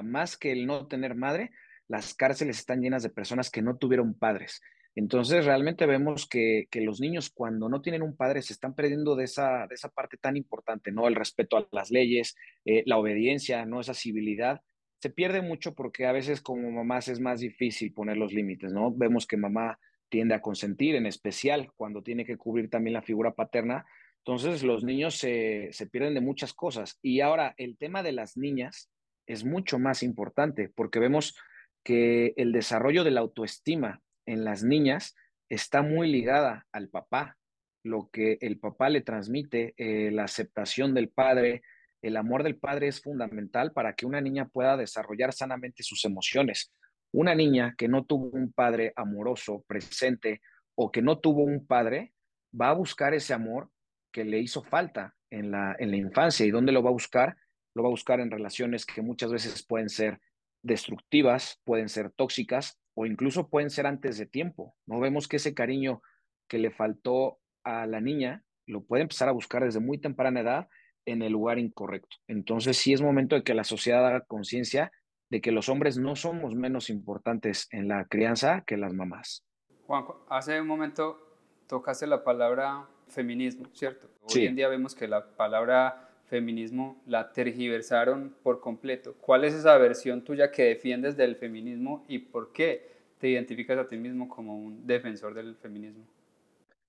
Más 0.00 0.38
que 0.38 0.52
el 0.52 0.66
no 0.66 0.86
tener 0.86 1.14
madre, 1.14 1.50
las 1.88 2.14
cárceles 2.14 2.58
están 2.58 2.80
llenas 2.80 3.02
de 3.02 3.10
personas 3.10 3.50
que 3.50 3.60
no 3.60 3.76
tuvieron 3.76 4.14
padres. 4.14 4.62
Entonces, 4.94 5.46
realmente 5.46 5.86
vemos 5.86 6.28
que, 6.28 6.66
que, 6.70 6.82
los 6.82 7.00
niños 7.00 7.30
cuando 7.30 7.68
no 7.68 7.80
tienen 7.80 8.02
un 8.02 8.14
padre 8.14 8.42
se 8.42 8.52
están 8.52 8.74
perdiendo 8.74 9.16
de 9.16 9.24
esa, 9.24 9.66
de 9.66 9.74
esa 9.74 9.88
parte 9.88 10.18
tan 10.18 10.36
importante, 10.36 10.92
¿no? 10.92 11.08
El 11.08 11.14
respeto 11.14 11.56
a 11.56 11.66
las 11.72 11.90
leyes, 11.90 12.36
eh, 12.66 12.82
la 12.86 12.98
obediencia, 12.98 13.64
¿no? 13.64 13.80
Esa 13.80 13.94
civilidad. 13.94 14.60
Se 15.00 15.08
pierde 15.08 15.40
mucho 15.40 15.74
porque 15.74 16.06
a 16.06 16.12
veces 16.12 16.42
como 16.42 16.70
mamás 16.70 17.08
es 17.08 17.20
más 17.20 17.40
difícil 17.40 17.92
poner 17.94 18.18
los 18.18 18.32
límites, 18.34 18.72
¿no? 18.72 18.92
Vemos 18.94 19.26
que 19.26 19.38
mamá 19.38 19.78
tiende 20.10 20.34
a 20.34 20.42
consentir, 20.42 20.94
en 20.94 21.06
especial 21.06 21.72
cuando 21.74 22.02
tiene 22.02 22.26
que 22.26 22.36
cubrir 22.36 22.68
también 22.68 22.92
la 22.92 23.02
figura 23.02 23.32
paterna. 23.32 23.86
Entonces, 24.18 24.62
los 24.62 24.84
niños 24.84 25.16
se, 25.16 25.70
se 25.72 25.86
pierden 25.86 26.12
de 26.12 26.20
muchas 26.20 26.52
cosas. 26.52 26.98
Y 27.00 27.20
ahora, 27.20 27.54
el 27.56 27.78
tema 27.78 28.02
de 28.02 28.12
las 28.12 28.36
niñas 28.36 28.90
es 29.26 29.44
mucho 29.44 29.78
más 29.78 30.02
importante 30.02 30.68
porque 30.74 30.98
vemos 30.98 31.36
que 31.82 32.34
el 32.36 32.52
desarrollo 32.52 33.04
de 33.04 33.10
la 33.10 33.20
autoestima 33.20 34.00
en 34.26 34.44
las 34.44 34.62
niñas 34.62 35.14
está 35.48 35.82
muy 35.82 36.10
ligada 36.10 36.66
al 36.72 36.88
papá, 36.88 37.36
lo 37.84 38.08
que 38.10 38.38
el 38.40 38.58
papá 38.58 38.88
le 38.88 39.00
transmite, 39.00 39.74
eh, 39.76 40.10
la 40.10 40.24
aceptación 40.24 40.94
del 40.94 41.08
padre, 41.08 41.62
el 42.00 42.16
amor 42.16 42.42
del 42.42 42.56
padre 42.56 42.88
es 42.88 43.00
fundamental 43.00 43.72
para 43.72 43.94
que 43.94 44.06
una 44.06 44.20
niña 44.20 44.48
pueda 44.48 44.76
desarrollar 44.76 45.32
sanamente 45.32 45.82
sus 45.82 46.04
emociones. 46.04 46.72
Una 47.12 47.34
niña 47.34 47.74
que 47.76 47.88
no 47.88 48.04
tuvo 48.04 48.26
un 48.26 48.52
padre 48.52 48.92
amoroso, 48.96 49.64
presente, 49.66 50.40
o 50.74 50.90
que 50.90 51.02
no 51.02 51.18
tuvo 51.18 51.42
un 51.42 51.66
padre, 51.66 52.12
va 52.58 52.70
a 52.70 52.74
buscar 52.74 53.14
ese 53.14 53.34
amor 53.34 53.70
que 54.10 54.24
le 54.24 54.38
hizo 54.38 54.62
falta 54.62 55.14
en 55.30 55.50
la, 55.50 55.76
en 55.78 55.90
la 55.90 55.96
infancia. 55.96 56.46
¿Y 56.46 56.50
dónde 56.50 56.72
lo 56.72 56.82
va 56.82 56.90
a 56.90 56.94
buscar? 56.94 57.36
Lo 57.74 57.82
va 57.82 57.88
a 57.88 57.90
buscar 57.90 58.20
en 58.20 58.30
relaciones 58.30 58.86
que 58.86 59.02
muchas 59.02 59.32
veces 59.32 59.64
pueden 59.66 59.88
ser 59.88 60.20
destructivas, 60.62 61.60
pueden 61.64 61.88
ser 61.88 62.10
tóxicas 62.10 62.78
o 62.94 63.06
incluso 63.06 63.48
pueden 63.48 63.70
ser 63.70 63.86
antes 63.86 64.18
de 64.18 64.26
tiempo. 64.26 64.76
No 64.86 65.00
vemos 65.00 65.28
que 65.28 65.36
ese 65.36 65.54
cariño 65.54 66.02
que 66.48 66.58
le 66.58 66.70
faltó 66.70 67.38
a 67.64 67.86
la 67.86 68.00
niña 68.00 68.44
lo 68.66 68.84
puede 68.84 69.02
empezar 69.02 69.28
a 69.28 69.32
buscar 69.32 69.64
desde 69.64 69.80
muy 69.80 69.98
temprana 69.98 70.40
edad 70.40 70.68
en 71.04 71.22
el 71.22 71.32
lugar 71.32 71.58
incorrecto. 71.58 72.16
Entonces 72.28 72.76
sí 72.76 72.92
es 72.92 73.02
momento 73.02 73.34
de 73.34 73.42
que 73.42 73.54
la 73.54 73.64
sociedad 73.64 74.06
haga 74.06 74.20
conciencia 74.22 74.92
de 75.30 75.40
que 75.40 75.50
los 75.50 75.68
hombres 75.68 75.96
no 75.96 76.14
somos 76.14 76.54
menos 76.54 76.90
importantes 76.90 77.66
en 77.70 77.88
la 77.88 78.04
crianza 78.04 78.64
que 78.66 78.76
las 78.76 78.92
mamás. 78.92 79.44
Juan, 79.86 80.04
hace 80.28 80.60
un 80.60 80.66
momento 80.66 81.38
tocaste 81.66 82.06
la 82.06 82.22
palabra 82.22 82.86
feminismo, 83.08 83.64
¿cierto? 83.72 84.08
Hoy 84.20 84.28
sí. 84.28 84.46
en 84.46 84.56
día 84.56 84.68
vemos 84.68 84.94
que 84.94 85.08
la 85.08 85.34
palabra 85.34 86.11
feminismo 86.32 87.02
la 87.06 87.30
tergiversaron 87.30 88.34
por 88.42 88.58
completo. 88.60 89.14
¿Cuál 89.20 89.44
es 89.44 89.52
esa 89.52 89.76
versión 89.76 90.24
tuya 90.24 90.50
que 90.50 90.62
defiendes 90.62 91.14
del 91.14 91.36
feminismo 91.36 92.06
y 92.08 92.20
por 92.20 92.54
qué 92.54 92.88
te 93.18 93.28
identificas 93.28 93.78
a 93.78 93.86
ti 93.86 93.98
mismo 93.98 94.30
como 94.30 94.56
un 94.56 94.86
defensor 94.86 95.34
del 95.34 95.56
feminismo? 95.56 96.06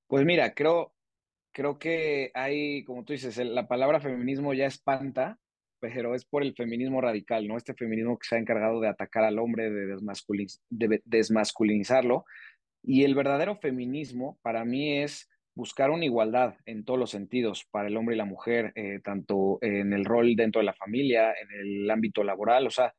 Pues 0.07 0.23
mira, 0.23 0.53
creo, 0.53 0.93
creo 1.51 1.77
que 1.77 2.31
hay, 2.33 2.85
como 2.85 3.03
tú 3.03 3.11
dices, 3.11 3.35
la 3.35 3.67
palabra 3.67 3.99
feminismo 3.99 4.53
ya 4.53 4.65
espanta, 4.65 5.37
pero 5.81 6.15
es 6.15 6.23
por 6.23 6.41
el 6.41 6.55
feminismo 6.55 7.01
radical, 7.01 7.45
¿no? 7.45 7.57
Este 7.57 7.73
feminismo 7.73 8.17
que 8.17 8.25
se 8.25 8.37
ha 8.37 8.39
encargado 8.39 8.79
de 8.79 8.87
atacar 8.87 9.25
al 9.25 9.39
hombre, 9.39 9.69
de, 9.69 9.97
de 10.69 11.01
desmasculinizarlo. 11.03 12.23
Y 12.81 13.03
el 13.03 13.13
verdadero 13.13 13.57
feminismo 13.57 14.39
para 14.41 14.63
mí 14.63 14.99
es 14.99 15.29
buscar 15.55 15.91
una 15.91 16.05
igualdad 16.05 16.55
en 16.65 16.83
todos 16.83 16.99
los 16.99 17.11
sentidos 17.11 17.65
para 17.71 17.87
el 17.87 17.97
hombre 17.97 18.15
y 18.15 18.17
la 18.17 18.25
mujer, 18.25 18.71
eh, 18.75 18.99
tanto 19.03 19.59
en 19.61 19.93
el 19.93 20.05
rol 20.05 20.35
dentro 20.35 20.59
de 20.59 20.65
la 20.65 20.73
familia, 20.73 21.31
en 21.31 21.59
el 21.59 21.91
ámbito 21.91 22.23
laboral. 22.23 22.67
O 22.67 22.71
sea, 22.71 22.93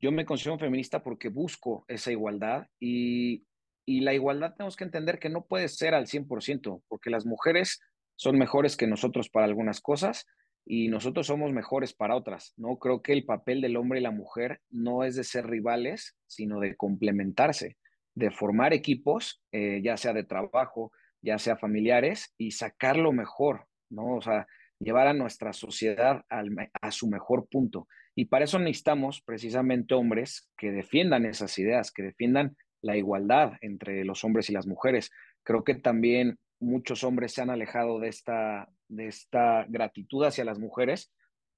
yo 0.00 0.10
me 0.10 0.24
considero 0.24 0.58
feminista 0.58 1.02
porque 1.02 1.28
busco 1.28 1.84
esa 1.88 2.10
igualdad 2.10 2.66
y, 2.80 3.44
y 3.86 4.00
la 4.00 4.14
igualdad 4.14 4.54
tenemos 4.54 4.76
que 4.76 4.84
entender 4.84 5.18
que 5.18 5.28
no 5.28 5.44
puede 5.46 5.68
ser 5.68 5.94
al 5.94 6.06
100%, 6.06 6.82
porque 6.88 7.10
las 7.10 7.24
mujeres 7.24 7.80
son 8.16 8.36
mejores 8.36 8.76
que 8.76 8.86
nosotros 8.86 9.28
para 9.28 9.46
algunas 9.46 9.80
cosas 9.80 10.26
y 10.64 10.88
nosotros 10.88 11.26
somos 11.26 11.52
mejores 11.52 11.92
para 11.92 12.14
otras, 12.14 12.54
¿no? 12.56 12.78
Creo 12.78 13.02
que 13.02 13.12
el 13.12 13.24
papel 13.24 13.60
del 13.60 13.76
hombre 13.76 13.98
y 13.98 14.02
la 14.02 14.10
mujer 14.10 14.60
no 14.70 15.04
es 15.04 15.16
de 15.16 15.24
ser 15.24 15.46
rivales, 15.46 16.16
sino 16.26 16.60
de 16.60 16.76
complementarse, 16.76 17.76
de 18.14 18.30
formar 18.30 18.72
equipos, 18.72 19.42
eh, 19.50 19.80
ya 19.82 19.96
sea 19.96 20.12
de 20.12 20.24
trabajo, 20.24 20.92
ya 21.22 21.38
sea 21.38 21.56
familiares, 21.56 22.34
y 22.36 22.52
sacar 22.52 22.96
lo 22.96 23.12
mejor, 23.12 23.66
¿no? 23.90 24.16
O 24.16 24.20
sea, 24.20 24.46
llevar 24.78 25.06
a 25.06 25.14
nuestra 25.14 25.52
sociedad 25.52 26.24
al, 26.28 26.50
a 26.80 26.90
su 26.90 27.08
mejor 27.08 27.46
punto. 27.48 27.86
Y 28.14 28.26
para 28.26 28.44
eso 28.44 28.58
necesitamos 28.58 29.22
precisamente 29.22 29.94
hombres 29.94 30.50
que 30.56 30.70
defiendan 30.70 31.24
esas 31.24 31.58
ideas, 31.58 31.92
que 31.92 32.02
defiendan 32.02 32.56
la 32.82 32.96
igualdad 32.96 33.52
entre 33.60 34.04
los 34.04 34.24
hombres 34.24 34.50
y 34.50 34.52
las 34.52 34.66
mujeres. 34.66 35.10
Creo 35.44 35.64
que 35.64 35.74
también 35.74 36.38
muchos 36.58 37.04
hombres 37.04 37.32
se 37.32 37.42
han 37.42 37.50
alejado 37.50 38.00
de 38.00 38.08
esta, 38.08 38.68
de 38.88 39.06
esta 39.06 39.64
gratitud 39.68 40.24
hacia 40.24 40.44
las 40.44 40.58
mujeres 40.58 41.12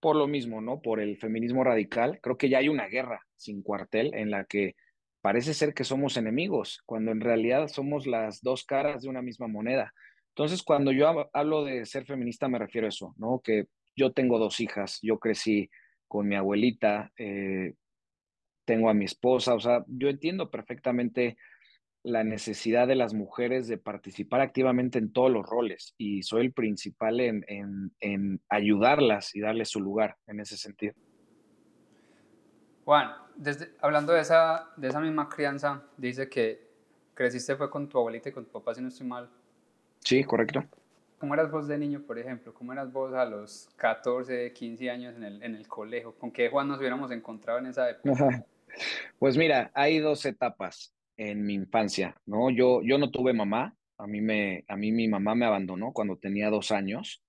por 0.04 0.16
lo 0.16 0.26
mismo, 0.26 0.60
¿no? 0.60 0.82
Por 0.82 1.00
el 1.00 1.16
feminismo 1.16 1.64
radical. 1.64 2.18
Creo 2.20 2.36
que 2.36 2.50
ya 2.50 2.58
hay 2.58 2.68
una 2.68 2.88
guerra 2.88 3.22
sin 3.36 3.62
cuartel 3.62 4.12
en 4.12 4.30
la 4.30 4.44
que 4.44 4.76
parece 5.24 5.54
ser 5.54 5.72
que 5.72 5.84
somos 5.84 6.18
enemigos, 6.18 6.82
cuando 6.84 7.10
en 7.10 7.22
realidad 7.22 7.68
somos 7.68 8.06
las 8.06 8.42
dos 8.42 8.66
caras 8.66 9.04
de 9.04 9.08
una 9.08 9.22
misma 9.22 9.48
moneda. 9.48 9.94
Entonces, 10.28 10.62
cuando 10.62 10.92
yo 10.92 11.30
hablo 11.32 11.64
de 11.64 11.86
ser 11.86 12.04
feminista, 12.04 12.46
me 12.46 12.58
refiero 12.58 12.86
a 12.86 12.90
eso, 12.90 13.14
¿no? 13.16 13.40
Que 13.42 13.68
yo 13.96 14.12
tengo 14.12 14.38
dos 14.38 14.60
hijas, 14.60 14.98
yo 15.00 15.18
crecí 15.18 15.70
con 16.08 16.28
mi 16.28 16.34
abuelita, 16.36 17.10
eh, 17.16 17.72
tengo 18.66 18.90
a 18.90 18.92
mi 18.92 19.06
esposa, 19.06 19.54
o 19.54 19.60
sea, 19.60 19.82
yo 19.88 20.10
entiendo 20.10 20.50
perfectamente 20.50 21.38
la 22.02 22.22
necesidad 22.22 22.86
de 22.86 22.96
las 22.96 23.14
mujeres 23.14 23.66
de 23.66 23.78
participar 23.78 24.42
activamente 24.42 24.98
en 24.98 25.10
todos 25.10 25.30
los 25.30 25.46
roles 25.46 25.94
y 25.96 26.22
soy 26.22 26.42
el 26.42 26.52
principal 26.52 27.20
en, 27.20 27.46
en, 27.48 27.92
en 28.00 28.42
ayudarlas 28.50 29.34
y 29.34 29.40
darles 29.40 29.70
su 29.70 29.80
lugar 29.80 30.18
en 30.26 30.40
ese 30.40 30.58
sentido. 30.58 30.92
Juan, 32.84 33.23
desde, 33.36 33.72
hablando 33.80 34.12
de 34.12 34.20
esa, 34.20 34.70
de 34.76 34.88
esa 34.88 35.00
misma 35.00 35.28
crianza, 35.28 35.82
dice 35.96 36.28
que 36.28 36.68
creciste 37.14 37.56
fue 37.56 37.70
con 37.70 37.88
tu 37.88 37.98
abuelita 37.98 38.28
y 38.28 38.32
con 38.32 38.44
tu 38.44 38.52
papá, 38.52 38.74
si 38.74 38.82
no 38.82 38.88
estoy 38.88 39.06
mal. 39.06 39.28
Sí, 40.00 40.22
correcto. 40.24 40.64
¿Cómo 41.18 41.34
eras 41.34 41.50
vos 41.50 41.66
de 41.66 41.78
niño, 41.78 42.02
por 42.02 42.18
ejemplo? 42.18 42.52
¿Cómo 42.52 42.72
eras 42.72 42.92
vos 42.92 43.14
a 43.14 43.24
los 43.24 43.68
14, 43.76 44.52
15 44.52 44.90
años 44.90 45.16
en 45.16 45.24
el, 45.24 45.42
en 45.42 45.54
el 45.54 45.66
colegio? 45.66 46.12
¿Con 46.14 46.30
qué 46.30 46.50
Juan 46.50 46.68
nos 46.68 46.78
hubiéramos 46.78 47.10
encontrado 47.10 47.58
en 47.60 47.66
esa 47.66 47.90
época? 47.90 48.44
Pues 49.18 49.36
mira, 49.36 49.70
hay 49.72 50.00
dos 50.00 50.26
etapas 50.26 50.92
en 51.16 51.46
mi 51.46 51.54
infancia, 51.54 52.16
¿no? 52.26 52.50
Yo, 52.50 52.82
yo 52.82 52.98
no 52.98 53.10
tuve 53.10 53.32
mamá, 53.32 53.76
A 53.96 54.06
mí, 54.06 54.20
me, 54.20 54.64
a 54.66 54.76
mí 54.76 54.90
mi 54.90 55.06
mamá 55.06 55.34
me 55.36 55.46
abandonó 55.46 55.92
cuando 55.92 56.16
tenía 56.16 56.50
dos 56.50 56.72
años 56.72 57.22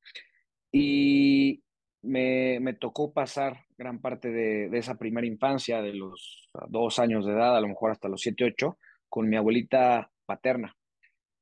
y 0.71 1.61
me, 2.01 2.59
me 2.61 2.73
tocó 2.73 3.13
pasar 3.13 3.64
gran 3.77 3.99
parte 3.99 4.29
de, 4.29 4.77
esa 4.77 4.95
primera 4.95 5.27
infancia, 5.27 5.81
de 5.81 5.93
los 5.93 6.49
dos 6.69 6.99
años 6.99 7.25
de 7.25 7.33
edad, 7.33 7.57
a 7.57 7.61
lo 7.61 7.67
mejor 7.67 7.91
hasta 7.91 8.09
los 8.09 8.21
siete, 8.21 8.45
ocho, 8.45 8.77
con 9.09 9.27
mi 9.27 9.35
abuelita 9.35 10.09
paterna. 10.25 10.75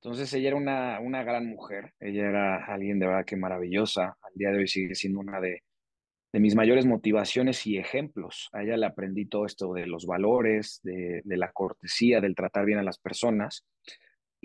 Entonces 0.01 0.33
ella 0.33 0.49
era 0.49 0.57
una, 0.57 0.99
una 0.99 1.23
gran 1.23 1.47
mujer, 1.47 1.93
ella 1.99 2.27
era 2.27 2.65
alguien 2.65 2.99
de 2.99 3.07
verdad 3.07 3.25
que 3.25 3.37
maravillosa, 3.37 4.17
al 4.21 4.33
día 4.35 4.51
de 4.51 4.57
hoy 4.57 4.67
sigue 4.67 4.95
siendo 4.95 5.19
una 5.19 5.39
de, 5.39 5.63
de 6.33 6.39
mis 6.39 6.55
mayores 6.55 6.85
motivaciones 6.85 7.65
y 7.67 7.77
ejemplos. 7.77 8.49
A 8.51 8.63
ella 8.63 8.75
le 8.75 8.87
aprendí 8.87 9.25
todo 9.25 9.45
esto 9.45 9.71
de 9.73 9.85
los 9.87 10.05
valores, 10.05 10.81
de, 10.83 11.21
de 11.23 11.37
la 11.37 11.51
cortesía, 11.51 12.19
del 12.19 12.35
tratar 12.35 12.65
bien 12.65 12.79
a 12.79 12.83
las 12.83 12.97
personas. 12.97 13.65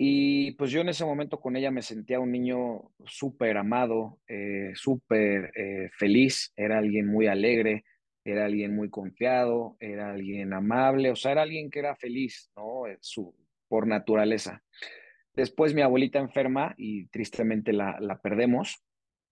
Y 0.01 0.51
pues 0.51 0.71
yo 0.71 0.79
en 0.79 0.87
ese 0.87 1.03
momento 1.03 1.41
con 1.41 1.57
ella 1.57 1.71
me 1.71 1.81
sentía 1.81 2.21
un 2.21 2.31
niño 2.31 2.89
súper 3.03 3.57
amado, 3.57 4.21
eh, 4.29 4.71
súper 4.73 5.51
eh, 5.53 5.89
feliz, 5.91 6.53
era 6.55 6.77
alguien 6.77 7.05
muy 7.05 7.27
alegre, 7.27 7.83
era 8.23 8.45
alguien 8.45 8.73
muy 8.73 8.89
confiado, 8.89 9.75
era 9.81 10.11
alguien 10.11 10.53
amable, 10.53 11.11
o 11.11 11.17
sea, 11.17 11.33
era 11.33 11.41
alguien 11.41 11.69
que 11.69 11.79
era 11.79 11.97
feliz, 11.97 12.49
¿no? 12.55 12.87
Eh, 12.87 12.97
por 13.67 13.87
naturaleza. 13.87 14.63
Después 15.33 15.73
mi 15.73 15.81
abuelita 15.81 16.17
enferma 16.17 16.73
y 16.77 17.07
tristemente 17.07 17.73
la, 17.73 17.97
la 17.99 18.21
perdemos 18.21 18.81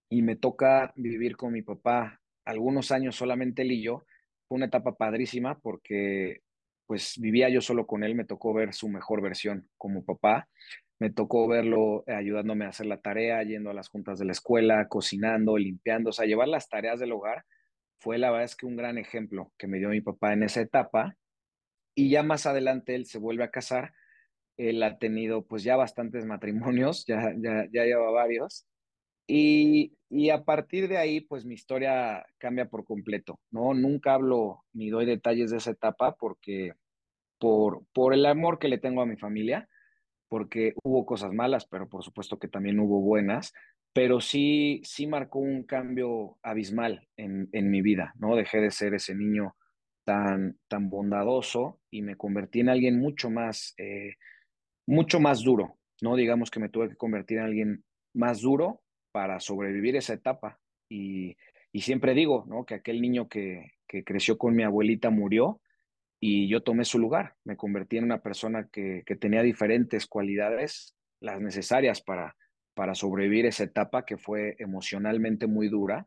y 0.09 0.21
me 0.21 0.35
toca 0.35 0.91
vivir 0.97 1.37
con 1.37 1.53
mi 1.53 1.61
papá 1.61 2.19
algunos 2.43 2.91
años 2.91 3.15
solamente 3.15 3.61
él 3.61 3.71
y 3.71 3.83
yo. 3.83 4.03
Fue 4.49 4.57
una 4.57 4.65
etapa 4.65 4.97
padrísima 4.97 5.59
porque 5.59 6.41
pues 6.87 7.15
vivía 7.19 7.49
yo 7.49 7.61
solo 7.61 7.85
con 7.85 8.03
él, 8.03 8.15
me 8.15 8.25
tocó 8.25 8.53
ver 8.53 8.73
su 8.73 8.89
mejor 8.89 9.21
versión 9.21 9.69
como 9.77 10.05
papá, 10.05 10.47
me 10.99 11.11
tocó 11.11 11.47
verlo 11.47 12.03
ayudándome 12.07 12.65
a 12.65 12.69
hacer 12.69 12.87
la 12.87 13.01
tarea, 13.01 13.43
yendo 13.43 13.69
a 13.69 13.73
las 13.73 13.89
juntas 13.89 14.17
de 14.17 14.25
la 14.25 14.31
escuela, 14.31 14.87
cocinando, 14.87 15.57
limpiando, 15.57 16.09
o 16.09 16.13
sea, 16.13 16.25
llevar 16.25 16.47
las 16.47 16.69
tareas 16.69 16.99
del 16.99 17.11
hogar. 17.11 17.45
Fue 17.99 18.17
la 18.17 18.31
verdad 18.31 18.45
es 18.45 18.55
que 18.55 18.65
un 18.65 18.77
gran 18.77 18.97
ejemplo 18.97 19.51
que 19.57 19.67
me 19.67 19.77
dio 19.79 19.89
mi 19.89 20.01
papá 20.01 20.33
en 20.33 20.43
esa 20.43 20.61
etapa. 20.61 21.15
Y 21.95 22.09
ya 22.09 22.23
más 22.23 22.45
adelante 22.45 22.95
él 22.95 23.05
se 23.05 23.19
vuelve 23.19 23.43
a 23.43 23.51
casar. 23.51 23.93
Él 24.57 24.81
ha 24.81 24.97
tenido 24.97 25.45
pues 25.45 25.63
ya 25.63 25.75
bastantes 25.75 26.25
matrimonios, 26.25 27.05
ya, 27.07 27.33
ya, 27.37 27.67
ya 27.71 27.83
lleva 27.85 28.09
varios. 28.11 28.65
Y, 29.27 29.93
y, 30.09 30.29
a 30.29 30.45
partir 30.45 30.87
de 30.87 30.97
ahí, 30.97 31.19
pues 31.21 31.45
mi 31.45 31.53
historia 31.53 32.25
cambia 32.37 32.69
por 32.69 32.85
completo, 32.85 33.39
¿no? 33.51 33.73
Nunca 33.73 34.13
hablo 34.13 34.63
ni 34.73 34.89
doy 34.89 35.05
detalles 35.05 35.51
de 35.51 35.57
esa 35.57 35.71
etapa 35.71 36.15
porque 36.15 36.73
por, 37.37 37.83
por 37.93 38.13
el 38.13 38.25
amor 38.25 38.57
que 38.57 38.69
le 38.69 38.77
tengo 38.77 39.01
a 39.01 39.05
mi 39.05 39.17
familia, 39.17 39.67
porque 40.29 40.73
hubo 40.83 41.05
cosas 41.05 41.33
malas, 41.33 41.65
pero 41.65 41.89
por 41.89 42.03
supuesto 42.03 42.39
que 42.39 42.47
también 42.47 42.79
hubo 42.79 43.01
buenas, 43.01 43.53
pero 43.93 44.21
sí, 44.21 44.81
sí 44.83 45.07
marcó 45.07 45.39
un 45.39 45.63
cambio 45.63 46.37
abismal 46.41 47.07
en, 47.17 47.49
en 47.51 47.69
mi 47.69 47.81
vida, 47.81 48.13
¿no? 48.17 48.35
Dejé 48.35 48.61
de 48.61 48.71
ser 48.71 48.93
ese 48.93 49.15
niño 49.15 49.55
tan, 50.05 50.57
tan 50.69 50.89
bondadoso 50.89 51.81
y 51.91 52.01
me 52.01 52.15
convertí 52.15 52.61
en 52.61 52.69
alguien 52.69 52.99
mucho 52.99 53.29
más, 53.29 53.73
eh, 53.77 54.13
mucho 54.85 55.19
más 55.19 55.41
duro, 55.41 55.77
¿no? 56.01 56.15
Digamos 56.15 56.49
que 56.49 56.59
me 56.59 56.69
tuve 56.69 56.89
que 56.89 56.95
convertir 56.95 57.39
en 57.39 57.43
alguien 57.43 57.83
más 58.13 58.41
duro 58.41 58.83
para 59.17 59.39
sobrevivir 59.39 59.95
esa 59.95 60.13
etapa. 60.13 60.59
Y, 60.87 61.37
y 61.71 61.81
siempre 61.81 62.13
digo, 62.13 62.45
¿no? 62.47 62.67
Que 62.67 62.75
aquel 62.75 63.01
niño 63.01 63.27
que, 63.27 63.71
que, 63.87 64.03
creció 64.03 64.37
con 64.37 64.55
mi 64.55 64.61
abuelita 64.61 65.09
murió 65.09 65.59
y 66.19 66.47
yo 66.47 66.61
tomé 66.61 66.85
su 66.85 66.99
lugar. 66.99 67.33
Me 67.43 67.57
convertí 67.57 67.97
en 67.97 68.03
una 68.03 68.21
persona 68.21 68.69
que, 68.71 69.01
que 69.07 69.15
tenía 69.15 69.41
diferentes 69.41 70.05
cualidades, 70.05 70.95
las 71.19 71.41
necesarias 71.41 71.99
para, 72.03 72.35
para 72.75 72.93
sobrevivir 72.93 73.47
esa 73.47 73.63
etapa 73.63 74.05
que 74.05 74.19
fue 74.19 74.55
emocionalmente 74.59 75.47
muy 75.47 75.67
dura. 75.67 76.05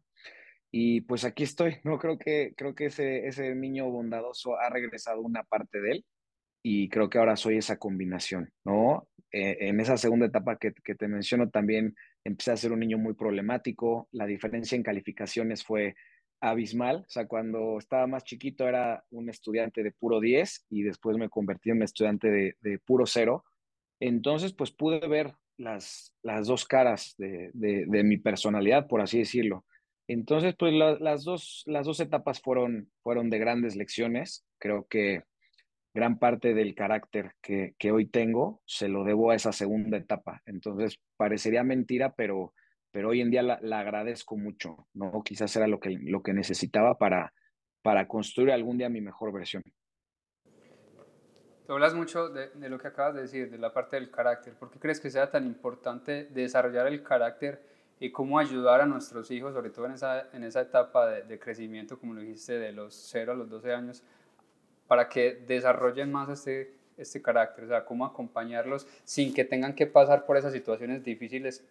Y 0.71 1.01
pues 1.01 1.25
aquí 1.25 1.43
estoy, 1.43 1.79
¿no? 1.83 1.99
Creo 1.99 2.17
que, 2.17 2.55
creo 2.57 2.77
que 2.77 2.87
ese, 2.87 3.27
ese 3.27 3.57
niño 3.57 3.91
bondadoso 3.91 4.57
ha 4.57 4.71
regresado 4.71 5.21
una 5.21 5.43
parte 5.43 5.81
de 5.81 5.91
él 5.91 6.05
y 6.63 6.89
creo 6.91 7.11
que 7.11 7.19
ahora 7.19 7.35
soy 7.35 7.57
esa 7.57 7.77
combinación, 7.77 8.53
¿no? 8.65 9.09
Eh, 9.33 9.57
en 9.63 9.81
esa 9.81 9.97
segunda 9.97 10.27
etapa 10.27 10.59
que, 10.59 10.73
que, 10.85 10.95
te 10.95 11.09
menciono 11.09 11.51
también 11.51 11.97
empecé 12.25 12.53
a 12.53 12.57
ser 12.57 12.73
un 12.73 12.81
niño 12.81 12.99
muy 12.99 13.15
problemático, 13.15 14.09
la 14.13 14.27
diferencia 14.27 14.77
en 14.77 14.83
calificaciones 14.83 15.65
fue 15.65 15.95
abismal, 16.41 17.05
o 17.07 17.11
sea, 17.11 17.27
cuando 17.27 17.79
estaba 17.79 18.07
más 18.07 18.25
chiquito 18.25 18.67
era 18.67 19.05
un 19.11 19.29
estudiante 19.29 19.83
de 19.83 19.93
puro 19.93 20.21
10 20.21 20.67
y 20.71 20.83
después 20.83 21.17
me 21.19 21.29
convertí 21.29 21.71
en 21.71 21.77
un 21.77 21.83
estudiante 21.83 22.31
de, 22.31 22.57
de 22.61 22.79
puro 22.79 23.07
cero, 23.07 23.45
entonces 24.01 24.55
pues 24.55 24.71
pude 24.71 25.07
ver 25.07 25.35
las, 25.59 26.15
las 26.23 26.47
dos 26.47 26.65
caras 26.65 27.15
de, 27.19 27.51
de, 27.53 27.85
de 27.87 28.03
mi 28.03 28.17
personalidad, 28.17 28.87
por 28.89 29.03
así 29.03 29.19
decirlo. 29.19 29.65
Entonces, 30.09 30.57
pues 30.59 30.73
la, 30.73 30.99
las, 30.99 31.23
dos, 31.23 31.63
las 31.67 31.87
dos 31.87 32.01
etapas 32.01 32.41
fueron, 32.41 32.91
fueron 33.03 33.31
de 33.31 33.39
grandes 33.39 33.77
lecciones, 33.77 34.45
creo 34.59 34.87
que 34.89 35.23
gran 35.93 36.19
parte 36.19 36.55
del 36.55 36.75
carácter 36.75 37.33
que, 37.41 37.75
que, 37.79 37.93
hoy 37.93 38.07
tengo 38.07 38.63
se 38.65 38.89
lo 38.89 39.05
debo 39.05 39.31
a 39.31 39.35
esa 39.35 39.53
segunda 39.53 39.97
etapa. 39.97 40.43
Entonces, 40.47 41.01
parecería 41.17 41.65
mentira, 41.65 42.15
pero, 42.15 42.55
pero 42.91 43.11
hoy 43.11 43.21
en 43.21 43.31
día 43.31 43.43
la, 43.43 43.59
la 43.63 43.81
agradezco 43.81 44.37
mucho, 44.37 44.87
¿no? 44.95 45.23
Quizás 45.25 45.55
era 45.57 45.67
lo 45.67 45.81
que, 45.81 45.91
lo 46.01 46.23
que 46.23 46.33
necesitaba 46.33 46.97
para, 46.97 47.33
para 47.83 48.07
construir 48.07 48.53
algún 48.53 48.79
día 48.79 48.89
mi 48.89 49.01
mejor 49.01 49.33
versión. 49.33 49.65
Tú 51.67 51.75
hablas 51.75 51.95
mucho 51.95 52.29
de, 52.29 52.51
de, 52.51 52.69
lo 52.69 52.79
que 52.79 52.89
acabas 52.89 53.15
de 53.15 53.23
decir, 53.23 53.51
de 53.51 53.59
la 53.59 53.73
parte 53.73 53.97
del 53.97 54.11
carácter. 54.11 54.55
¿Por 54.55 54.71
qué 54.71 54.79
crees 54.79 55.01
que 55.01 55.11
sea 55.11 55.31
tan 55.31 55.47
importante 55.47 56.25
desarrollar 56.25 56.87
el 56.89 57.03
carácter 57.03 57.63
y 58.01 58.11
cómo 58.11 58.39
ayudar 58.39 58.81
a 58.81 58.87
nuestros 58.87 59.31
hijos, 59.31 59.55
sobre 59.55 59.71
todo 59.71 59.87
en 59.87 59.93
esa, 59.93 60.31
en 60.33 60.43
esa 60.43 60.63
etapa 60.63 61.07
de, 61.07 61.23
de 61.23 61.39
crecimiento, 61.39 61.99
como 61.99 62.15
lo 62.15 62.23
dijiste, 62.23 62.59
de 62.59 62.73
los 62.73 62.95
0 63.13 63.33
a 63.33 63.35
los 63.35 63.49
12 63.49 63.73
años, 63.73 64.03
para 64.91 65.09
que 65.09 65.37
desarrollen 65.47 66.11
más 66.11 66.29
este, 66.31 66.75
este 66.99 67.23
carácter, 67.23 67.63
o 67.63 67.69
sea, 67.69 67.85
cómo 67.85 68.05
acompañarlos 68.05 68.89
sin 69.05 69.33
que 69.33 69.45
tengan 69.45 69.73
que 69.77 69.87
pasar 69.87 70.27
por 70.27 70.37
esas 70.37 70.53
situaciones 70.53 71.05
difíciles 71.05 71.65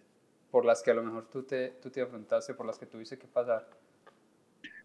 por 0.49 0.63
las 0.63 0.81
que 0.81 0.91
a 0.91 0.93
lo 0.93 1.03
mejor 1.03 1.29
tú 1.29 1.43
te, 1.43 1.71
tú 1.81 1.89
te 1.89 1.99
afrontaste, 1.99 2.53
por 2.53 2.65
las 2.65 2.79
que 2.79 2.85
tuviste 2.85 3.17
que 3.17 3.27
pasar. 3.27 3.67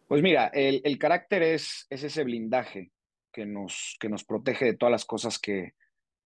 Pues 0.08 0.20
mira, 0.20 0.48
el, 0.48 0.80
el 0.82 0.98
carácter 0.98 1.44
es, 1.44 1.86
es 1.90 2.02
ese 2.02 2.24
blindaje 2.24 2.90
que 3.30 3.46
nos, 3.46 3.96
que 4.00 4.08
nos 4.08 4.24
protege 4.24 4.64
de 4.64 4.76
todas 4.76 4.90
las 4.90 5.04
cosas 5.04 5.38
que, 5.38 5.74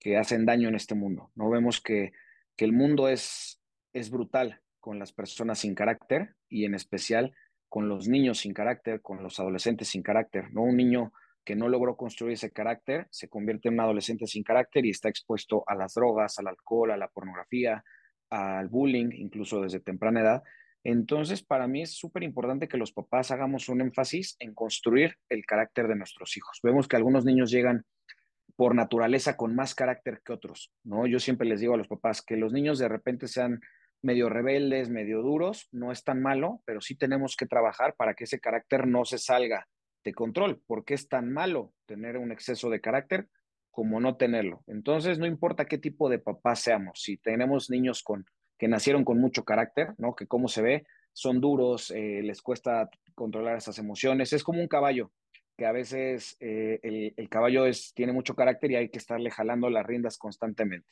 que 0.00 0.16
hacen 0.16 0.46
daño 0.46 0.70
en 0.70 0.76
este 0.76 0.94
mundo. 0.94 1.30
No 1.34 1.50
vemos 1.50 1.82
que, 1.82 2.12
que 2.56 2.64
el 2.64 2.72
mundo 2.72 3.10
es, 3.10 3.60
es 3.92 4.08
brutal 4.08 4.62
con 4.80 4.98
las 4.98 5.12
personas 5.12 5.58
sin 5.58 5.74
carácter 5.74 6.36
y 6.48 6.64
en 6.64 6.74
especial 6.74 7.34
con 7.68 7.90
los 7.90 8.08
niños 8.08 8.38
sin 8.38 8.54
carácter, 8.54 9.02
con 9.02 9.22
los 9.22 9.38
adolescentes 9.38 9.88
sin 9.88 10.02
carácter. 10.02 10.50
¿no? 10.54 10.62
Un 10.62 10.78
niño 10.78 11.12
que 11.48 11.56
no 11.56 11.66
logró 11.70 11.96
construir 11.96 12.34
ese 12.34 12.50
carácter, 12.50 13.06
se 13.10 13.30
convierte 13.30 13.68
en 13.68 13.74
un 13.74 13.80
adolescente 13.80 14.26
sin 14.26 14.42
carácter 14.42 14.84
y 14.84 14.90
está 14.90 15.08
expuesto 15.08 15.64
a 15.66 15.74
las 15.74 15.94
drogas, 15.94 16.38
al 16.38 16.48
alcohol, 16.48 16.90
a 16.90 16.98
la 16.98 17.08
pornografía, 17.08 17.82
al 18.28 18.68
bullying, 18.68 19.12
incluso 19.14 19.62
desde 19.62 19.80
temprana 19.80 20.20
edad. 20.20 20.42
Entonces, 20.84 21.42
para 21.42 21.66
mí 21.66 21.80
es 21.80 21.96
súper 21.96 22.22
importante 22.22 22.68
que 22.68 22.76
los 22.76 22.92
papás 22.92 23.30
hagamos 23.30 23.70
un 23.70 23.80
énfasis 23.80 24.36
en 24.40 24.52
construir 24.52 25.16
el 25.30 25.46
carácter 25.46 25.88
de 25.88 25.96
nuestros 25.96 26.36
hijos. 26.36 26.60
Vemos 26.62 26.86
que 26.86 26.96
algunos 26.96 27.24
niños 27.24 27.50
llegan 27.50 27.86
por 28.54 28.74
naturaleza 28.74 29.38
con 29.38 29.54
más 29.54 29.74
carácter 29.74 30.20
que 30.22 30.34
otros, 30.34 30.70
¿no? 30.84 31.06
Yo 31.06 31.18
siempre 31.18 31.48
les 31.48 31.60
digo 31.60 31.72
a 31.72 31.78
los 31.78 31.88
papás 31.88 32.20
que 32.20 32.36
los 32.36 32.52
niños 32.52 32.78
de 32.78 32.88
repente 32.88 33.26
sean 33.26 33.58
medio 34.02 34.28
rebeldes, 34.28 34.90
medio 34.90 35.22
duros, 35.22 35.70
no 35.72 35.92
es 35.92 36.04
tan 36.04 36.20
malo, 36.20 36.60
pero 36.66 36.82
sí 36.82 36.94
tenemos 36.94 37.36
que 37.36 37.46
trabajar 37.46 37.94
para 37.96 38.12
que 38.12 38.24
ese 38.24 38.38
carácter 38.38 38.86
no 38.86 39.06
se 39.06 39.16
salga 39.16 39.66
de 40.04 40.14
control, 40.14 40.62
porque 40.66 40.94
es 40.94 41.08
tan 41.08 41.32
malo 41.32 41.72
tener 41.86 42.16
un 42.16 42.32
exceso 42.32 42.70
de 42.70 42.80
carácter 42.80 43.28
como 43.70 44.00
no 44.00 44.16
tenerlo. 44.16 44.62
Entonces, 44.66 45.18
no 45.18 45.26
importa 45.26 45.66
qué 45.66 45.78
tipo 45.78 46.08
de 46.08 46.18
papá 46.18 46.56
seamos, 46.56 47.00
si 47.02 47.16
tenemos 47.16 47.70
niños 47.70 48.02
con, 48.02 48.26
que 48.58 48.68
nacieron 48.68 49.04
con 49.04 49.20
mucho 49.20 49.44
carácter, 49.44 49.94
¿no? 49.98 50.14
Que 50.14 50.26
como 50.26 50.48
se 50.48 50.62
ve, 50.62 50.86
son 51.12 51.40
duros, 51.40 51.90
eh, 51.90 52.22
les 52.22 52.42
cuesta 52.42 52.90
controlar 53.14 53.56
esas 53.56 53.78
emociones, 53.78 54.32
es 54.32 54.42
como 54.42 54.60
un 54.60 54.68
caballo, 54.68 55.12
que 55.56 55.66
a 55.66 55.72
veces 55.72 56.36
eh, 56.40 56.78
el, 56.82 57.14
el, 57.16 57.28
caballo 57.28 57.66
es, 57.66 57.92
tiene 57.94 58.12
mucho 58.12 58.34
carácter 58.34 58.70
y 58.70 58.76
hay 58.76 58.88
que 58.90 58.98
estarle 58.98 59.30
jalando 59.30 59.68
las 59.70 59.86
riendas 59.86 60.16
constantemente. 60.16 60.88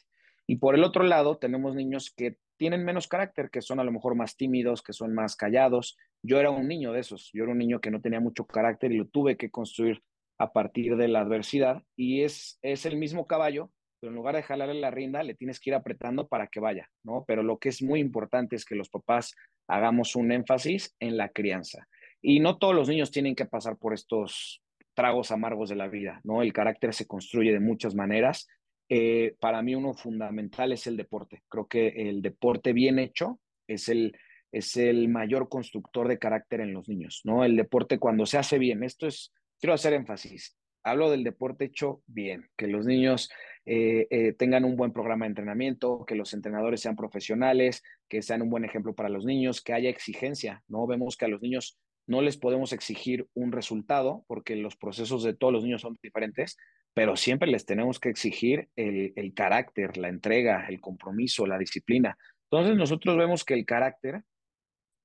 Y 0.46 0.56
por 0.56 0.74
el 0.74 0.84
otro 0.84 1.04
lado, 1.04 1.38
tenemos 1.38 1.74
niños 1.74 2.12
que 2.16 2.38
tienen 2.56 2.84
menos 2.84 3.08
carácter, 3.08 3.50
que 3.50 3.62
son 3.62 3.80
a 3.80 3.84
lo 3.84 3.92
mejor 3.92 4.14
más 4.14 4.36
tímidos, 4.36 4.82
que 4.82 4.92
son 4.92 5.14
más 5.14 5.36
callados. 5.36 5.96
Yo 6.22 6.40
era 6.40 6.50
un 6.50 6.68
niño 6.68 6.92
de 6.92 7.00
esos, 7.00 7.30
yo 7.32 7.44
era 7.44 7.52
un 7.52 7.58
niño 7.58 7.80
que 7.80 7.90
no 7.90 8.00
tenía 8.00 8.20
mucho 8.20 8.46
carácter 8.46 8.92
y 8.92 8.98
lo 8.98 9.06
tuve 9.06 9.36
que 9.36 9.50
construir 9.50 10.02
a 10.38 10.52
partir 10.52 10.96
de 10.96 11.08
la 11.08 11.20
adversidad 11.20 11.82
y 11.96 12.22
es, 12.22 12.58
es 12.62 12.86
el 12.86 12.96
mismo 12.96 13.26
caballo, 13.26 13.70
pero 14.00 14.10
en 14.10 14.16
lugar 14.16 14.36
de 14.36 14.42
jalarle 14.42 14.74
la 14.74 14.90
rienda, 14.90 15.22
le 15.22 15.34
tienes 15.34 15.58
que 15.58 15.70
ir 15.70 15.74
apretando 15.74 16.28
para 16.28 16.46
que 16.48 16.60
vaya, 16.60 16.90
¿no? 17.02 17.24
Pero 17.26 17.42
lo 17.42 17.58
que 17.58 17.70
es 17.70 17.82
muy 17.82 18.00
importante 18.00 18.56
es 18.56 18.64
que 18.64 18.74
los 18.74 18.90
papás 18.90 19.34
hagamos 19.66 20.14
un 20.14 20.32
énfasis 20.32 20.94
en 21.00 21.16
la 21.16 21.30
crianza. 21.30 21.88
Y 22.20 22.40
no 22.40 22.58
todos 22.58 22.74
los 22.74 22.88
niños 22.88 23.10
tienen 23.10 23.34
que 23.34 23.46
pasar 23.46 23.78
por 23.78 23.94
estos 23.94 24.62
tragos 24.94 25.30
amargos 25.30 25.68
de 25.68 25.76
la 25.76 25.88
vida, 25.88 26.20
¿no? 26.24 26.42
El 26.42 26.52
carácter 26.52 26.92
se 26.92 27.06
construye 27.06 27.52
de 27.52 27.60
muchas 27.60 27.94
maneras 27.94 28.46
eh, 28.88 29.34
para 29.40 29.62
mí 29.62 29.74
uno 29.74 29.94
fundamental 29.94 30.72
es 30.72 30.86
el 30.86 30.96
deporte. 30.96 31.42
Creo 31.48 31.66
que 31.66 31.88
el 31.88 32.22
deporte 32.22 32.72
bien 32.72 32.98
hecho 32.98 33.40
es 33.66 33.88
el, 33.88 34.16
es 34.52 34.76
el 34.76 35.08
mayor 35.08 35.48
constructor 35.48 36.08
de 36.08 36.18
carácter 36.18 36.60
en 36.60 36.72
los 36.72 36.88
niños, 36.88 37.22
¿no? 37.24 37.44
El 37.44 37.56
deporte 37.56 37.98
cuando 37.98 38.26
se 38.26 38.38
hace 38.38 38.58
bien, 38.58 38.82
esto 38.82 39.06
es, 39.06 39.32
quiero 39.58 39.74
hacer 39.74 39.92
énfasis, 39.92 40.56
hablo 40.84 41.10
del 41.10 41.24
deporte 41.24 41.64
hecho 41.64 42.02
bien, 42.06 42.48
que 42.56 42.68
los 42.68 42.86
niños 42.86 43.28
eh, 43.64 44.06
eh, 44.10 44.32
tengan 44.34 44.64
un 44.64 44.76
buen 44.76 44.92
programa 44.92 45.24
de 45.24 45.30
entrenamiento, 45.30 46.04
que 46.06 46.14
los 46.14 46.32
entrenadores 46.32 46.80
sean 46.80 46.94
profesionales, 46.94 47.82
que 48.08 48.22
sean 48.22 48.42
un 48.42 48.50
buen 48.50 48.64
ejemplo 48.64 48.94
para 48.94 49.08
los 49.08 49.24
niños, 49.24 49.60
que 49.60 49.72
haya 49.72 49.90
exigencia, 49.90 50.62
¿no? 50.68 50.86
Vemos 50.86 51.16
que 51.16 51.24
a 51.24 51.28
los 51.28 51.42
niños 51.42 51.76
no 52.06 52.22
les 52.22 52.36
podemos 52.36 52.72
exigir 52.72 53.26
un 53.34 53.50
resultado 53.50 54.24
porque 54.28 54.54
los 54.54 54.76
procesos 54.76 55.24
de 55.24 55.34
todos 55.34 55.52
los 55.52 55.64
niños 55.64 55.82
son 55.82 55.98
diferentes, 56.00 56.56
pero 56.96 57.14
siempre 57.14 57.50
les 57.50 57.66
tenemos 57.66 58.00
que 58.00 58.08
exigir 58.08 58.70
el, 58.74 59.34
carácter, 59.34 59.98
la 59.98 60.08
entrega, 60.08 60.66
el 60.66 60.80
compromiso, 60.80 61.46
la 61.46 61.58
disciplina. 61.58 62.16
Entonces 62.44 62.74
nosotros 62.74 63.18
vemos 63.18 63.44
que 63.44 63.52
el 63.52 63.66
carácter 63.66 64.22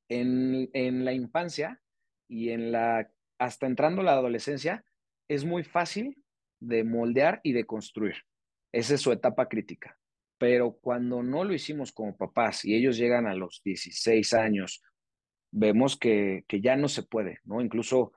en, 0.07 0.69
en 0.71 1.03
la 1.03 1.11
infancia 1.11 1.81
y 2.29 2.51
en 2.51 2.71
la, 2.71 3.11
hasta 3.39 3.67
entrando 3.67 4.03
la 4.03 4.13
adolescencia, 4.13 4.85
es 5.27 5.43
muy 5.43 5.65
fácil 5.65 6.15
de 6.61 6.85
moldear 6.85 7.41
y 7.43 7.51
de 7.51 7.65
construir. 7.65 8.15
Esa 8.71 8.93
es 8.93 9.01
su 9.01 9.11
etapa 9.11 9.49
crítica. 9.49 9.99
Pero 10.37 10.77
cuando 10.81 11.21
no 11.21 11.43
lo 11.43 11.53
hicimos 11.53 11.91
como 11.91 12.15
papás 12.15 12.63
y 12.63 12.73
ellos 12.73 12.95
llegan 12.95 13.27
a 13.27 13.35
los 13.35 13.61
16 13.65 14.33
años, 14.33 14.81
vemos 15.51 15.97
que, 15.97 16.45
que 16.47 16.61
ya 16.61 16.77
no 16.77 16.87
se 16.87 17.03
puede, 17.03 17.39
¿no? 17.43 17.59
Incluso 17.59 18.13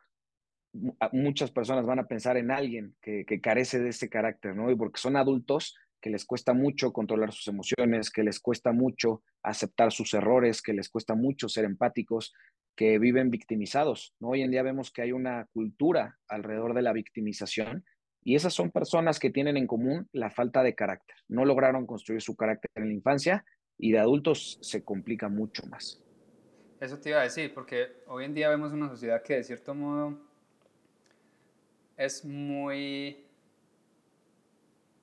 muchas 1.13 1.51
personas 1.51 1.87
van 1.87 2.01
a 2.01 2.07
pensar 2.07 2.37
en 2.37 2.51
alguien 2.51 2.95
que, 3.01 3.25
que, 3.25 3.41
carece 3.41 3.79
de 3.79 3.91
ese 3.91 4.09
carácter, 4.09 4.57
¿no? 4.57 4.71
Y 4.71 4.77
porque 4.77 5.01
son 5.01 5.17
adultos 5.17 5.77
que 6.01 6.11
les 6.11 6.25
cuesta 6.25 6.53
mucho 6.53 6.93
controlar 6.93 7.33
sus 7.33 7.49
emociones, 7.49 8.11
que 8.11 8.25
les 8.25 8.41
cuesta 8.41 8.73
mucho 8.73 9.23
aceptar 9.43 9.93
sus 9.93 10.13
errores, 10.13 10.61
que 10.61 10.75
les 10.75 10.91
cuesta 10.91 11.15
mucho 11.15 11.49
ser 11.49 11.65
empáticos, 11.65 12.35
que 12.77 12.99
viven 12.99 13.31
victimizados, 13.31 14.15
¿no? 14.21 14.31
Hoy 14.31 14.43
en 14.43 14.51
día 14.51 14.63
vemos 14.63 14.91
que 14.91 15.03
hay 15.03 15.13
una 15.13 15.47
cultura 15.53 16.19
alrededor 16.29 16.75
de 16.75 16.83
la 16.83 16.93
victimización 16.93 17.85
y 18.23 18.35
esas 18.35 18.53
son 18.53 18.71
personas 18.71 19.19
que 19.19 19.31
tienen 19.31 19.57
en 19.57 19.67
común 19.67 20.09
la 20.13 20.31
falta 20.31 20.63
de 20.63 20.75
carácter. 20.75 21.17
No 21.29 21.45
lograron 21.45 21.87
construir 21.87 22.21
su 22.21 22.37
carácter 22.37 22.71
en 22.75 22.89
la 22.89 22.95
infancia 22.95 23.45
y 23.79 23.93
de 23.93 23.99
adultos 23.99 24.59
se 24.61 24.83
complica 24.83 25.29
mucho 25.29 25.63
más. 25.67 26.03
Eso 26.81 26.99
te 26.99 27.11
iba 27.11 27.21
a 27.21 27.25
decir, 27.25 27.55
porque 27.55 28.03
hoy 28.09 28.25
en 28.25 28.35
día 28.35 28.49
vemos 28.49 28.73
una 28.73 28.89
sociedad 28.89 29.23
que 29.23 29.37
de 29.37 29.45
cierto 29.45 29.75
modo 29.75 30.34
es 31.96 32.24
muy, 32.24 33.24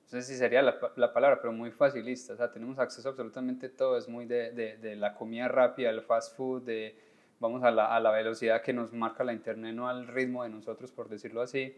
no 0.04 0.20
sé 0.20 0.22
si 0.22 0.36
sería 0.36 0.62
la, 0.62 0.78
la 0.96 1.12
palabra, 1.12 1.40
pero 1.40 1.52
muy 1.52 1.70
facilista. 1.70 2.34
O 2.34 2.36
sea, 2.36 2.50
tenemos 2.50 2.78
acceso 2.78 3.08
a 3.08 3.10
absolutamente 3.12 3.68
todo, 3.68 3.96
es 3.96 4.08
muy 4.08 4.26
de, 4.26 4.52
de, 4.52 4.96
la 4.96 5.14
comida 5.14 5.48
rápida, 5.48 5.90
el 5.90 6.02
fast 6.02 6.36
food, 6.36 6.62
de 6.62 6.96
vamos 7.40 7.62
a 7.64 7.70
la, 7.70 7.94
a 7.94 8.00
la 8.00 8.10
velocidad 8.10 8.62
que 8.62 8.72
nos 8.72 8.92
marca 8.92 9.24
la 9.24 9.32
internet, 9.32 9.74
no 9.74 9.88
al 9.88 10.06
ritmo 10.06 10.42
de 10.44 10.50
nosotros, 10.50 10.92
por 10.92 11.08
decirlo 11.08 11.42
así 11.42 11.74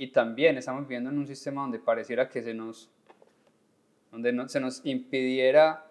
y 0.00 0.06
también 0.06 0.56
estamos 0.56 0.84
viviendo 0.88 1.10
en 1.10 1.18
un 1.18 1.26
sistema 1.26 1.60
donde 1.60 1.78
pareciera 1.78 2.26
que 2.26 2.40
se 2.40 2.54
nos, 2.54 2.88
donde 4.10 4.32
no, 4.32 4.48
se 4.48 4.58
nos 4.58 4.80
impidiera 4.86 5.84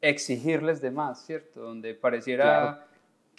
exigirles 0.00 0.80
de 0.80 0.90
más, 0.90 1.26
¿cierto? 1.26 1.60
Donde 1.60 1.92
pareciera 1.92 2.86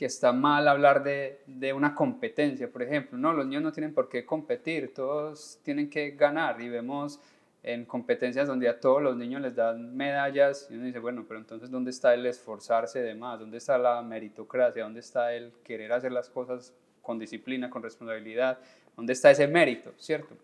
que 0.01 0.07
está 0.07 0.33
mal 0.33 0.67
hablar 0.67 1.03
de, 1.03 1.41
de, 1.45 1.73
una 1.73 1.93
competencia, 1.93 2.71
por 2.71 2.81
ejemplo. 2.81 3.19
No, 3.19 3.33
los 3.33 3.45
niños 3.45 3.61
no 3.61 3.71
tienen 3.71 3.93
por 3.93 4.09
qué 4.09 4.25
competir, 4.25 4.95
todos 4.95 5.59
tienen 5.61 5.91
que 5.91 6.09
ganar 6.09 6.59
y 6.59 6.69
vemos 6.69 7.19
en 7.61 7.85
competencias 7.85 8.47
donde 8.47 8.67
a 8.67 8.79
todos 8.79 8.99
los 8.99 9.15
niños 9.15 9.43
les 9.43 9.55
dan 9.55 9.95
medallas 9.95 10.67
y 10.71 10.73
uno 10.73 10.85
dice, 10.85 10.97
bueno, 10.97 11.23
pero 11.27 11.39
entonces 11.39 11.69
¿dónde 11.69 11.91
está 11.91 12.15
el 12.15 12.25
esforzarse 12.25 13.03
de 13.03 13.13
más? 13.13 13.39
¿Dónde 13.39 13.59
está 13.59 13.77
la 13.77 14.01
meritocracia? 14.01 14.81
¿Dónde 14.81 15.01
está 15.01 15.35
el 15.35 15.53
querer 15.63 15.93
hacer 15.93 16.11
las 16.11 16.31
cosas 16.31 16.73
con 17.03 17.19
disciplina, 17.19 17.69
con 17.69 17.83
responsabilidad, 17.83 18.57
¿dónde 18.95 19.13
está 19.13 19.29
ese 19.29 19.47
mérito, 19.47 19.93
cierto? 19.97 20.35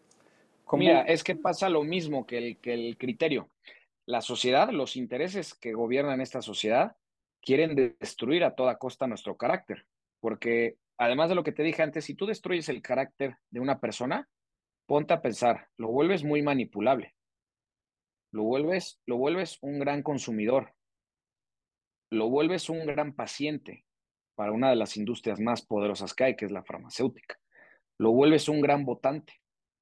Mira, 0.74 1.02
es 1.02 1.24
que 1.24 1.36
pasa 1.36 1.68
lo 1.68 1.82
mismo 1.84 2.28
que 2.28 2.38
el, 2.38 2.58
que 2.58 2.76
el 2.76 2.96
criterio. 2.96 3.50
La 4.06 4.22
sociedad, 4.22 4.70
los 4.70 4.96
intereses 4.96 5.56
que 5.56 5.74
gobiernan 5.74 6.22
esta 6.22 6.44
sociedad, 6.44 6.96
quieren 7.42 7.76
destruir 7.76 8.44
a 8.44 8.56
toda 8.56 8.78
costa 8.78 9.08
nuestro 9.08 9.38
carácter, 9.38 9.86
porque 10.20 10.78
además 10.98 11.30
de 11.30 11.36
lo 11.36 11.44
que 11.44 11.52
te 11.52 11.64
dije 11.64 11.84
antes, 11.84 12.06
si 12.06 12.16
tú 12.16 12.26
destruyes 12.26 12.70
el 12.70 12.82
carácter 12.82 13.38
de 13.50 13.60
una 13.60 13.80
persona, 13.80 14.28
ponte 14.86 15.14
a 15.14 15.22
pensar, 15.22 15.68
lo 15.78 15.90
vuelves 15.90 16.24
muy 16.24 16.42
manipulable, 16.42 17.16
lo 18.32 18.44
vuelves, 18.44 19.00
lo 19.06 19.18
vuelves 19.18 19.58
un 19.62 19.80
gran 19.80 20.04
consumidor, 20.04 20.74
lo 22.10 22.30
vuelves 22.30 22.70
un 22.70 22.86
gran 22.86 23.14
paciente, 23.14 23.86
para 24.38 24.52
una 24.52 24.70
de 24.70 24.76
las 24.76 24.96
industrias 24.98 25.40
más 25.40 25.66
poderosas 25.66 26.14
que 26.14 26.24
hay, 26.24 26.36
que 26.36 26.46
es 26.46 26.52
la 26.52 26.64
farmacéutica. 26.64 27.40
Lo 27.98 28.12
vuelves 28.12 28.48
un 28.48 28.62
gran 28.62 28.86
votante, 28.86 29.34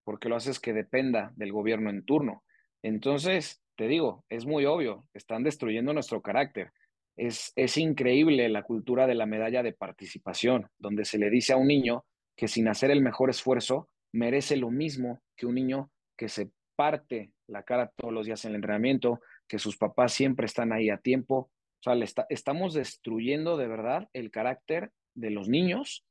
porque 0.05 0.29
lo 0.29 0.37
haces 0.37 0.61
que 0.61 0.71
dependa 0.71 1.33
del 1.35 1.51
gobierno 1.51 1.89
en 1.89 2.05
turno. 2.05 2.45
Entonces, 2.81 3.61
te 3.75 3.89
digo, 3.89 4.23
es 4.29 4.45
muy 4.45 4.65
obvio, 4.65 5.05
están 5.13 5.43
destruyendo 5.43 5.91
nuestro 5.91 6.21
carácter. 6.21 6.71
Es, 7.17 7.53
es 7.55 7.77
increíble 7.77 8.49
la 8.49 8.63
cultura 8.63 9.07
de 9.07 9.15
la 9.15 9.25
medalla 9.25 9.63
de 9.63 9.73
participación, 9.73 10.67
donde 10.77 11.05
se 11.05 11.17
le 11.17 11.29
dice 11.29 11.53
a 11.53 11.57
un 11.57 11.67
niño 11.67 12.05
que 12.35 12.47
sin 12.47 12.67
hacer 12.67 12.91
el 12.91 13.01
mejor 13.01 13.29
esfuerzo 13.29 13.89
merece 14.13 14.57
lo 14.57 14.69
mismo 14.69 15.21
que 15.35 15.45
un 15.45 15.55
niño 15.55 15.91
que 16.17 16.27
se 16.29 16.49
parte 16.75 17.31
la 17.47 17.63
cara 17.63 17.91
todos 17.95 18.13
los 18.13 18.25
días 18.25 18.43
en 18.45 18.51
el 18.51 18.55
entrenamiento, 18.55 19.21
que 19.47 19.59
sus 19.59 19.77
papás 19.77 20.13
siempre 20.13 20.45
están 20.45 20.73
ahí 20.73 20.89
a 20.89 20.97
tiempo, 20.97 21.51
sea, 21.85 22.25
estamos 22.29 22.73
destruyendo 22.73 23.57
de 23.57 23.67
verdad 23.67 24.09
el 24.13 24.31
carácter 24.31 24.91
de 25.13 25.29
los 25.29 25.47
niños, 25.47 26.05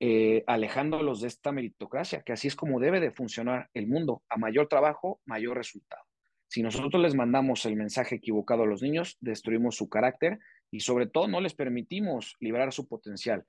eh, 0.00 0.44
alejándolos 0.46 1.20
de 1.22 1.28
esta 1.28 1.50
meritocracia, 1.50 2.22
que 2.22 2.32
así 2.32 2.48
es 2.48 2.54
como 2.54 2.78
debe 2.78 3.00
de 3.00 3.10
funcionar 3.10 3.68
el 3.74 3.88
mundo. 3.88 4.22
A 4.28 4.36
mayor 4.36 4.68
trabajo, 4.68 5.20
mayor 5.24 5.56
resultado. 5.56 6.02
Si 6.48 6.62
nosotros 6.62 7.02
les 7.02 7.14
mandamos 7.14 7.66
el 7.66 7.76
mensaje 7.76 8.16
equivocado 8.16 8.62
a 8.62 8.66
los 8.66 8.82
niños, 8.82 9.18
destruimos 9.20 9.76
su 9.76 9.88
carácter 9.88 10.38
y 10.70 10.80
sobre 10.80 11.06
todo 11.06 11.28
no 11.28 11.40
les 11.40 11.54
permitimos 11.54 12.36
liberar 12.40 12.72
su 12.72 12.88
potencial. 12.88 13.44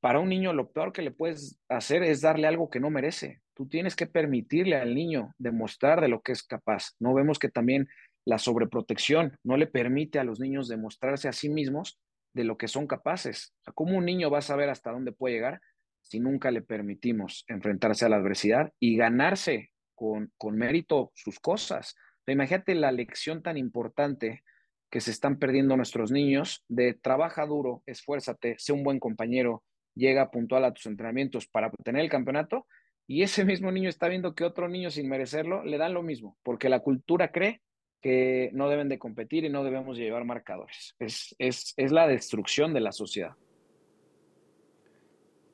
Para 0.00 0.20
un 0.20 0.28
niño 0.28 0.52
lo 0.52 0.70
peor 0.70 0.92
que 0.92 1.00
le 1.00 1.10
puedes 1.10 1.58
hacer 1.68 2.02
es 2.02 2.20
darle 2.20 2.46
algo 2.46 2.68
que 2.68 2.78
no 2.78 2.90
merece. 2.90 3.40
Tú 3.54 3.66
tienes 3.66 3.96
que 3.96 4.06
permitirle 4.06 4.76
al 4.76 4.94
niño 4.94 5.34
demostrar 5.38 6.02
de 6.02 6.08
lo 6.08 6.20
que 6.20 6.32
es 6.32 6.42
capaz. 6.42 6.92
No 7.00 7.14
vemos 7.14 7.38
que 7.38 7.48
también 7.48 7.88
la 8.26 8.38
sobreprotección 8.38 9.38
no 9.42 9.56
le 9.56 9.66
permite 9.66 10.18
a 10.18 10.24
los 10.24 10.38
niños 10.38 10.68
demostrarse 10.68 11.28
a 11.28 11.32
sí 11.32 11.48
mismos 11.48 11.98
de 12.34 12.44
lo 12.44 12.58
que 12.58 12.68
son 12.68 12.86
capaces. 12.86 13.54
¿Cómo 13.74 13.96
un 13.96 14.04
niño 14.04 14.30
va 14.30 14.38
a 14.38 14.42
saber 14.42 14.68
hasta 14.68 14.92
dónde 14.92 15.12
puede 15.12 15.36
llegar 15.36 15.60
si 16.02 16.20
nunca 16.20 16.50
le 16.50 16.60
permitimos 16.60 17.44
enfrentarse 17.48 18.04
a 18.04 18.10
la 18.10 18.16
adversidad 18.16 18.74
y 18.78 18.96
ganarse 18.96 19.70
con, 19.94 20.30
con 20.36 20.56
mérito 20.56 21.12
sus 21.14 21.40
cosas? 21.40 21.96
Imagínate 22.32 22.74
la 22.74 22.92
lección 22.92 23.42
tan 23.42 23.56
importante 23.56 24.42
que 24.90 25.00
se 25.00 25.10
están 25.10 25.38
perdiendo 25.38 25.76
nuestros 25.76 26.10
niños 26.10 26.64
de 26.68 26.94
trabaja 26.94 27.46
duro, 27.46 27.82
esfuérzate, 27.86 28.56
sé 28.58 28.72
un 28.72 28.84
buen 28.84 29.00
compañero, 29.00 29.62
llega 29.94 30.30
puntual 30.30 30.64
a 30.64 30.72
tus 30.72 30.86
entrenamientos 30.86 31.46
para 31.46 31.68
obtener 31.68 32.02
el 32.02 32.10
campeonato 32.10 32.66
y 33.06 33.22
ese 33.22 33.44
mismo 33.44 33.70
niño 33.72 33.88
está 33.88 34.08
viendo 34.08 34.34
que 34.34 34.44
otro 34.44 34.68
niño 34.68 34.90
sin 34.90 35.08
merecerlo 35.08 35.64
le 35.64 35.78
dan 35.78 35.94
lo 35.94 36.02
mismo, 36.02 36.36
porque 36.42 36.68
la 36.68 36.80
cultura 36.80 37.30
cree 37.30 37.62
que 38.00 38.50
no 38.52 38.68
deben 38.68 38.88
de 38.88 38.98
competir 38.98 39.44
y 39.44 39.48
no 39.48 39.64
debemos 39.64 39.96
llevar 39.96 40.24
marcadores. 40.24 40.94
Es, 40.98 41.34
es, 41.38 41.74
es 41.76 41.92
la 41.92 42.06
destrucción 42.06 42.74
de 42.74 42.80
la 42.80 42.92
sociedad. 42.92 43.34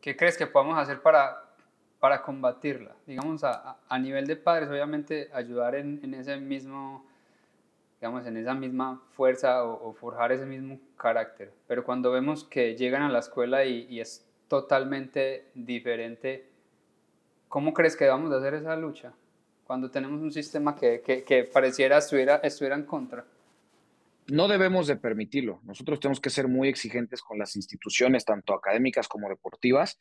¿Qué 0.01 0.17
crees 0.17 0.37
que 0.37 0.47
podemos 0.47 0.77
hacer 0.79 1.01
para, 1.01 1.52
para 2.03 2.21
combatirla? 2.21 2.97
Digamos, 3.07 3.45
a, 3.45 3.77
a 3.89 3.99
nivel 4.01 4.27
de 4.27 4.35
padres, 4.35 4.69
obviamente 4.69 5.31
ayudar 5.33 5.77
en, 5.77 6.01
en, 6.03 6.15
ese 6.15 6.37
mismo, 6.37 7.07
digamos, 8.01 8.27
en 8.27 8.37
esa 8.39 8.55
misma 8.55 9.01
fuerza 9.13 9.63
o, 9.63 9.93
forjar 9.93 10.33
ese 10.33 10.45
mismo 10.45 10.81
carácter. 10.97 11.53
Pero 11.69 11.85
cuando 11.85 12.11
vemos 12.11 12.43
que 12.43 12.75
llegan 12.75 13.03
a 13.03 13.09
la 13.09 13.21
escuela 13.21 13.65
y, 13.65 14.01
es 14.01 14.27
totalmente 14.49 15.47
diferente, 15.55 16.49
¿cómo 17.47 17.73
crees 17.73 17.95
que 17.95 18.09
vamos 18.09 18.33
a 18.33 18.39
hacer 18.39 18.55
esa 18.55 18.75
lucha? 18.75 19.13
cuando 19.65 19.89
tenemos 19.89 20.21
un 20.21 20.33
sistema 20.33 20.75
que, 20.75 21.03
que, 21.03 21.23
que 21.23 21.45
pareciera 21.45 21.99
estuviera, 21.99 22.41
estuviera 22.43 22.75
en 22.75 22.85
contra? 22.85 23.25
No 24.27 24.49
debemos 24.49 24.89
de 24.89 24.97
permitirlo. 24.97 25.61
Nosotros 25.63 26.01
tenemos 26.01 26.21
que 26.21 26.31
ser 26.31 26.49
muy 26.49 26.69
exigentes 26.69 27.23
con 27.23 27.39
las 27.39 27.55
instituciones, 27.55 28.25
tanto 28.25 28.55
académicas 28.55 29.07
como 29.07 29.29
deportivas, 29.29 29.99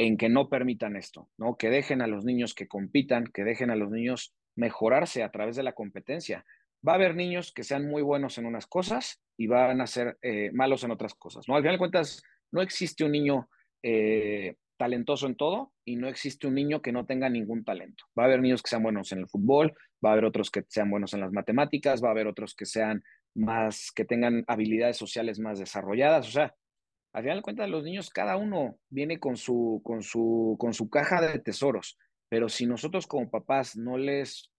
en 0.00 0.16
que 0.16 0.30
no 0.30 0.48
permitan 0.48 0.96
esto, 0.96 1.28
¿no? 1.36 1.58
Que 1.58 1.68
dejen 1.68 2.00
a 2.00 2.06
los 2.06 2.24
niños 2.24 2.54
que 2.54 2.66
compitan, 2.66 3.26
que 3.26 3.44
dejen 3.44 3.70
a 3.70 3.76
los 3.76 3.90
niños 3.90 4.34
mejorarse 4.56 5.22
a 5.22 5.30
través 5.30 5.56
de 5.56 5.62
la 5.62 5.74
competencia. 5.74 6.46
Va 6.86 6.92
a 6.92 6.94
haber 6.94 7.14
niños 7.14 7.52
que 7.52 7.64
sean 7.64 7.86
muy 7.86 8.00
buenos 8.00 8.38
en 8.38 8.46
unas 8.46 8.66
cosas 8.66 9.20
y 9.36 9.46
van 9.46 9.82
a 9.82 9.86
ser 9.86 10.16
eh, 10.22 10.52
malos 10.54 10.84
en 10.84 10.90
otras 10.90 11.14
cosas, 11.14 11.46
¿no? 11.46 11.54
Al 11.54 11.60
final 11.60 11.74
de 11.74 11.80
cuentas, 11.80 12.22
no 12.50 12.62
existe 12.62 13.04
un 13.04 13.12
niño 13.12 13.50
eh, 13.82 14.54
talentoso 14.78 15.26
en 15.26 15.36
todo 15.36 15.74
y 15.84 15.96
no 15.96 16.08
existe 16.08 16.46
un 16.46 16.54
niño 16.54 16.80
que 16.80 16.92
no 16.92 17.04
tenga 17.04 17.28
ningún 17.28 17.62
talento. 17.62 18.04
Va 18.18 18.22
a 18.22 18.26
haber 18.26 18.40
niños 18.40 18.62
que 18.62 18.70
sean 18.70 18.82
buenos 18.82 19.12
en 19.12 19.18
el 19.18 19.28
fútbol, 19.28 19.74
va 20.02 20.08
a 20.08 20.12
haber 20.12 20.24
otros 20.24 20.50
que 20.50 20.64
sean 20.66 20.88
buenos 20.88 21.12
en 21.12 21.20
las 21.20 21.32
matemáticas, 21.32 22.02
va 22.02 22.08
a 22.08 22.12
haber 22.12 22.26
otros 22.26 22.54
que 22.54 22.64
sean 22.64 23.04
más, 23.34 23.92
que 23.94 24.06
tengan 24.06 24.44
habilidades 24.46 24.96
sociales 24.96 25.38
más 25.38 25.58
desarrolladas. 25.58 26.26
O 26.26 26.30
sea, 26.30 26.54
al 27.12 27.22
final 27.22 27.38
de 27.38 27.42
cuentas, 27.42 27.68
los 27.68 27.84
niños, 27.84 28.10
cada 28.10 28.36
uno 28.36 28.78
viene 28.88 29.18
con 29.18 29.36
su, 29.36 29.80
con 29.84 30.02
su, 30.02 30.56
con 30.58 30.74
su 30.74 30.88
caja 30.88 31.20
de 31.20 31.38
tesoros, 31.38 31.98
pero 32.28 32.48
si 32.48 32.66
nosotros 32.66 33.06
como 33.06 33.30
papás 33.30 33.76
no 33.76 33.98
les, 33.98 34.52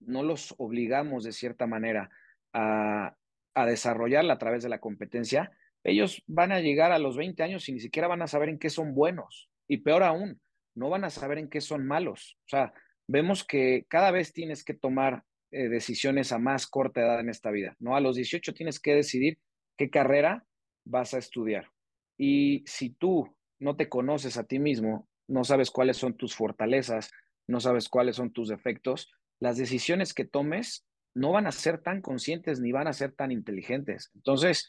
no 0.00 0.22
los 0.22 0.54
obligamos 0.58 1.24
de 1.24 1.32
cierta 1.32 1.66
manera 1.66 2.10
a, 2.52 3.16
a 3.54 3.66
desarrollarla 3.66 4.34
a 4.34 4.38
través 4.38 4.62
de 4.62 4.68
la 4.68 4.80
competencia, 4.80 5.50
ellos 5.82 6.22
van 6.26 6.52
a 6.52 6.60
llegar 6.60 6.92
a 6.92 6.98
los 6.98 7.16
20 7.16 7.42
años 7.42 7.68
y 7.68 7.72
ni 7.72 7.80
siquiera 7.80 8.08
van 8.08 8.22
a 8.22 8.26
saber 8.26 8.48
en 8.48 8.58
qué 8.58 8.70
son 8.70 8.94
buenos. 8.94 9.50
Y 9.68 9.78
peor 9.78 10.02
aún, 10.02 10.40
no 10.74 10.90
van 10.90 11.04
a 11.04 11.10
saber 11.10 11.38
en 11.38 11.48
qué 11.48 11.60
son 11.60 11.86
malos. 11.86 12.38
O 12.46 12.48
sea, 12.48 12.72
vemos 13.08 13.44
que 13.44 13.86
cada 13.88 14.10
vez 14.10 14.32
tienes 14.32 14.64
que 14.64 14.74
tomar 14.74 15.24
eh, 15.50 15.68
decisiones 15.68 16.32
a 16.32 16.38
más 16.38 16.66
corta 16.66 17.00
edad 17.00 17.20
en 17.20 17.30
esta 17.30 17.50
vida, 17.50 17.76
¿no? 17.78 17.96
A 17.96 18.00
los 18.00 18.16
18 18.16 18.52
tienes 18.52 18.78
que 18.80 18.94
decidir 18.94 19.38
qué 19.76 19.90
carrera 19.90 20.44
vas 20.84 21.14
a 21.14 21.18
estudiar. 21.18 21.70
Y 22.16 22.64
si 22.66 22.90
tú 22.90 23.36
no 23.58 23.76
te 23.76 23.88
conoces 23.88 24.36
a 24.36 24.44
ti 24.44 24.58
mismo, 24.58 25.08
no 25.28 25.44
sabes 25.44 25.70
cuáles 25.70 25.96
son 25.96 26.16
tus 26.16 26.34
fortalezas, 26.34 27.10
no 27.46 27.60
sabes 27.60 27.88
cuáles 27.88 28.16
son 28.16 28.32
tus 28.32 28.48
defectos, 28.48 29.12
las 29.40 29.56
decisiones 29.56 30.14
que 30.14 30.24
tomes 30.24 30.86
no 31.14 31.32
van 31.32 31.46
a 31.46 31.52
ser 31.52 31.78
tan 31.78 32.02
conscientes 32.02 32.60
ni 32.60 32.72
van 32.72 32.88
a 32.88 32.92
ser 32.92 33.12
tan 33.12 33.32
inteligentes. 33.32 34.10
Entonces, 34.14 34.68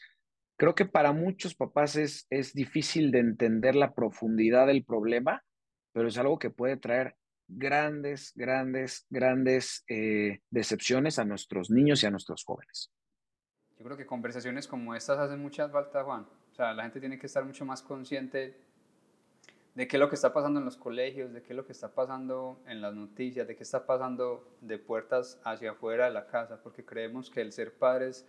creo 0.56 0.74
que 0.74 0.86
para 0.86 1.12
muchos 1.12 1.54
papás 1.54 1.96
es, 1.96 2.26
es 2.30 2.54
difícil 2.54 3.10
de 3.10 3.20
entender 3.20 3.74
la 3.74 3.94
profundidad 3.94 4.66
del 4.66 4.84
problema, 4.84 5.44
pero 5.92 6.08
es 6.08 6.18
algo 6.18 6.38
que 6.38 6.50
puede 6.50 6.76
traer 6.76 7.16
grandes, 7.48 8.32
grandes, 8.34 9.06
grandes 9.08 9.84
eh, 9.88 10.40
decepciones 10.50 11.18
a 11.18 11.24
nuestros 11.24 11.70
niños 11.70 12.02
y 12.02 12.06
a 12.06 12.10
nuestros 12.10 12.44
jóvenes. 12.44 12.92
Yo 13.78 13.84
creo 13.84 13.96
que 13.96 14.06
conversaciones 14.06 14.66
como 14.66 14.94
estas 14.94 15.18
hacen 15.18 15.40
mucha 15.40 15.68
falta, 15.68 16.04
Juan. 16.04 16.26
Sea, 16.58 16.74
la 16.74 16.82
gente 16.82 16.98
tiene 16.98 17.20
que 17.20 17.26
estar 17.26 17.44
mucho 17.44 17.64
más 17.64 17.82
consciente 17.82 18.56
de 19.76 19.86
qué 19.86 19.96
es 19.96 20.00
lo 20.00 20.08
que 20.08 20.16
está 20.16 20.32
pasando 20.32 20.58
en 20.58 20.64
los 20.64 20.76
colegios, 20.76 21.32
de 21.32 21.40
qué 21.40 21.52
es 21.52 21.56
lo 21.56 21.64
que 21.64 21.70
está 21.70 21.94
pasando 21.94 22.60
en 22.66 22.80
las 22.80 22.92
noticias, 22.94 23.46
de 23.46 23.54
qué 23.54 23.62
está 23.62 23.86
pasando 23.86 24.44
de 24.60 24.76
puertas 24.76 25.40
hacia 25.44 25.70
afuera 25.70 26.06
de 26.06 26.10
la 26.10 26.26
casa, 26.26 26.60
porque 26.60 26.84
creemos 26.84 27.30
que 27.30 27.42
el 27.42 27.52
ser 27.52 27.74
padres 27.74 28.26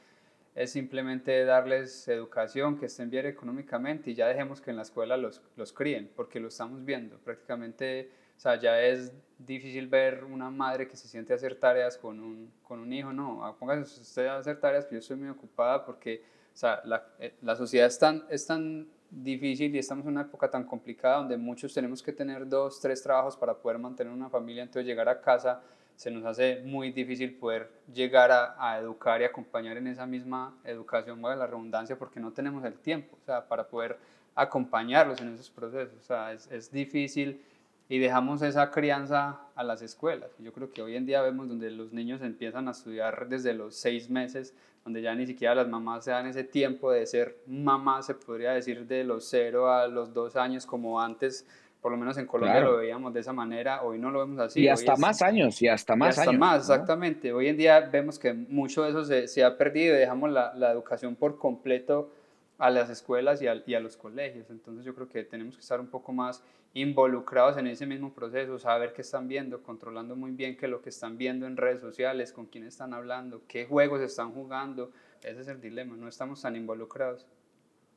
es 0.54 0.72
simplemente 0.72 1.44
darles 1.44 2.08
educación, 2.08 2.78
que 2.78 2.86
estén 2.86 3.10
bien 3.10 3.26
económicamente 3.26 4.12
y 4.12 4.14
ya 4.14 4.28
dejemos 4.28 4.62
que 4.62 4.70
en 4.70 4.76
la 4.76 4.84
escuela 4.84 5.18
los, 5.18 5.42
los 5.56 5.74
críen, 5.74 6.12
porque 6.16 6.40
lo 6.40 6.50
estamos 6.50 6.86
viendo. 6.86 7.18
Prácticamente, 7.18 8.12
o 8.38 8.40
sea, 8.40 8.58
ya 8.58 8.80
es 8.80 9.12
difícil 9.40 9.88
ver 9.88 10.24
una 10.24 10.52
madre 10.52 10.88
que 10.88 10.96
se 10.96 11.08
siente 11.08 11.34
hacer 11.34 11.56
tareas 11.56 11.98
con 11.98 12.20
un, 12.20 12.54
con 12.62 12.80
un 12.80 12.94
hijo, 12.94 13.12
no, 13.12 13.56
póngase 13.58 14.02
usted 14.02 14.28
a 14.28 14.38
hacer 14.38 14.60
tareas 14.60 14.86
que 14.86 14.94
yo 14.94 15.00
estoy 15.00 15.18
muy 15.18 15.30
ocupada 15.30 15.84
porque, 15.84 16.38
sea, 16.60 16.82
la, 16.84 17.04
eh, 17.20 17.34
la 17.42 17.56
sociedad 17.56 17.88
es 17.88 17.98
tan, 17.98 18.26
es 18.30 18.46
tan 18.46 18.88
difícil 19.10 19.74
y 19.74 19.80
estamos 19.80 20.06
en 20.06 20.12
una 20.12 20.22
época 20.22 20.50
tan 20.50 20.66
complicada 20.66 21.18
donde 21.18 21.38
muchos 21.38 21.74
tenemos 21.74 22.04
que 22.04 22.14
tener 22.14 22.48
dos, 22.48 22.80
tres 22.80 23.02
trabajos 23.02 23.36
para 23.36 23.56
poder 23.56 23.80
mantener 23.80 24.14
una 24.14 24.30
familia, 24.30 24.64
entonces 24.64 24.86
llegar 24.86 25.10
a 25.10 25.22
casa 25.22 25.62
se 25.96 26.12
nos 26.12 26.24
hace 26.26 26.62
muy 26.64 26.92
difícil 26.92 27.34
poder 27.36 27.70
llegar 27.94 28.32
a, 28.32 28.78
educar 28.80 29.22
y 29.22 29.26
acompañar 29.26 29.76
en 29.78 29.88
esa 29.88 30.06
misma 30.06 30.58
educación, 30.64 31.22
de 31.22 31.36
la 31.36 31.46
redundancia, 31.46 31.98
porque 31.98 32.22
no 32.22 32.32
tenemos 32.32 32.64
el 32.64 32.76
tiempo, 32.76 33.18
o 33.22 33.26
sea, 33.26 33.46
para 33.46 33.68
poder 33.68 33.98
acompañarlos 34.34 35.20
en 35.20 35.34
esos 35.34 35.50
procesos, 35.50 35.94
o 36.00 36.04
sea, 36.04 36.32
es, 36.32 36.50
es 36.52 36.72
difícil 36.72 37.42
y 37.90 38.00
dejamos 38.00 38.42
esa 38.44 38.70
crianza 38.72 39.42
a 39.56 39.64
las 39.64 39.82
escuelas. 39.82 40.30
Yo 40.40 40.54
creo 40.54 40.72
que 40.72 40.82
hoy 40.82 40.96
en 40.96 41.06
día 41.06 41.22
vemos 41.22 41.50
donde 41.50 41.72
los 41.72 41.92
niños 41.92 42.22
empiezan 42.22 42.68
a 42.68 42.72
estudiar 42.72 43.28
desde 43.28 43.54
los 43.54 43.76
seis 43.76 44.10
meses, 44.10 44.54
donde 44.84 45.02
ya 45.02 45.14
ni 45.16 45.26
siquiera 45.26 45.56
las 45.56 45.68
mamás 45.68 46.06
se 46.06 46.12
dan 46.12 46.28
ese 46.28 46.44
tiempo 46.44 46.92
de 46.92 47.06
ser 47.06 47.38
mamá, 47.48 48.02
se 48.02 48.16
podría 48.16 48.52
decir, 48.52 48.86
de 48.86 49.04
los 49.04 49.26
cero 49.30 49.72
a 49.72 49.88
los 49.88 50.14
dos 50.14 50.36
años, 50.36 50.66
como 50.66 51.02
antes, 51.02 51.46
por 51.82 51.92
lo 51.92 51.98
menos 51.98 52.18
en 52.18 52.26
Colombia 52.26 52.60
lo 52.62 52.78
veíamos 52.78 53.14
de 53.14 53.22
esa 53.22 53.34
manera, 53.34 53.84
hoy 53.84 54.00
no 54.00 54.12
lo 54.12 54.20
vemos 54.20 54.40
así. 54.40 54.62
Y 54.62 54.68
hasta 54.68 54.96
más 54.96 55.22
años, 55.22 55.62
y 55.62 55.68
hasta 55.68 55.96
más 55.96 56.18
y 56.18 56.20
hasta 56.20 56.32
más, 56.32 56.62
exactamente. 56.62 57.32
Hoy 57.32 57.48
en 57.48 57.58
día 57.58 57.80
vemos 57.82 58.20
que 58.20 58.34
mucho 58.34 58.84
de 58.84 58.90
eso 58.90 59.06
se, 59.06 59.28
se 59.28 59.44
ha 59.44 59.58
perdido 59.58 59.96
y 59.96 60.00
dejamos 60.00 60.32
la, 60.32 60.54
la 60.56 60.72
educación 60.72 61.16
por 61.16 61.38
completo 61.38 62.12
a 62.60 62.70
las 62.70 62.90
escuelas 62.90 63.42
y 63.42 63.48
a, 63.48 63.64
y 63.66 63.74
a, 63.74 63.80
los 63.80 63.96
colegios. 63.98 64.50
Entonces 64.50 64.86
yo 64.86 64.94
creo 64.94 65.08
que 65.08 65.24
tenemos 65.24 65.56
que 65.56 65.62
estar 65.62 65.80
un 65.80 65.88
poco 65.88 66.12
más 66.12 66.44
involucrados 66.74 67.58
en 67.58 67.68
ese 67.68 67.86
mismo 67.86 68.14
proceso, 68.14 68.60
saber 68.60 68.94
qué 68.94 69.02
están 69.02 69.28
viendo, 69.28 69.64
controlando 69.64 70.16
muy 70.16 70.32
bien 70.32 70.58
qué 70.58 70.66
es 70.66 70.72
lo 70.72 70.82
que 70.82 70.90
están 70.90 71.18
viendo 71.18 71.48
en 71.48 71.58
redes 71.58 71.80
sociales, 71.80 72.34
con 72.34 72.46
quién 72.46 72.66
están 72.66 72.94
hablando, 72.94 73.42
qué 73.48 73.66
juegos 73.66 74.02
están 74.02 74.34
jugando. 74.34 74.92
Ese 75.24 75.42
es 75.42 75.48
el 75.48 75.62
dilema, 75.62 75.96
no 75.96 76.08
estamos 76.08 76.42
tan 76.42 76.56
involucrados. 76.56 77.26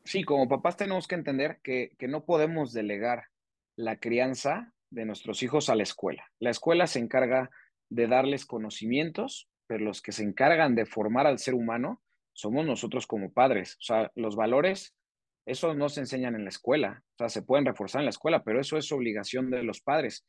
Sí, 0.04 0.22
como 0.22 0.48
papás 0.48 0.76
tenemos 0.76 1.06
que 1.06 1.16
entender 1.16 1.58
que, 1.62 1.92
que 1.98 2.08
no 2.08 2.24
podemos 2.24 2.72
delegar 2.72 3.24
la 3.76 3.96
crianza 3.96 4.72
de 4.90 5.04
nuestros 5.04 5.42
hijos 5.42 5.68
a 5.70 5.74
la 5.74 5.82
escuela. 5.82 6.24
La 6.38 6.50
escuela 6.50 6.86
se 6.86 7.00
encarga 7.00 7.50
de 7.88 8.06
darles 8.06 8.46
conocimientos, 8.46 9.48
pero 9.66 9.84
los 9.84 10.02
que 10.02 10.12
se 10.12 10.22
encargan 10.22 10.74
de 10.76 10.86
formar 10.86 11.26
al 11.26 11.38
ser 11.38 11.54
humano 11.54 12.00
somos 12.32 12.66
nosotros 12.66 13.06
como 13.06 13.32
padres. 13.32 13.76
O 13.80 13.82
sea, 13.82 14.10
los 14.14 14.36
valores, 14.36 14.94
eso 15.46 15.74
no 15.74 15.88
se 15.88 16.00
enseñan 16.00 16.34
en 16.34 16.44
la 16.44 16.50
escuela, 16.50 17.02
o 17.14 17.18
sea, 17.18 17.28
se 17.28 17.42
pueden 17.42 17.66
reforzar 17.66 18.00
en 18.00 18.06
la 18.06 18.10
escuela, 18.10 18.42
pero 18.44 18.60
eso 18.60 18.76
es 18.76 18.92
obligación 18.92 19.50
de 19.50 19.62
los 19.62 19.80
padres. 19.80 20.26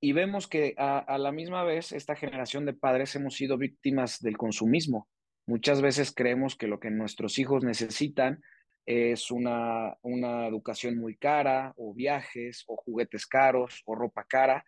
Y 0.00 0.12
vemos 0.12 0.46
que 0.46 0.74
a, 0.76 1.18
la 1.18 1.32
misma 1.32 1.64
vez 1.64 1.92
esta 1.92 2.16
generación 2.16 2.66
de 2.66 2.74
padres 2.74 3.14
hemos 3.16 3.34
sido 3.34 3.56
víctimas 3.56 4.20
del 4.20 4.36
consumismo. 4.36 5.08
Muchas 5.46 5.80
veces 5.80 6.12
creemos 6.14 6.56
que 6.56 6.66
lo 6.66 6.80
que 6.80 6.90
nuestros 6.90 7.38
hijos 7.38 7.64
necesitan 7.64 8.42
es 8.84 9.30
una, 9.30 9.96
una 10.02 10.46
educación 10.46 10.98
muy 10.98 11.16
cara, 11.16 11.72
o 11.76 11.94
viajes, 11.94 12.64
o 12.66 12.76
juguetes 12.76 13.26
caros, 13.26 13.82
o 13.84 13.94
ropa 13.94 14.24
cara, 14.28 14.64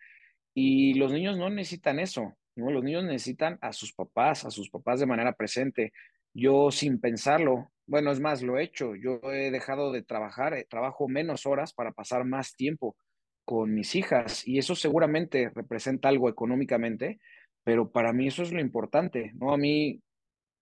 y 0.54 0.94
los 0.94 1.12
niños 1.12 1.36
no 1.36 1.50
necesitan 1.50 2.00
eso, 2.00 2.36
¿no? 2.56 2.70
Los 2.72 2.82
niños 2.82 3.04
necesitan 3.04 3.58
a 3.60 3.72
sus 3.72 3.92
papás, 3.92 4.44
a 4.44 4.50
sus 4.50 4.70
papás 4.70 4.98
de 4.98 5.06
manera 5.06 5.32
presente, 5.34 5.92
yo 6.38 6.70
sin 6.70 7.00
pensarlo, 7.00 7.70
bueno, 7.86 8.12
es 8.12 8.20
más, 8.20 8.42
lo 8.42 8.58
he 8.58 8.64
hecho, 8.64 8.94
yo 8.94 9.20
he 9.32 9.50
dejado 9.50 9.92
de 9.92 10.02
trabajar, 10.02 10.54
eh, 10.54 10.66
trabajo 10.68 11.08
menos 11.08 11.46
horas 11.46 11.72
para 11.72 11.92
pasar 11.92 12.24
más 12.24 12.54
tiempo 12.54 12.96
con 13.44 13.74
mis 13.74 13.94
hijas 13.94 14.46
y 14.46 14.58
eso 14.58 14.74
seguramente 14.74 15.50
representa 15.54 16.08
algo 16.08 16.28
económicamente, 16.28 17.18
pero 17.64 17.90
para 17.90 18.12
mí 18.12 18.26
eso 18.26 18.42
es 18.42 18.52
lo 18.52 18.60
importante, 18.60 19.32
¿no? 19.34 19.52
A 19.52 19.56
mí 19.56 20.02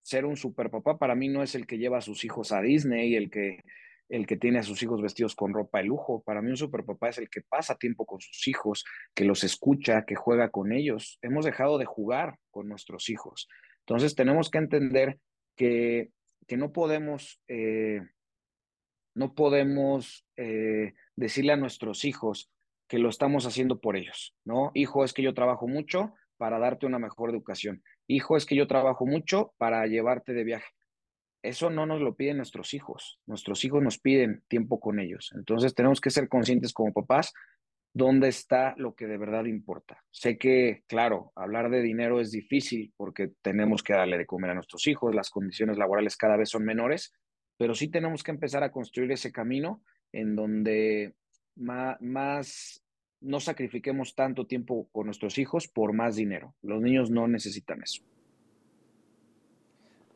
ser 0.03 0.25
un 0.25 0.37
superpapá 0.37 0.99
para 0.99 1.17
mí 1.17 1.29
no 1.29 1.43
es 1.43 1.57
el 1.57 1.67
que 1.67 1.79
lleva 1.79 1.99
a 1.99 2.03
sus 2.03 2.25
hijos 2.25 2.53
a 2.53 2.61
Disney, 2.61 3.17
el 3.17 3.29
que 3.29 3.65
el 4.09 4.27
que 4.27 4.37
tiene 4.37 4.61
a 4.61 4.63
sus 4.63 4.83
hijos 4.83 5.03
vestidos 5.03 5.35
con 5.35 5.53
ropa 5.53 5.79
de 5.79 5.85
lujo. 5.85 6.23
Para 6.23 6.41
mí 6.43 6.51
un 6.51 6.57
superpapá 6.57 7.09
es 7.09 7.19
el 7.19 7.29
que 7.29 7.43
pasa 7.43 7.77
tiempo 7.77 8.07
con 8.07 8.21
sus 8.21 8.47
hijos, 8.47 8.85
que 9.15 9.25
los 9.25 9.43
escucha, 9.43 10.05
que 10.05 10.15
juega 10.15 10.51
con 10.51 10.73
ellos. 10.73 11.19
Hemos 11.23 11.45
dejado 11.45 11.77
de 11.79 11.87
jugar 11.87 12.39
con 12.53 12.69
nuestros 12.69 13.09
hijos. 13.09 13.49
Entonces 13.81 14.15
tenemos 14.15 14.51
que 14.51 14.59
entender 14.59 15.19
que, 15.57 16.11
que 16.47 16.57
no 16.57 16.73
podemos, 16.73 17.41
eh, 17.49 18.03
no 19.15 19.35
podemos 19.35 20.27
eh, 20.37 20.95
decirle 21.17 21.53
a 21.53 21.57
nuestros 21.57 22.05
hijos 22.05 22.51
que 22.89 22.99
lo 22.99 23.09
estamos 23.09 23.47
haciendo 23.47 23.81
por 23.81 23.97
ellos, 23.97 24.35
¿no? 24.45 24.71
Hijo, 24.75 25.05
es 25.05 25.13
que 25.13 25.23
yo 25.23 25.35
trabajo 25.35 25.67
mucho 25.67 26.15
para 26.37 26.59
darte 26.59 26.87
una 26.87 26.99
mejor 26.99 27.31
educación. 27.31 27.83
Hijo, 28.07 28.37
es 28.37 28.47
que 28.47 28.55
yo 28.55 28.67
trabajo 28.67 29.07
mucho 29.07 29.55
para 29.57 29.87
llevarte 29.87 30.33
de 30.33 30.45
viaje. 30.45 30.69
Eso 31.43 31.71
no 31.71 31.87
nos 31.87 32.01
lo 32.01 32.15
piden 32.15 32.37
nuestros 32.37 32.75
hijos. 32.75 33.21
Nuestros 33.27 33.65
hijos 33.65 33.83
nos 33.83 33.99
piden 33.99 34.43
tiempo 34.49 34.81
con 34.81 34.99
ellos. 34.99 35.33
Entonces 35.35 35.75
tenemos 35.75 36.01
que 36.01 36.11
ser 36.11 36.29
conscientes 36.29 36.73
como 36.73 36.93
papás 36.93 37.33
dónde 37.97 38.29
está 38.29 38.75
lo 38.77 38.95
que 38.95 39.07
de 39.07 39.17
verdad 39.17 39.47
importa. 39.47 40.05
Sé 40.11 40.37
que, 40.37 40.85
claro, 40.87 41.33
hablar 41.35 41.71
de 41.71 41.81
dinero 41.81 42.21
es 42.21 42.31
difícil 42.31 42.93
porque 42.95 43.33
tenemos 43.41 43.83
que 43.83 43.95
darle 43.95 44.19
de 44.19 44.27
comer 44.27 44.51
a 44.51 44.55
nuestros 44.55 44.87
hijos, 44.87 45.15
las 45.15 45.31
condiciones 45.31 45.79
laborales 45.79 46.19
cada 46.19 46.37
vez 46.37 46.51
son 46.51 46.63
menores, 46.63 47.15
pero 47.57 47.75
sí 47.75 47.89
tenemos 47.89 48.23
que 48.23 48.33
empezar 48.33 48.63
a 48.63 48.71
construir 48.71 49.13
ese 49.13 49.33
camino 49.33 49.83
en 50.13 50.37
donde 50.37 51.15
más, 51.55 52.85
no 53.23 53.41
sacrifiquemos 53.41 54.15
tanto 54.15 54.47
tiempo 54.47 54.91
con 54.93 55.07
nuestros 55.07 55.39
hijos 55.39 55.67
por 55.67 55.95
más 55.95 56.17
dinero. 56.17 56.55
Los 56.61 56.83
niños 56.83 57.11
no 57.11 57.27
necesitan 57.27 57.83
eso. 57.83 58.03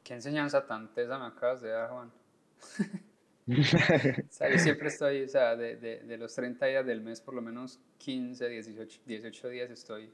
¿Qué 0.05 0.13
enseñanza 0.13 0.67
tan 0.67 0.93
tesa 0.93 1.19
me 1.19 1.29
acabas 1.29 1.63
de 1.63 1.71
dar, 1.71 1.89
Juan? 1.89 2.13
yo 4.53 4.59
siempre 4.59 4.89
estoy, 4.89 5.23
o 5.25 5.29
sea, 5.29 5.57
de, 5.57 5.77
de, 5.77 6.01
de, 6.01 6.17
los 6.17 6.35
30 6.35 6.67
días 6.67 6.87
del 6.87 7.01
mes, 7.01 7.21
por 7.21 7.35
lo 7.35 7.43
menos 7.43 7.81
15, 7.99 8.49
18, 8.49 9.01
18 9.07 9.49
días 9.49 9.71
estoy 9.71 10.13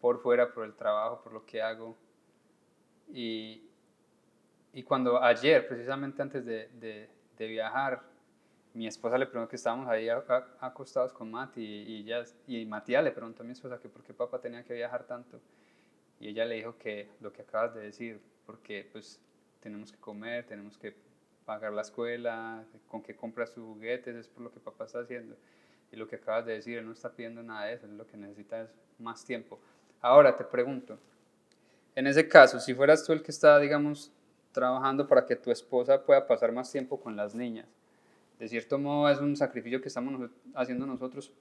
por 0.00 0.20
fuera, 0.20 0.52
por 0.52 0.64
el 0.64 0.74
trabajo, 0.74 1.20
por 1.22 1.32
lo 1.32 1.44
que 1.44 1.60
hago. 1.60 1.96
Y, 3.12 3.62
y 4.72 4.82
cuando 4.82 5.22
ayer, 5.22 5.66
precisamente 5.66 6.22
antes 6.22 6.44
de, 6.44 6.68
de 7.36 7.46
viajar, 7.46 8.02
mi 8.74 8.86
esposa 8.86 9.18
le 9.18 9.26
preguntó 9.26 9.50
que 9.50 9.56
estábamos 9.56 9.88
ahí 9.88 10.08
acostados 10.60 11.12
con 11.12 11.30
Mati 11.30 11.62
y, 11.62 12.00
ella, 12.02 12.22
y 12.46 12.64
Matías 12.64 13.02
le 13.02 13.10
preguntó 13.10 13.42
a 13.42 13.46
mi 13.46 13.52
esposa 13.52 13.78
que 13.80 13.88
por 13.88 14.02
qué 14.04 14.14
papá 14.14 14.40
tenía 14.40 14.62
que 14.62 14.74
viajar 14.74 15.04
tanto. 15.04 15.40
Y 16.20 16.28
ella 16.28 16.44
le 16.44 16.56
dijo 16.56 16.76
que 16.78 17.08
lo 17.20 17.32
que 17.32 17.42
acabas 17.42 17.74
de 17.74 17.80
decir, 17.80 18.20
porque 18.46 18.88
pues 18.92 19.20
tenemos 19.60 19.90
que 19.90 19.98
comer, 19.98 20.46
tenemos 20.46 20.76
que 20.78 20.94
pagar 21.48 21.72
la 21.72 21.80
escuela, 21.80 22.62
con 22.88 23.02
qué 23.02 23.16
compra 23.16 23.46
sus 23.46 23.64
juguetes, 23.64 24.14
es 24.14 24.28
por 24.28 24.42
lo 24.42 24.52
que 24.52 24.60
papá 24.60 24.84
está 24.84 25.00
haciendo. 25.00 25.34
Y 25.90 25.96
lo 25.96 26.06
que 26.06 26.16
acabas 26.16 26.44
de 26.44 26.52
decir, 26.52 26.76
él 26.76 26.84
no 26.84 26.92
está 26.92 27.10
pidiendo 27.10 27.42
nada 27.42 27.64
de 27.64 27.72
eso, 27.72 27.86
lo 27.86 28.06
que 28.06 28.18
necesita 28.18 28.60
es 28.60 28.68
más 28.98 29.24
tiempo. 29.24 29.58
Ahora 30.02 30.36
te 30.36 30.44
pregunto, 30.44 30.98
en 31.94 32.06
ese 32.06 32.28
caso, 32.28 32.60
si 32.60 32.74
fueras 32.74 33.02
tú 33.02 33.14
el 33.14 33.22
que 33.22 33.30
está, 33.30 33.58
digamos, 33.58 34.12
trabajando 34.52 35.08
para 35.08 35.24
que 35.24 35.36
tu 35.36 35.50
esposa 35.50 36.04
pueda 36.04 36.26
pasar 36.26 36.52
más 36.52 36.70
tiempo 36.70 37.00
con 37.00 37.16
las 37.16 37.34
niñas, 37.34 37.66
de 38.38 38.46
cierto 38.46 38.78
modo 38.78 39.08
es 39.08 39.18
un 39.18 39.34
sacrificio 39.34 39.80
que 39.80 39.88
estamos 39.88 40.30
haciendo 40.54 40.84
nosotros 40.84 41.32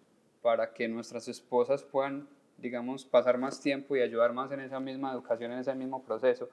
para 0.41 0.72
que 0.72 0.88
nuestras 0.88 1.28
esposas 1.28 1.84
puedan, 1.84 2.30
digamos, 2.58 3.03
pasar 3.03 3.38
más 3.38 3.60
tiempo 3.60 3.97
y 3.97 3.99
ayudar 3.99 4.32
más 4.32 4.53
en 4.53 4.62
esa 4.62 4.80
misma 4.80 5.12
educación, 5.12 5.51
en 5.51 5.60
ese 5.60 5.76
mismo 5.76 6.01
proceso. 6.01 6.49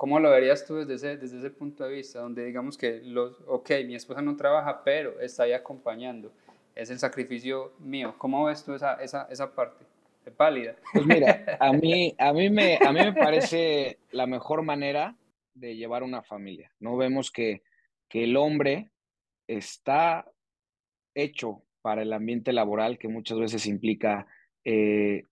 ¿Cómo 0.00 0.18
lo 0.18 0.30
verías 0.30 0.64
tú 0.64 0.76
desde 0.76 0.94
ese, 0.94 1.16
desde 1.18 1.36
ese 1.40 1.50
punto 1.50 1.84
de 1.84 1.96
vista? 1.96 2.20
Donde 2.20 2.46
digamos 2.46 2.78
que, 2.78 3.02
los, 3.04 3.36
ok, 3.46 3.70
mi 3.84 3.96
esposa 3.96 4.22
no 4.22 4.34
trabaja, 4.34 4.82
pero 4.82 5.20
está 5.20 5.42
ahí 5.42 5.52
acompañando. 5.52 6.32
Es 6.74 6.88
el 6.88 6.98
sacrificio 6.98 7.74
mío. 7.80 8.14
¿Cómo 8.16 8.46
ves 8.46 8.64
tú 8.64 8.72
esa, 8.72 8.94
esa, 8.94 9.28
esa 9.30 9.54
parte? 9.54 9.84
¿Es 10.24 10.34
válida? 10.34 10.74
Pues 10.94 11.04
mira, 11.04 11.44
a 11.60 11.70
mí, 11.74 12.14
a, 12.16 12.32
mí 12.32 12.48
me, 12.48 12.78
a 12.78 12.92
mí 12.92 12.98
me 12.98 13.12
parece 13.12 13.98
la 14.10 14.26
mejor 14.26 14.62
manera 14.62 15.18
de 15.52 15.76
llevar 15.76 16.02
una 16.02 16.22
familia. 16.22 16.72
No 16.80 16.96
vemos 16.96 17.30
que, 17.30 17.62
que 18.08 18.24
el 18.24 18.38
hombre 18.38 18.92
está 19.46 20.24
hecho 21.14 21.62
para 21.82 22.00
el 22.00 22.14
ambiente 22.14 22.54
laboral 22.54 22.96
que 22.96 23.08
muchas 23.08 23.38
veces 23.38 23.66
implica 23.66 24.26
eh, 24.64 25.24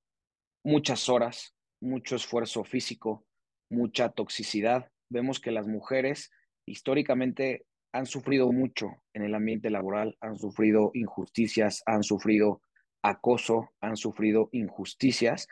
muchas 0.62 1.08
horas, 1.08 1.54
mucho 1.80 2.16
esfuerzo 2.16 2.64
físico, 2.64 3.24
mucha 3.70 4.10
toxicidad. 4.10 4.90
Vemos 5.10 5.40
que 5.40 5.50
las 5.50 5.66
mujeres 5.66 6.30
históricamente 6.66 7.64
han 7.92 8.06
sufrido 8.06 8.52
mucho 8.52 8.88
en 9.14 9.22
el 9.22 9.34
ambiente 9.34 9.70
laboral, 9.70 10.16
han 10.20 10.36
sufrido 10.36 10.90
injusticias, 10.94 11.82
han 11.86 12.02
sufrido 12.02 12.62
acoso, 13.02 13.70
han 13.80 13.96
sufrido 13.96 14.48
injusticias 14.52 15.48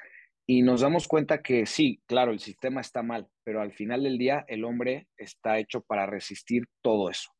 y 0.46 0.62
nos 0.62 0.82
damos 0.82 1.08
cuenta 1.08 1.42
que 1.42 1.66
sí, 1.66 2.00
claro, 2.06 2.30
el 2.30 2.38
sistema 2.38 2.80
está 2.80 3.02
mal, 3.02 3.28
pero 3.42 3.60
al 3.60 3.72
final 3.72 4.04
del 4.04 4.18
día 4.18 4.44
el 4.48 4.64
hombre 4.64 5.08
está 5.16 5.58
hecho 5.58 5.80
para 5.80 6.06
resistir 6.06 6.68
todo 6.82 7.10
eso. 7.10 7.32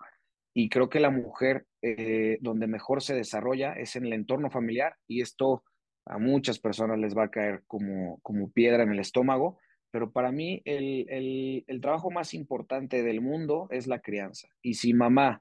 Y 0.54 0.68
creo 0.68 0.88
que 0.88 1.00
la 1.00 1.10
mujer 1.10 1.66
eh, 1.82 2.38
donde 2.40 2.66
mejor 2.66 3.02
se 3.02 3.14
desarrolla 3.14 3.74
es 3.74 3.94
en 3.94 4.06
el 4.06 4.14
entorno 4.14 4.50
familiar 4.50 4.96
y 5.06 5.20
esto 5.20 5.62
a 6.06 6.18
muchas 6.18 6.58
personas 6.58 6.98
les 6.98 7.16
va 7.16 7.24
a 7.24 7.30
caer 7.30 7.62
como, 7.66 8.18
como 8.22 8.50
piedra 8.50 8.82
en 8.82 8.90
el 8.90 8.98
estómago, 8.98 9.58
pero 9.96 10.12
para 10.12 10.30
mí 10.30 10.60
el, 10.66 11.64
el 11.66 11.80
trabajo 11.80 12.10
más 12.10 12.34
importante 12.34 13.02
del 13.02 13.22
mundo 13.22 13.66
es 13.70 13.86
la 13.86 14.00
crianza. 14.00 14.46
Y 14.60 14.74
si 14.74 14.92
mamá, 14.92 15.40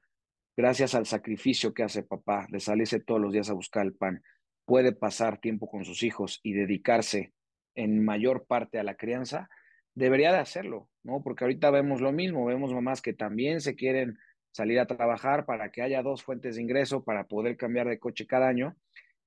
gracias 0.55 0.95
al 0.95 1.05
sacrificio 1.05 1.73
que 1.73 1.83
hace 1.83 2.03
papá 2.03 2.47
de 2.49 2.61
salirse 2.61 3.01
todos 3.01 3.19
los 3.19 3.33
días 3.33 3.49
a 3.49 3.53
buscar 3.53 3.85
el 3.85 3.93
pan, 3.93 4.23
puede 4.63 4.93
pasar 4.93 5.41
tiempo 5.41 5.67
con 5.67 5.83
sus 5.83 6.03
hijos 6.03 6.39
y 6.41 6.53
dedicarse 6.53 7.33
en 7.73 8.01
mayor 8.05 8.45
parte 8.47 8.79
a 8.79 8.83
la 8.83 8.95
crianza, 8.95 9.49
debería 9.93 10.31
de 10.31 10.39
hacerlo, 10.39 10.87
¿no? 11.03 11.21
Porque 11.21 11.43
ahorita 11.43 11.69
vemos 11.69 11.99
lo 11.99 12.13
mismo, 12.13 12.45
vemos 12.45 12.71
mamás 12.71 13.01
que 13.01 13.11
también 13.11 13.59
se 13.59 13.75
quieren 13.75 14.17
salir 14.53 14.79
a 14.79 14.87
trabajar 14.87 15.45
para 15.45 15.69
que 15.69 15.81
haya 15.81 16.01
dos 16.01 16.23
fuentes 16.23 16.55
de 16.55 16.61
ingreso 16.61 17.03
para 17.03 17.25
poder 17.25 17.57
cambiar 17.57 17.89
de 17.89 17.99
coche 17.99 18.25
cada 18.25 18.47
año 18.47 18.77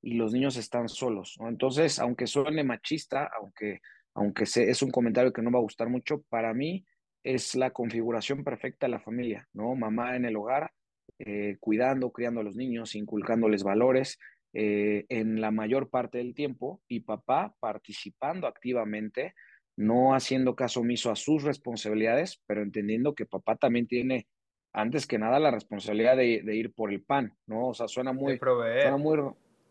y 0.01 0.15
los 0.15 0.33
niños 0.33 0.57
están 0.57 0.89
solos. 0.89 1.37
¿no? 1.39 1.51
Entonces, 1.51 1.99
aunque 1.99 2.27
suene 2.27 2.65
machista, 2.65 3.31
aunque, 3.39 3.83
aunque 4.19 4.45
es 4.45 4.83
un 4.83 4.91
comentario 4.91 5.33
que 5.33 5.43
no 5.43 5.53
va 5.53 5.59
a 5.59 5.63
gustar 5.63 5.89
mucho, 5.89 6.23
para 6.29 6.53
mí 6.53 6.85
es 7.23 7.55
la 7.55 7.71
configuración 7.71 8.43
perfecta 8.43 8.87
de 8.87 8.91
la 8.91 9.01
familia, 9.01 9.49
¿no? 9.53 9.77
Mamá 9.77 10.17
en 10.17 10.25
el 10.25 10.37
hogar, 10.37 10.73
eh, 11.21 11.57
cuidando, 11.61 12.11
criando 12.11 12.41
a 12.41 12.43
los 12.43 12.57
niños, 12.57 12.97
inculcándoles 12.97 13.63
valores 13.63 14.19
eh, 14.55 15.07
en 15.09 15.41
la 15.41 15.53
mayor 15.53 15.89
parte 15.89 16.19
del 16.19 16.35
tiempo 16.35 16.83
y 16.89 17.01
papá 17.01 17.55
participando 17.61 18.49
activamente, 18.49 19.35
no 19.77 20.15
haciendo 20.15 20.57
caso 20.57 20.81
omiso 20.81 21.13
a 21.13 21.17
sus 21.17 21.45
responsabilidades, 21.45 22.43
pero 22.47 22.63
entendiendo 22.63 23.15
que 23.15 23.25
papá 23.25 23.55
también 23.55 23.87
tiene 23.87 24.27
antes 24.73 25.07
que 25.07 25.19
nada 25.19 25.39
la 25.39 25.53
responsabilidad 25.53 26.17
de, 26.17 26.43
ir 26.57 26.73
por 26.73 26.93
el 26.93 27.03
pan, 27.03 27.37
¿no? 27.47 27.69
O 27.69 27.75
sea, 27.75 27.87
suena 27.87 28.13
muy, 28.13 28.37
suena 28.39 28.97
muy, 28.97 29.19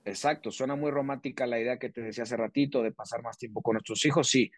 exacto, 0.08 0.52
suena 0.52 0.76
muy 0.76 0.92
romántica 0.92 1.46
la 1.46 1.60
idea 1.60 1.78
que 1.78 1.90
te 1.90 2.02
decía 2.02 2.24
hace 2.24 2.38
ratito 2.38 2.82
de 2.82 2.92
pasar 2.92 3.22
más 3.24 3.38
tiempo 3.38 3.62
con 3.62 3.74
nuestros 3.74 4.06
hijos, 4.06 4.30
sí, 4.30 4.52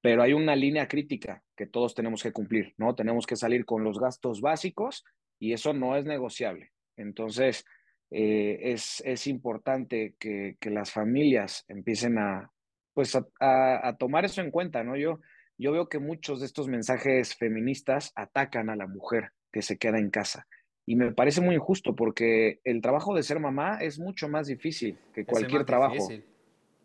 pero 0.00 0.22
hay 0.22 0.34
una 0.34 0.54
línea 0.54 0.86
crítica 0.86 1.42
que 1.56 1.66
todos 1.66 1.94
tenemos 1.94 2.22
que 2.22 2.32
cumplir, 2.32 2.74
¿no? 2.76 2.94
Tenemos 2.94 3.26
que 3.26 3.36
salir 3.36 3.64
con 3.64 3.84
los 3.84 3.98
gastos 3.98 4.40
básicos 4.40 5.04
y 5.38 5.54
eso 5.54 5.72
no 5.72 5.96
es 5.96 6.04
negociable. 6.04 6.72
Entonces, 6.96 7.64
eh, 8.10 8.72
es, 8.72 9.02
es, 9.04 9.26
importante 9.26 10.14
que, 10.18 10.56
que, 10.60 10.70
las 10.70 10.92
familias 10.92 11.64
empiecen 11.68 12.18
a, 12.18 12.52
pues, 12.92 13.16
a, 13.16 13.24
a, 13.40 13.96
tomar 13.96 14.24
eso 14.24 14.42
en 14.42 14.50
cuenta, 14.50 14.84
¿no? 14.84 14.96
Yo, 14.96 15.20
yo 15.56 15.72
veo 15.72 15.88
que 15.88 15.98
muchos 15.98 16.40
de 16.40 16.46
estos 16.46 16.68
mensajes 16.68 17.34
feministas 17.34 18.12
atacan 18.14 18.68
a 18.70 18.76
la 18.76 18.86
mujer, 18.86 19.30
que 19.50 19.62
se 19.62 19.78
queda 19.78 19.98
en 19.98 20.10
casa. 20.10 20.46
Y 20.86 20.96
me 20.96 21.12
parece 21.12 21.40
muy 21.40 21.54
injusto 21.54 21.94
porque 21.94 22.60
el 22.64 22.82
trabajo 22.82 23.14
de 23.14 23.22
ser 23.22 23.40
mamá 23.40 23.78
es 23.80 23.98
mucho 23.98 24.28
más 24.28 24.46
difícil 24.46 24.98
que 25.14 25.24
cualquier 25.24 25.64
trabajo. 25.64 26.08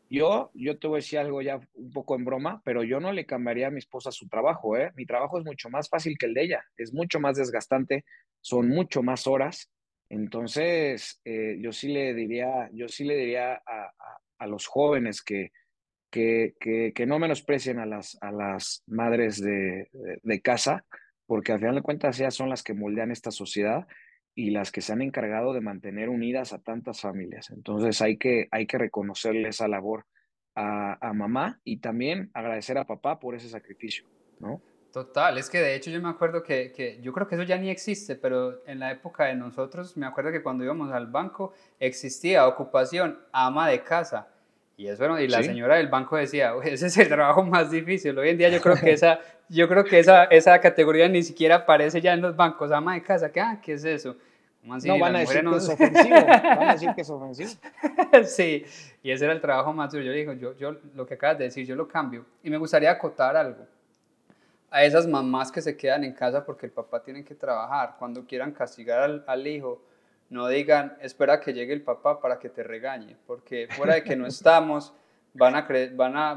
Yo, 0.10 0.50
yo 0.56 0.80
te 0.80 0.88
voy 0.88 0.98
a 0.98 1.02
decir 1.04 1.20
algo 1.20 1.42
ya 1.42 1.60
un 1.76 1.92
poco 1.92 2.16
en 2.16 2.26
broma, 2.26 2.62
pero 2.66 2.84
yo 2.84 3.00
no 3.00 3.12
le 3.12 3.26
cambiaría 3.28 3.68
a 3.68 3.72
mi 3.72 3.78
esposa 3.78 4.12
su 4.12 4.28
trabajo, 4.28 4.76
¿eh? 4.76 4.92
Mi 4.96 5.06
trabajo 5.06 5.38
es 5.38 5.46
mucho 5.46 5.70
más 5.70 5.88
fácil 5.88 6.18
que 6.18 6.26
el 6.26 6.34
de 6.34 6.44
ella, 6.44 6.64
es 6.78 6.94
mucho 6.94 7.20
más 7.20 7.38
desgastante, 7.38 8.06
son 8.42 8.70
mucho 8.70 9.04
más 9.04 9.28
horas. 9.28 9.70
Entonces, 10.10 11.22
eh, 11.26 11.58
yo 11.62 11.72
sí 11.72 11.90
le 11.90 12.16
diría, 12.16 12.72
yo 12.74 12.88
sí 12.88 13.04
le 13.04 13.18
diría 13.18 13.54
a, 13.54 13.94
a, 14.40 14.48
los 14.48 14.66
jóvenes 14.66 15.22
que, 15.22 15.52
que, 16.10 16.56
que, 16.60 16.92
que, 16.96 17.06
no 17.06 17.20
menosprecien 17.20 17.78
a 17.78 17.86
las, 17.86 18.18
a 18.22 18.32
las 18.32 18.82
madres 18.88 19.40
de, 19.40 19.90
de 20.24 20.42
casa, 20.42 20.86
porque 21.30 21.52
al 21.52 21.60
final 21.60 21.76
de 21.76 21.84
cuentas 21.84 22.20
ellas 22.20 22.34
son 22.34 22.50
las 22.50 22.64
que 22.64 22.74
moldean 22.74 23.12
esta 23.12 23.30
sociedad 23.30 23.88
y 24.34 24.50
las 24.50 24.72
que 24.72 24.82
se 24.82 24.94
han 24.94 25.04
encargado 25.04 25.54
de 25.54 25.62
mantener 25.62 26.10
unidas 26.10 26.54
a 26.54 26.58
tantas 26.58 27.02
familias. 27.02 27.52
Entonces 27.52 28.02
hay 28.02 28.18
que, 28.18 28.48
hay 28.50 28.66
que 28.66 28.80
reconocerle 28.80 29.50
esa 29.50 29.68
labor 29.68 30.08
a, 30.56 30.98
a 31.08 31.14
mamá 31.14 31.62
y 31.64 31.82
también 31.82 32.32
agradecer 32.34 32.80
a 32.80 32.88
papá 32.88 33.20
por 33.20 33.36
ese 33.36 33.48
sacrificio, 33.48 34.06
¿no? 34.40 34.60
Total, 34.92 35.38
es 35.38 35.52
que 35.52 35.60
de 35.60 35.76
hecho 35.76 35.92
yo 35.92 36.02
me 36.02 36.10
acuerdo 36.10 36.42
que, 36.42 36.74
que, 36.76 37.00
yo 37.00 37.14
creo 37.14 37.28
que 37.28 37.36
eso 37.36 37.44
ya 37.44 37.60
ni 37.60 37.70
existe, 37.70 38.16
pero 38.16 38.66
en 38.66 38.80
la 38.80 38.92
época 38.92 39.26
de 39.26 39.36
nosotros, 39.36 39.96
me 39.98 40.08
acuerdo 40.08 40.32
que 40.32 40.42
cuando 40.42 40.64
íbamos 40.64 40.92
al 40.92 41.06
banco 41.06 41.54
existía 41.80 42.48
ocupación 42.48 43.20
ama 43.32 43.70
de 43.70 43.84
casa. 43.84 44.30
Y 44.78 44.88
eso, 44.88 45.20
y 45.20 45.28
la 45.28 45.44
señora 45.44 45.76
del 45.76 45.90
banco 45.90 46.16
decía, 46.16 46.54
ese 46.64 46.88
es 46.88 46.98
el 46.98 47.08
trabajo 47.08 47.44
más 47.44 47.70
difícil. 47.70 48.18
Hoy 48.18 48.30
en 48.30 48.38
día 48.40 48.50
yo 48.50 48.62
creo 48.62 48.78
que 48.78 48.94
esa, 48.94 49.20
yo 49.50 49.68
creo 49.68 49.84
que 49.84 50.00
esa, 50.00 50.26
esa 50.26 50.60
categoría 50.62 51.10
ni 51.10 51.24
siquiera 51.24 51.56
aparece 51.56 52.00
ya 52.02 52.14
en 52.14 52.22
los 52.22 52.36
bancos. 52.36 52.72
Ama 52.72 52.94
de 52.94 53.02
casa, 53.02 53.32
¿qué, 53.32 53.42
ah, 53.42 53.60
¿qué 53.62 53.74
es 53.74 53.84
eso? 53.84 54.16
No, 54.64 55.00
van 55.00 55.16
a 55.16 55.20
decir 55.20 55.42
que 55.42 55.56
es 55.56 55.70
ofensivo. 55.70 56.16
Van 56.26 56.70
a 56.70 56.74
decir 56.74 56.90
que 56.94 57.02
es 57.02 57.10
ofensivo. 57.10 57.50
sí, 58.26 58.66
y 59.02 59.12
ese 59.12 59.26
era 59.26 59.34
el 59.34 59.42
trabajo 59.42 59.74
más 59.74 59.92
duro. 59.92 60.04
Yo 60.04 60.12
digo, 60.12 60.34
yo, 60.34 60.56
yo 60.56 60.78
lo 60.94 61.06
que 61.06 61.16
acabas 61.16 61.38
de 61.38 61.46
decir, 61.46 61.66
yo 61.66 61.76
lo 61.76 61.88
cambio. 61.88 62.26
Y 62.44 62.50
me 62.50 62.58
gustaría 62.58 62.92
acotar 62.92 63.36
algo. 63.36 63.66
A 64.70 64.84
esas 64.84 65.08
mamás 65.08 65.52
que 65.52 65.62
se 65.62 65.76
quedan 65.76 66.04
en 66.04 66.14
casa 66.14 66.46
porque 66.46 66.68
el 66.68 66.72
papá 66.72 67.02
tiene 67.02 67.24
que 67.24 67.34
trabajar, 67.34 67.96
cuando 67.98 68.26
quieran 68.26 68.52
castigar 68.52 69.00
al, 69.00 69.24
al 69.26 69.48
hijo, 69.48 69.82
no 70.30 70.48
digan, 70.48 70.96
espera 71.02 71.40
que 71.40 71.54
llegue 71.54 71.74
el 71.74 71.82
papá 71.82 72.20
para 72.20 72.38
que 72.38 72.50
te 72.50 72.62
regañe, 72.62 73.18
porque 73.26 73.68
fuera 73.72 73.96
de 73.96 74.04
que 74.04 74.16
no 74.16 74.28
estamos, 74.28 74.94
van 75.40 75.56
a, 75.56 75.68
van 75.96 76.18
a, 76.18 76.32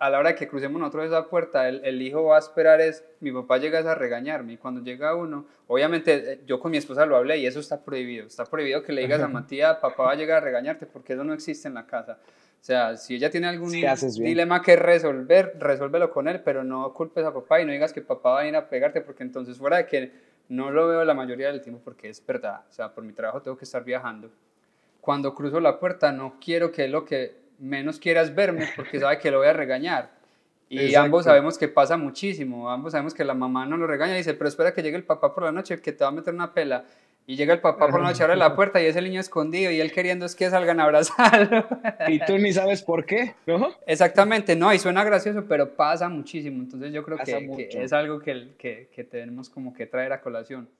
a, 0.00 0.10
la 0.10 0.18
hora 0.18 0.30
de 0.30 0.34
que 0.34 0.48
crucemos 0.48 0.80
nosotros 0.80 1.06
esa 1.06 1.26
puerta, 1.26 1.68
el, 1.68 1.84
el, 1.84 2.00
hijo 2.00 2.24
va 2.24 2.36
a 2.36 2.38
esperar 2.38 2.80
es, 2.80 3.04
mi 3.20 3.30
papá 3.30 3.58
llega 3.58 3.78
a 3.78 3.94
regañarme, 3.94 4.54
y 4.54 4.56
cuando 4.56 4.82
llega 4.82 5.14
uno, 5.14 5.46
obviamente 5.66 6.32
eh, 6.32 6.40
yo 6.46 6.58
con 6.58 6.70
mi 6.70 6.78
esposa 6.78 7.04
lo 7.04 7.16
hablé 7.16 7.38
y 7.38 7.46
eso 7.46 7.60
está 7.60 7.84
prohibido, 7.84 8.26
está 8.26 8.44
prohibido 8.46 8.82
que 8.82 8.92
le 8.92 9.02
digas 9.02 9.20
a 9.20 9.28
Matías, 9.28 9.76
papá 9.76 10.04
va 10.04 10.12
a 10.12 10.16
llegar 10.16 10.38
a 10.38 10.40
regañarte, 10.40 10.86
porque 10.86 11.12
eso 11.12 11.22
no 11.22 11.34
existe 11.34 11.68
en 11.68 11.74
la 11.74 11.86
casa. 11.86 12.18
O 12.60 12.64
sea, 12.64 12.96
si 12.96 13.14
ella 13.14 13.30
tiene 13.30 13.46
algún 13.46 13.70
dilema 13.70 14.62
que 14.62 14.74
resolver, 14.74 15.54
resuélvelo 15.60 16.10
con 16.10 16.26
él, 16.26 16.40
pero 16.42 16.64
no 16.64 16.92
culpes 16.92 17.24
a 17.24 17.32
papá 17.32 17.60
y 17.60 17.64
no 17.64 17.70
digas 17.70 17.92
que 17.92 18.02
papá 18.02 18.30
va 18.30 18.40
a 18.40 18.48
ir 18.48 18.56
a 18.56 18.68
pegarte, 18.68 19.00
porque 19.00 19.22
entonces 19.22 19.58
fuera 19.58 19.76
de 19.76 19.86
que 19.86 20.12
no 20.48 20.70
lo 20.70 20.88
veo 20.88 21.04
la 21.04 21.14
mayoría 21.14 21.48
del 21.48 21.60
tiempo 21.60 21.80
porque 21.84 22.08
es 22.08 22.24
verdad, 22.24 22.62
o 22.68 22.72
sea, 22.72 22.92
por 22.92 23.04
mi 23.04 23.12
trabajo 23.12 23.42
tengo 23.42 23.56
que 23.56 23.64
estar 23.64 23.84
viajando. 23.84 24.30
Cuando 25.00 25.34
cruzo 25.34 25.60
la 25.60 25.78
puerta 25.78 26.10
no 26.10 26.36
quiero 26.40 26.72
que 26.72 26.88
lo 26.88 27.04
que 27.04 27.47
menos 27.58 27.98
quieras 27.98 28.34
verme 28.34 28.68
porque 28.76 28.98
sabe 29.00 29.18
que 29.18 29.30
lo 29.30 29.38
voy 29.38 29.48
a 29.48 29.52
regañar. 29.52 30.16
Y 30.70 30.94
ambos 30.94 31.24
sabemos 31.24 31.56
que 31.56 31.66
pasa 31.66 31.96
muchísimo, 31.96 32.70
ambos 32.70 32.92
sabemos 32.92 33.14
que 33.14 33.24
la 33.24 33.32
mamá 33.32 33.64
no 33.64 33.78
lo 33.78 33.86
regaña 33.86 34.12
y 34.12 34.18
dice, 34.18 34.34
pero 34.34 34.48
espera 34.48 34.74
que 34.74 34.82
llegue 34.82 34.98
el 34.98 35.04
papá 35.04 35.34
por 35.34 35.44
la 35.44 35.50
noche 35.50 35.80
que 35.80 35.92
te 35.92 36.04
va 36.04 36.08
a 36.08 36.12
meter 36.12 36.34
una 36.34 36.52
pela. 36.52 36.84
Y 37.26 37.36
llega 37.36 37.52
el 37.52 37.60
papá 37.60 37.88
por 37.88 38.00
la 38.00 38.08
noche, 38.08 38.22
abre 38.22 38.36
la 38.36 38.56
puerta 38.56 38.80
y 38.80 38.86
es 38.86 38.96
el 38.96 39.04
niño 39.04 39.20
escondido 39.20 39.70
y 39.70 39.80
él 39.80 39.92
queriendo 39.92 40.24
es 40.24 40.34
que 40.34 40.48
salgan 40.48 40.80
a 40.80 40.84
abrazarlo. 40.84 41.66
Y 42.08 42.20
tú 42.20 42.38
ni 42.38 42.52
sabes 42.52 42.82
por 42.82 43.04
qué, 43.04 43.34
¿no? 43.46 43.68
Exactamente, 43.86 44.56
no, 44.56 44.72
y 44.72 44.78
suena 44.78 45.04
gracioso, 45.04 45.44
pero 45.46 45.74
pasa 45.74 46.08
muchísimo. 46.08 46.62
Entonces 46.62 46.90
yo 46.90 47.02
creo 47.02 47.18
que, 47.18 47.68
es 47.70 47.92
algo 47.92 48.18
que, 48.18 48.54
que, 48.56 48.88
que 48.94 49.04
tenemos 49.04 49.50
como 49.50 49.74
que 49.74 49.86
traer 49.86 50.12
a 50.12 50.22
colación. 50.22 50.70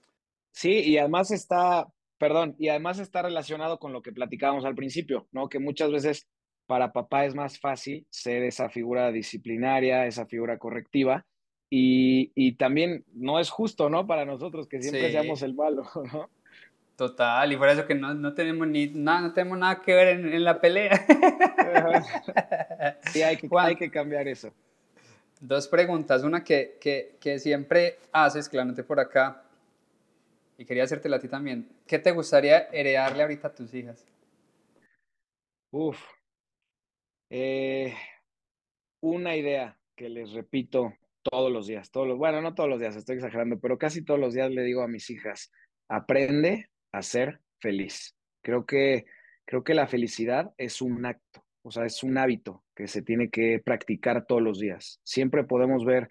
Sí, 0.51 0.81
y 0.81 0.97
además 0.97 1.31
está, 1.31 1.87
perdón, 2.17 2.57
y 2.59 2.71
además 2.71 2.99
está 2.99 3.21
relacionado 3.21 3.79
con 3.79 3.93
lo 3.93 4.01
que 4.01 4.13
platicábamos 4.13 4.65
al 4.65 4.75
principio, 4.75 5.27
¿no? 5.33 5.51
Que 5.51 5.59
muchas 5.59 5.93
veces 5.93 6.27
para 6.69 6.93
papá 6.93 7.25
es 7.25 7.35
más 7.35 7.59
fácil 7.59 8.07
ser 8.11 8.43
esa 8.43 8.69
figura 8.69 9.11
disciplinaria, 9.11 10.07
esa 10.07 10.27
figura 10.27 10.59
correctiva, 10.59 11.25
y, 11.71 12.31
y 12.35 12.53
también 12.57 13.05
no 13.15 13.41
es 13.41 13.49
justo, 13.49 13.89
¿no? 13.89 14.07
Para 14.07 14.27
nosotros 14.27 14.69
que 14.69 14.81
siempre 14.83 15.11
seamos 15.11 15.43
el 15.43 15.55
malo, 15.55 15.83
¿no? 16.13 16.29
Total, 16.95 17.51
y 17.51 17.57
por 17.57 17.69
eso 17.69 17.87
que 17.87 17.95
no, 17.95 18.13
no 18.13 18.35
tenemos 18.35 18.69
ni 18.69 18.89
nada, 18.89 19.23
no 19.23 19.33
tenemos 19.33 19.59
nada 19.59 19.81
que 19.81 19.95
ver 19.95 20.09
en, 20.09 20.45
la 20.45 20.61
pelea. 20.61 21.07
sí, 23.13 23.23
hay 23.23 23.37
que, 23.39 23.49
hay 23.57 23.77
que 23.77 23.91
cambiar 23.91 24.29
eso. 24.29 24.53
Dos 25.41 25.69
preguntas, 25.69 26.23
una 26.23 26.45
que, 26.45 26.77
que, 26.81 27.17
que 27.19 27.39
siempre 27.39 27.99
haces, 28.13 28.49
claramente 28.49 28.83
por 28.83 29.01
acá, 29.01 29.43
y 30.59 30.67
quería 30.67 30.85
hacértela 30.85 31.17
a 31.17 31.21
ti 31.21 31.29
también. 31.29 31.69
¿Qué 31.87 31.99
te 31.99 32.11
gustaría 32.11 32.69
heredarle 32.73 33.23
ahorita 33.23 33.49
a 33.49 33.55
tus 33.55 33.73
hijas? 33.73 34.05
Uf, 35.71 35.99
eh, 37.31 37.95
una 39.01 39.37
idea 39.37 39.79
que 39.97 40.09
les 40.09 40.33
repito 40.33 40.95
todos 41.23 41.53
los 41.53 41.67
días, 41.67 41.91
todos 41.91 42.07
los, 42.07 42.19
bueno, 42.19 42.41
no 42.41 42.55
todos 42.55 42.69
los 42.69 42.81
días, 42.81 42.97
estoy 42.97 43.17
exagerando, 43.17 43.59
pero 43.59 43.79
casi 43.79 44.05
todos 44.05 44.21
los 44.21 44.35
días 44.35 44.51
le 44.51 44.63
digo 44.63 44.83
a 44.83 44.89
mis 44.89 45.11
hijas, 45.11 45.53
aprende 45.89 46.71
a 46.93 47.03
ser 47.03 47.41
feliz. 47.61 48.17
Creo 48.43 48.65
que, 48.67 49.07
creo 49.45 49.65
que 49.65 49.75
la 49.75 49.89
felicidad 49.89 50.55
es 50.57 50.81
un 50.81 51.05
acto, 51.05 51.45
o 51.63 51.71
sea, 51.71 51.85
es 51.85 52.03
un 52.03 52.17
hábito 52.17 52.65
que 52.75 52.87
se 52.87 53.03
tiene 53.03 53.31
que 53.31 53.61
practicar 53.65 54.27
todos 54.27 54.43
los 54.43 54.59
días. 54.59 55.01
Siempre 55.05 55.45
podemos 55.45 55.85
ver 55.85 56.09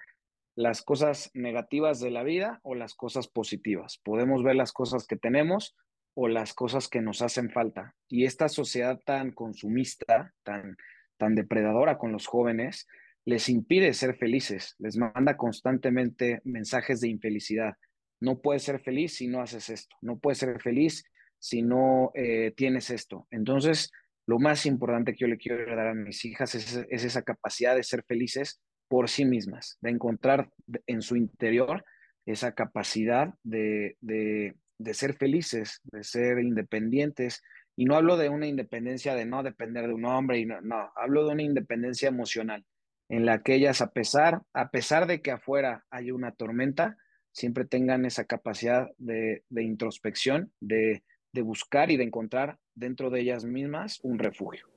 las 0.55 0.82
cosas 0.82 1.32
negativas 1.34 1.99
de 1.99 2.11
la 2.11 2.24
vida 2.24 2.59
o 2.63 2.76
las 2.76 2.95
cosas 2.95 3.28
positivas. 3.28 3.99
Podemos 4.03 4.43
ver 4.43 4.55
las 4.55 4.74
cosas 4.74 5.05
que 5.05 5.15
tenemos 5.15 5.76
o 6.15 6.28
las 6.28 6.53
cosas 6.53 6.89
que 6.89 6.99
nos 6.99 7.22
hacen 7.22 7.51
falta. 7.51 7.95
Y 8.07 8.26
esta 8.26 8.49
sociedad 8.49 8.99
tan 9.05 9.32
consumista, 9.32 10.34
tan, 10.43 10.76
tan 11.18 11.36
depredadora 11.36 11.97
con 11.97 12.11
los 12.11 12.28
jóvenes, 12.28 12.88
les 13.26 13.49
impide 13.49 13.93
ser 13.93 14.15
felices, 14.15 14.76
les 14.80 14.97
manda 14.97 15.36
constantemente 15.36 16.41
mensajes 16.45 17.01
de 17.01 17.09
infelicidad 17.09 17.76
no 18.20 18.39
puedes 18.39 18.63
ser 18.63 18.80
feliz 18.80 19.15
si 19.18 19.28
no 19.28 19.41
haces 19.41 19.70
esto, 19.70 19.95
no 20.01 20.18
puedes 20.18 20.39
ser 20.39 20.59
feliz 20.61 21.03
si 21.39 21.61
no 21.61 22.11
eh, 22.15 22.51
tienes 22.55 22.89
esto. 22.89 23.28
Entonces, 23.30 23.91
lo 24.26 24.39
más 24.39 24.65
importante 24.65 25.13
que 25.13 25.20
yo 25.20 25.28
le 25.28 25.38
quiero 25.38 25.76
dar 25.76 25.88
a 25.88 25.93
mis 25.93 26.26
hijas 26.26 26.55
es, 26.55 26.86
esa 26.89 27.22
capacidad 27.22 27.76
de 27.76 27.84
ser 27.84 28.03
felices 28.03 28.59
por 28.88 29.09
sí 29.09 29.26
mismas, 29.26 29.78
de 29.82 29.91
encontrar 29.91 30.49
en 30.88 31.01
su 31.01 31.15
interior 31.15 31.86
esa 32.26 32.53
capacidad 32.53 33.34
de, 33.43 33.97
de, 34.01 34.53
ser 34.93 35.15
felices, 35.15 35.80
de 35.84 36.03
ser 36.03 36.39
independientes. 36.39 37.41
Y 37.78 37.86
no 37.86 37.95
hablo 37.95 38.17
de 38.17 38.28
una 38.28 38.47
independencia 38.47 39.15
de 39.15 39.25
no 39.25 39.43
depender 39.43 39.88
de 39.88 39.93
un 39.93 40.03
hombre, 40.03 40.39
y 40.39 40.45
no, 40.45 40.59
no, 40.59 40.91
hablo 40.95 41.25
de 41.25 41.32
una 41.32 41.43
independencia 41.43 42.09
emocional, 42.09 42.65
en 43.07 43.25
la 43.25 43.41
que 43.43 43.55
ellas, 43.55 43.82
a 43.82 43.91
pesar, 43.91 44.41
a 44.51 44.69
pesar 44.69 45.07
de 45.07 45.21
que 45.21 45.32
afuera 45.32 45.86
hay 45.89 46.11
una 46.11 46.32
tormenta, 46.32 46.97
siempre 47.38 47.65
tengan 47.65 48.03
esa 48.03 48.25
capacidad 48.25 48.89
de, 48.97 49.43
introspección, 49.51 50.51
de, 50.59 51.03
buscar 51.43 51.91
y 51.91 51.97
de 51.97 52.03
encontrar 52.03 52.57
dentro 52.73 53.11
de 53.11 53.19
ellas 53.21 53.45
mismas 53.45 53.99
un 54.01 54.17
refugio. 54.17 54.67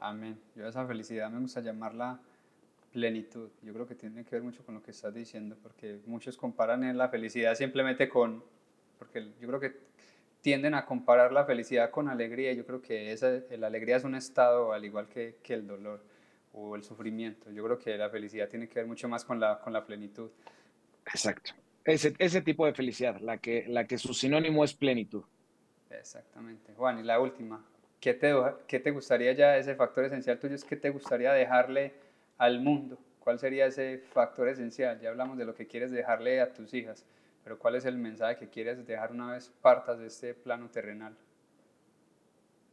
Amén. 0.00 0.38
Yo 0.54 0.68
esa 0.68 0.86
felicidad 0.86 1.30
me 1.30 1.40
gusta 1.40 1.62
llamarla 1.62 2.20
plenitud. 2.92 3.48
Yo 3.62 3.72
creo 3.72 3.86
que 3.86 3.94
tiene 3.94 4.22
que 4.22 4.32
ver 4.32 4.42
mucho 4.42 4.62
con 4.66 4.74
lo 4.74 4.82
que 4.82 4.90
estás 4.90 5.14
diciendo, 5.14 5.56
porque 5.62 5.98
muchos 6.04 6.36
comparan 6.36 6.94
la 6.98 7.08
felicidad 7.08 7.54
simplemente 7.54 8.06
con, 8.06 8.44
porque 8.98 9.32
yo 9.40 9.48
creo 9.48 9.60
que 9.60 9.89
tienden 10.40 10.74
a 10.74 10.84
comparar 10.84 11.32
la 11.32 11.44
felicidad 11.44 11.90
con 11.90 12.08
alegría. 12.08 12.52
Yo 12.52 12.64
creo 12.64 12.80
que 12.80 13.12
esa, 13.12 13.40
la 13.56 13.66
alegría 13.66 13.96
es 13.96 14.04
un 14.04 14.14
estado 14.14 14.72
al 14.72 14.84
igual 14.84 15.08
que, 15.08 15.36
que, 15.42 15.54
el 15.54 15.66
dolor 15.66 16.02
o 16.52 16.76
el 16.76 16.82
sufrimiento. 16.82 17.50
Yo 17.50 17.64
creo 17.64 17.78
que 17.78 17.96
la 17.96 18.10
felicidad 18.10 18.48
tiene 18.48 18.68
que 18.68 18.80
ver 18.80 18.86
mucho 18.86 19.08
más 19.08 19.24
con 19.24 19.38
la, 19.38 19.58
con 19.60 19.72
la 19.72 19.84
plenitud. 19.84 20.30
Exacto. 21.06 21.52
Ese, 21.84 22.14
ese 22.18 22.42
tipo 22.42 22.66
de 22.66 22.74
felicidad, 22.74 23.18
la 23.20 23.38
que, 23.38 23.64
la 23.66 23.86
que 23.86 23.98
su 23.98 24.14
sinónimo 24.14 24.64
es 24.64 24.74
plenitud. 24.74 25.24
Exactamente. 25.90 26.72
Juan, 26.74 27.00
y 27.00 27.02
la 27.02 27.20
última, 27.20 27.64
¿qué 28.00 28.14
te, 28.14 28.34
qué 28.66 28.80
te 28.80 28.90
gustaría 28.90 29.32
ya, 29.32 29.56
ese 29.56 29.74
factor 29.74 30.04
esencial 30.04 30.38
tuyo 30.38 30.54
es 30.54 30.64
qué 30.64 30.76
te 30.76 30.90
gustaría 30.90 31.32
dejarle 31.32 31.94
al 32.38 32.60
mundo? 32.60 32.98
¿Cuál 33.18 33.38
sería 33.38 33.66
ese 33.66 33.98
factor 33.98 34.48
esencial? 34.48 35.00
Ya 35.00 35.10
hablamos 35.10 35.36
de 35.36 35.44
lo 35.44 35.54
que 35.54 35.66
quieres 35.66 35.90
dejarle 35.90 36.40
a 36.40 36.52
tus 36.52 36.72
hijas, 36.74 37.04
pero 37.42 37.58
¿cuál 37.58 37.76
es 37.76 37.84
el 37.84 37.98
mensaje 37.98 38.36
que 38.36 38.48
quieres 38.48 38.86
dejar 38.86 39.12
una 39.12 39.32
vez 39.32 39.52
partas 39.60 39.98
de 39.98 40.06
este 40.06 40.34
plano 40.34 40.70
terrenal? 40.70 41.16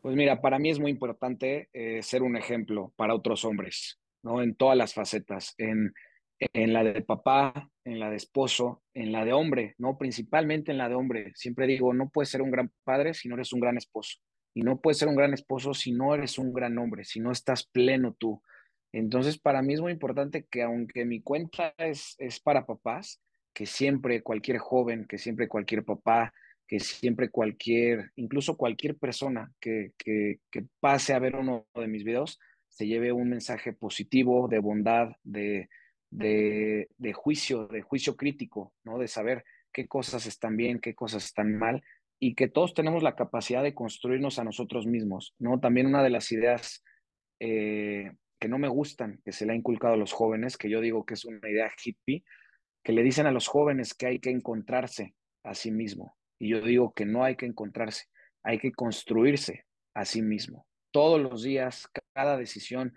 Pues 0.02 0.16
mira, 0.16 0.42
para 0.42 0.60
mí 0.60 0.70
es 0.70 0.80
muy 0.80 0.92
importante 0.92 1.70
eh, 1.74 2.02
ser 2.02 2.24
un 2.24 2.38
ejemplo 2.38 2.94
para 2.96 3.16
otros 3.16 3.44
hombres, 3.46 4.00
¿no? 4.24 4.42
En 4.42 4.56
todas 4.56 4.78
las 4.78 4.94
facetas, 4.94 5.54
en, 5.58 5.94
en 6.40 6.74
la 6.74 6.84
de 6.84 7.02
papá, 7.02 7.70
en 7.84 8.00
la 8.00 8.10
de 8.10 8.16
esposo, 8.16 8.84
en 8.94 9.12
la 9.12 9.26
de 9.26 9.34
hombre, 9.34 9.76
¿no? 9.78 9.98
Principalmente 9.98 10.72
en 10.72 10.78
la 10.78 10.90
de 10.90 10.96
hombre. 10.96 11.32
Siempre 11.36 11.68
digo, 11.68 11.94
no 11.94 12.10
puedes 12.10 12.30
ser 12.30 12.42
un 12.42 12.52
gran 12.52 12.72
padre 12.84 13.14
si 13.14 13.28
no 13.28 13.36
eres 13.36 13.54
un 13.54 13.60
gran 13.60 13.78
esposo. 13.78 14.20
Y 14.54 14.62
no 14.62 14.80
puedes 14.80 14.98
ser 14.98 15.08
un 15.08 15.16
gran 15.16 15.34
esposo 15.34 15.74
si 15.74 15.92
no 15.92 16.16
eres 16.16 16.38
un 16.38 16.54
gran 16.54 16.78
hombre, 16.78 17.04
si 17.04 17.20
no 17.20 17.32
estás 17.32 17.66
pleno 17.68 18.16
tú. 18.18 18.42
Entonces, 18.92 19.38
para 19.38 19.62
mí 19.62 19.74
es 19.74 19.82
muy 19.82 19.92
importante 19.92 20.48
que 20.50 20.64
aunque 20.64 21.06
mi 21.06 21.22
cuenta 21.22 21.74
es, 21.78 22.16
es 22.18 22.40
para 22.40 22.66
papás, 22.66 23.22
que 23.58 23.66
siempre 23.66 24.22
cualquier 24.22 24.60
joven, 24.60 25.08
que 25.10 25.18
siempre 25.18 25.48
cualquier 25.48 25.84
papá, 25.84 26.32
que 26.68 26.80
siempre 26.80 27.32
cualquier, 27.32 28.12
incluso 28.16 28.56
cualquier 28.56 28.96
persona 28.98 29.52
que, 29.60 29.94
que, 29.98 30.42
que 30.52 30.66
pase 30.80 31.16
a 31.16 31.20
ver 31.20 31.36
uno 31.36 31.66
de 31.74 31.88
mis 31.88 32.04
videos, 32.04 32.40
se 32.68 32.86
lleve 32.86 33.12
un 33.12 33.30
mensaje 33.30 33.74
positivo, 33.74 34.48
de 34.48 34.60
bondad, 34.60 35.10
de, 35.24 35.70
de, 36.12 37.14
juicio, 37.16 37.68
de 37.68 37.82
juicio 37.82 38.16
crítico, 38.16 38.76
¿no? 38.84 39.00
De 39.00 39.08
saber 39.08 39.44
qué 39.74 39.88
cosas 39.88 40.28
están 40.28 40.56
bien, 40.56 40.80
qué 40.80 40.94
cosas 40.94 41.26
están 41.26 41.58
mal 41.58 41.82
y 42.20 42.36
que 42.36 42.50
todos 42.50 42.76
tenemos 42.76 43.02
la 43.02 43.16
capacidad 43.16 43.64
de 43.64 43.74
construirnos 43.74 44.38
a 44.38 44.44
nosotros 44.44 44.86
mismos, 44.86 45.34
¿no? 45.40 45.60
También 45.60 45.88
una 45.88 46.04
de 46.04 46.12
las 46.12 46.32
ideas 46.32 46.84
eh, 47.40 48.12
que 48.40 48.50
no 48.50 48.60
me 48.60 48.68
gustan, 48.68 49.20
que 49.26 49.32
se 49.32 49.48
le 49.48 49.54
ha 49.54 49.56
inculcado 49.56 49.96
a 49.96 49.98
los 49.98 50.14
jóvenes, 50.14 50.58
que 50.58 50.70
yo 50.70 50.80
digo 50.80 51.08
que 51.08 51.16
es 51.16 51.26
una 51.26 51.50
idea 51.50 51.72
hippie, 51.84 52.24
que 52.88 52.94
le 52.94 53.04
dicen 53.04 53.28
a 53.28 53.34
los 53.34 53.50
jóvenes 53.50 53.94
que 53.94 54.08
hay 54.08 54.20
que 54.20 54.30
encontrarse 54.30 55.14
a 55.44 55.54
sí 55.54 55.72
mismo. 55.72 56.16
Y 56.40 56.48
yo 56.48 56.62
digo 56.62 56.94
que 56.94 57.06
no 57.06 57.26
hay 57.26 57.36
que 57.36 57.46
encontrarse, 57.46 58.06
hay 58.44 58.60
que 58.60 58.72
construirse 58.72 59.66
a 59.94 60.06
sí 60.06 60.22
mismo. 60.22 60.66
Todos 60.92 61.20
los 61.20 61.44
días, 61.44 61.90
cada 62.14 62.38
decisión, 62.38 62.96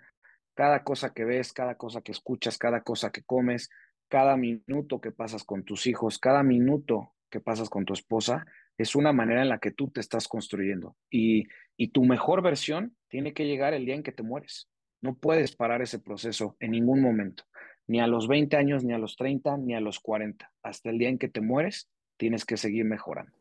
cada 0.53 0.85
cosa 0.85 1.13
que 1.13 1.25
ves, 1.25 1.51
cada 1.51 1.75
cosa 1.75 1.99
que 1.99 2.13
escuchas, 2.13 2.57
cada 2.57 2.83
cosa 2.83 3.11
que 3.11 3.21
comes, 3.23 3.69
cada 4.07 4.37
minuto 4.37 5.01
que 5.01 5.11
pasas 5.11 5.43
con 5.43 5.65
tus 5.65 5.85
hijos, 5.87 6.19
cada 6.19 6.41
minuto 6.41 7.13
que 7.29 7.41
pasas 7.41 7.69
con 7.69 7.83
tu 7.83 7.91
esposa, 7.91 8.45
es 8.77 8.95
una 8.95 9.11
manera 9.11 9.41
en 9.41 9.49
la 9.49 9.59
que 9.59 9.71
tú 9.71 9.89
te 9.89 9.99
estás 9.99 10.29
construyendo. 10.29 10.95
Y, 11.09 11.47
y 11.75 11.89
tu 11.89 12.05
mejor 12.05 12.41
versión 12.41 12.95
tiene 13.09 13.33
que 13.33 13.45
llegar 13.45 13.73
el 13.73 13.85
día 13.85 13.95
en 13.95 14.03
que 14.03 14.13
te 14.13 14.23
mueres. 14.23 14.69
No 15.01 15.15
puedes 15.15 15.53
parar 15.53 15.81
ese 15.81 15.99
proceso 15.99 16.55
en 16.61 16.71
ningún 16.71 17.01
momento, 17.01 17.43
ni 17.91 17.99
a 17.99 18.07
los 18.07 18.29
20 18.29 18.55
años, 18.55 18.85
ni 18.85 18.93
a 18.93 18.97
los 18.97 19.17
30, 19.17 19.57
ni 19.57 19.75
a 19.75 19.81
los 19.81 19.99
40. 19.99 20.49
Hasta 20.63 20.89
el 20.89 20.97
día 20.97 21.09
en 21.09 21.17
que 21.17 21.27
te 21.27 21.41
mueres, 21.41 21.89
tienes 22.15 22.45
que 22.45 22.55
seguir 22.55 22.85
mejorando. 22.85 23.33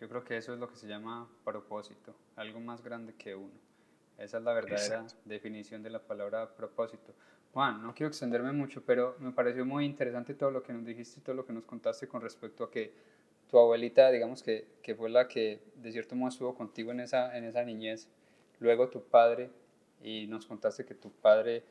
Yo 0.00 0.08
creo 0.08 0.24
que 0.24 0.38
eso 0.38 0.54
es 0.54 0.58
lo 0.58 0.70
que 0.70 0.76
se 0.76 0.88
llama 0.88 1.28
propósito, 1.44 2.16
algo 2.36 2.60
más 2.60 2.82
grande 2.82 3.12
que 3.12 3.34
uno. 3.34 3.52
Esa 4.16 4.38
es 4.38 4.44
la 4.44 4.54
verdadera 4.54 5.06
definición 5.26 5.82
de 5.82 5.90
la 5.90 5.98
palabra 5.98 6.56
propósito. 6.56 7.12
Juan, 7.52 7.82
no 7.82 7.94
quiero 7.94 8.08
extenderme 8.08 8.52
mucho, 8.52 8.82
pero 8.86 9.16
me 9.18 9.32
pareció 9.32 9.66
muy 9.66 9.84
interesante 9.84 10.32
todo 10.32 10.50
lo 10.50 10.62
que 10.62 10.72
nos 10.72 10.86
dijiste 10.86 11.20
y 11.20 11.22
todo 11.22 11.34
lo 11.34 11.44
que 11.44 11.52
nos 11.52 11.66
contaste 11.66 12.08
con 12.08 12.22
respecto 12.22 12.64
a 12.64 12.70
que 12.70 12.94
tu 13.50 13.58
abuelita, 13.58 14.10
digamos 14.10 14.42
que, 14.42 14.66
que 14.82 14.94
fue 14.94 15.10
la 15.10 15.28
que 15.28 15.60
de 15.76 15.92
cierto 15.92 16.16
modo 16.16 16.30
estuvo 16.30 16.54
contigo 16.54 16.90
en 16.90 17.00
esa, 17.00 17.36
en 17.36 17.44
esa 17.44 17.62
niñez, 17.64 18.08
luego 18.60 18.88
tu 18.88 19.02
padre, 19.02 19.50
y 20.02 20.26
nos 20.26 20.46
contaste 20.46 20.86
que 20.86 20.94
tu 20.94 21.10
padre 21.10 21.62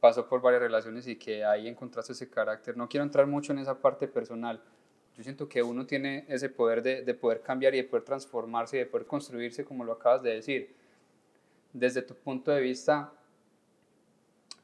pasó 0.00 0.28
por 0.28 0.40
varias 0.40 0.62
relaciones 0.62 1.06
y 1.06 1.16
que 1.16 1.44
ahí 1.44 1.68
encontraste 1.68 2.12
ese 2.12 2.28
carácter. 2.28 2.76
No 2.76 2.88
quiero 2.88 3.04
entrar 3.04 3.26
mucho 3.26 3.52
en 3.52 3.58
esa 3.58 3.78
parte 3.78 4.08
personal. 4.08 4.62
Yo 5.16 5.22
siento 5.22 5.48
que 5.48 5.62
uno 5.62 5.86
tiene 5.86 6.24
ese 6.28 6.48
poder 6.48 6.82
de, 6.82 7.02
de 7.02 7.14
poder 7.14 7.40
cambiar 7.40 7.74
y 7.74 7.78
de 7.78 7.84
poder 7.84 8.04
transformarse 8.04 8.76
y 8.76 8.80
de 8.80 8.86
poder 8.86 9.06
construirse, 9.06 9.64
como 9.64 9.84
lo 9.84 9.92
acabas 9.92 10.22
de 10.22 10.34
decir 10.34 10.78
desde 11.72 12.02
tu 12.02 12.14
punto 12.14 12.50
de 12.50 12.60
vista, 12.60 13.12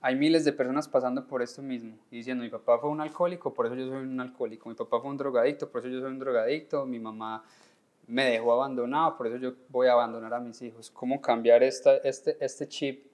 hay 0.01 0.17
miles 0.17 0.45
de 0.45 0.53
personas 0.53 0.89
pasando 0.89 1.27
por 1.27 1.43
esto 1.43 1.63
mismo 1.63 1.97
y 2.11 2.19
diciendo, 2.19 2.45
mi 2.45 2.51
papá 2.51 2.79
fue 2.79 2.91
un 2.91 3.01
alcohólico, 3.01 3.55
por 3.55 3.67
eso 3.67 3.75
yo 3.75 3.89
soy 3.89 3.99
un 4.03 4.21
alcohólico, 4.21 4.69
mi 4.69 4.75
papá 4.75 5.01
fue 5.01 5.11
un 5.11 5.17
drogadicto, 5.17 5.71
por 5.71 5.81
eso 5.81 5.89
yo 5.89 6.01
soy 6.01 6.11
un 6.11 6.19
drogadicto, 6.19 6.85
mi 6.85 6.99
mamá 6.99 7.45
me 8.07 8.25
dejó 8.25 8.53
abandonado, 8.53 9.17
por 9.17 9.27
eso 9.27 9.37
yo 9.37 9.55
voy 9.69 9.87
a 9.87 9.93
abandonar 9.93 10.35
a 10.35 10.41
mis 10.41 10.61
hijos. 10.61 10.91
¿Cómo 10.91 11.21
cambiar 11.23 11.63
esta, 11.63 11.97
este, 11.99 12.37
este 12.45 12.69
chip 12.69 13.07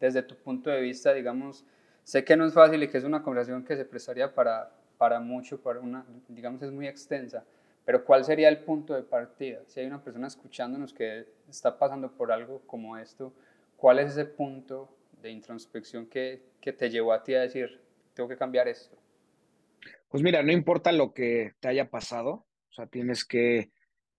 desde 0.00 0.22
tu 0.22 0.36
punto 0.36 0.70
de 0.70 0.80
vista, 0.80 1.12
digamos, 1.12 1.64
sé 2.02 2.24
que 2.24 2.36
no 2.36 2.46
es 2.46 2.52
fácil 2.52 2.82
y 2.82 2.88
que 2.88 2.98
es 2.98 3.04
una 3.04 3.22
conversación 3.22 3.64
que 3.64 3.76
se 3.76 3.84
prestaría 3.84 4.34
para, 4.34 4.70
para 4.98 5.20
mucho, 5.20 5.60
para 5.60 5.80
una, 5.80 6.04
digamos, 6.28 6.62
es 6.62 6.70
muy 6.70 6.86
extensa, 6.86 7.44
pero 7.84 8.04
¿cuál 8.04 8.24
sería 8.24 8.48
el 8.48 8.58
punto 8.58 8.94
de 8.94 9.02
partida? 9.02 9.60
Si 9.66 9.80
hay 9.80 9.86
una 9.86 10.02
persona 10.02 10.26
escuchándonos 10.26 10.92
que 10.92 11.26
está 11.48 11.78
pasando 11.78 12.10
por 12.10 12.32
algo 12.32 12.60
como 12.66 12.96
esto, 12.96 13.32
¿cuál 13.76 13.98
es 13.98 14.12
ese 14.12 14.24
punto 14.24 14.88
de 15.20 15.30
introspección 15.30 16.06
que, 16.06 16.42
que 16.60 16.72
te 16.72 16.90
llevó 16.90 17.12
a 17.12 17.22
ti 17.22 17.34
a 17.34 17.40
decir, 17.40 17.80
tengo 18.14 18.28
que 18.28 18.36
cambiar 18.36 18.68
esto? 18.68 18.96
Pues 20.08 20.22
mira, 20.22 20.42
no 20.42 20.52
importa 20.52 20.92
lo 20.92 21.12
que 21.12 21.52
te 21.60 21.68
haya 21.68 21.90
pasado, 21.90 22.46
o 22.70 22.72
sea, 22.72 22.86
tienes 22.86 23.24
que 23.24 23.70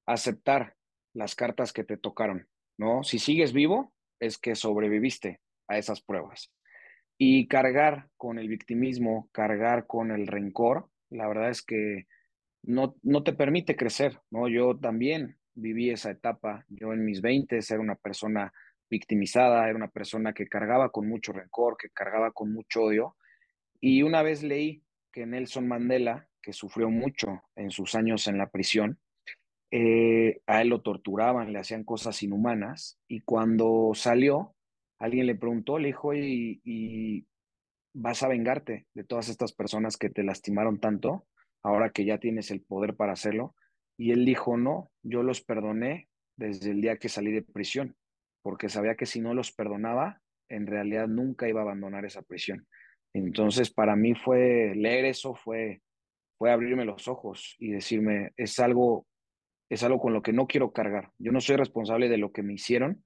aceptar 0.06 0.76
las 1.14 1.36
cartas 1.36 1.74
que 1.74 1.84
te 1.84 1.98
tocaron, 1.98 2.48
¿no? 2.78 3.04
Si 3.04 3.18
sigues 3.18 3.54
vivo, 3.54 3.94
es 4.20 4.38
que 4.38 4.56
sobreviviste 4.56 5.40
a 5.68 5.78
esas 5.78 6.02
pruebas. 6.02 6.52
Y 7.18 7.48
cargar 7.48 8.10
con 8.18 8.40
el 8.40 8.50
victimismo, 8.50 9.30
cargar 9.32 9.88
con 9.88 10.12
el 10.12 10.28
rencor, 10.28 10.90
la 11.10 11.28
verdad 11.28 11.50
es 11.50 11.62
que 11.62 12.08
no, 12.64 12.96
no 13.04 13.24
te 13.24 13.34
permite 13.34 13.76
crecer, 13.76 14.20
¿no? 14.32 14.48
Yo 14.48 14.78
también 14.78 15.38
viví 15.54 15.90
esa 15.90 16.12
etapa, 16.12 16.66
yo 16.68 16.94
en 16.94 17.06
mis 17.06 17.22
20 17.22 17.60
era 17.70 17.80
una 17.80 17.96
persona 17.96 18.52
victimizada, 18.90 19.68
era 19.68 19.76
una 19.76 19.90
persona 19.90 20.34
que 20.34 20.48
cargaba 20.48 20.90
con 20.90 21.08
mucho 21.08 21.32
rencor, 21.32 21.78
que 21.78 21.90
cargaba 21.90 22.32
con 22.32 22.54
mucho 22.54 22.84
odio. 22.84 23.16
Y 23.80 24.04
una 24.04 24.22
vez 24.22 24.44
leí 24.44 24.84
que 25.12 25.26
Nelson 25.26 25.68
Mandela, 25.68 26.28
que 26.42 26.54
sufrió 26.54 26.90
mucho 26.90 27.44
en 27.56 27.72
sus 27.72 27.96
años 27.96 28.28
en 28.28 28.38
la 28.38 28.50
prisión, 28.50 29.00
eh, 29.72 30.42
a 30.46 30.62
él 30.62 30.70
lo 30.70 30.82
torturaban, 30.82 31.52
le 31.52 31.60
hacían 31.60 31.84
cosas 31.84 32.22
inhumanas 32.24 33.00
y 33.08 33.22
cuando 33.22 33.92
salió, 33.94 34.55
alguien 35.00 35.28
le 35.28 35.36
preguntó, 35.36 35.80
le 35.80 35.88
dijo, 35.88 36.14
¿y, 36.14 37.28
vas 37.98 38.24
a 38.24 38.28
vengarte 38.28 38.88
de 38.94 39.04
todas 39.06 39.30
estas 39.30 39.54
personas 39.54 39.96
que 39.96 40.10
te 40.10 40.24
lastimaron 40.24 40.80
tanto, 40.80 41.28
ahora 41.64 41.92
que 41.92 42.04
ya 42.04 42.18
tienes 42.18 42.52
el 42.52 42.62
poder 42.62 42.96
para 42.96 43.14
hacerlo? 43.14 43.56
Y 43.98 44.12
él 44.12 44.26
dijo, 44.26 44.58
no, 44.58 44.92
yo 45.04 45.24
los 45.24 45.42
perdoné 45.42 46.10
desde 46.36 46.72
el 46.72 46.82
día 46.82 46.98
que 46.98 47.08
salí 47.08 47.32
de 47.32 47.42
prisión 47.42 47.96
porque 48.46 48.70
sabía 48.70 48.94
que 48.94 49.08
si 49.08 49.22
no 49.22 49.34
los 49.34 49.52
perdonaba, 49.52 50.22
en 50.50 50.68
realidad 50.68 51.08
nunca 51.08 51.50
iba 51.50 51.62
a 51.62 51.64
abandonar 51.64 52.06
esa 52.06 52.22
prisión. 52.22 52.68
Entonces, 53.12 53.72
para 53.74 53.96
mí 53.96 54.14
fue 54.14 54.74
leer 54.76 55.06
eso, 55.06 55.34
fue, 55.34 55.82
fue 56.38 56.52
abrirme 56.52 56.86
los 56.86 57.08
ojos 57.08 57.56
y 57.58 57.72
decirme, 57.72 58.34
es 58.38 58.60
algo, 58.60 59.08
es 59.68 59.82
algo 59.82 60.00
con 60.00 60.14
lo 60.14 60.22
que 60.22 60.32
no 60.32 60.46
quiero 60.46 60.72
cargar. 60.74 61.10
Yo 61.18 61.32
no 61.32 61.42
soy 61.42 61.56
responsable 61.56 62.08
de 62.08 62.20
lo 62.20 62.32
que 62.32 62.44
me 62.44 62.54
hicieron, 62.54 63.04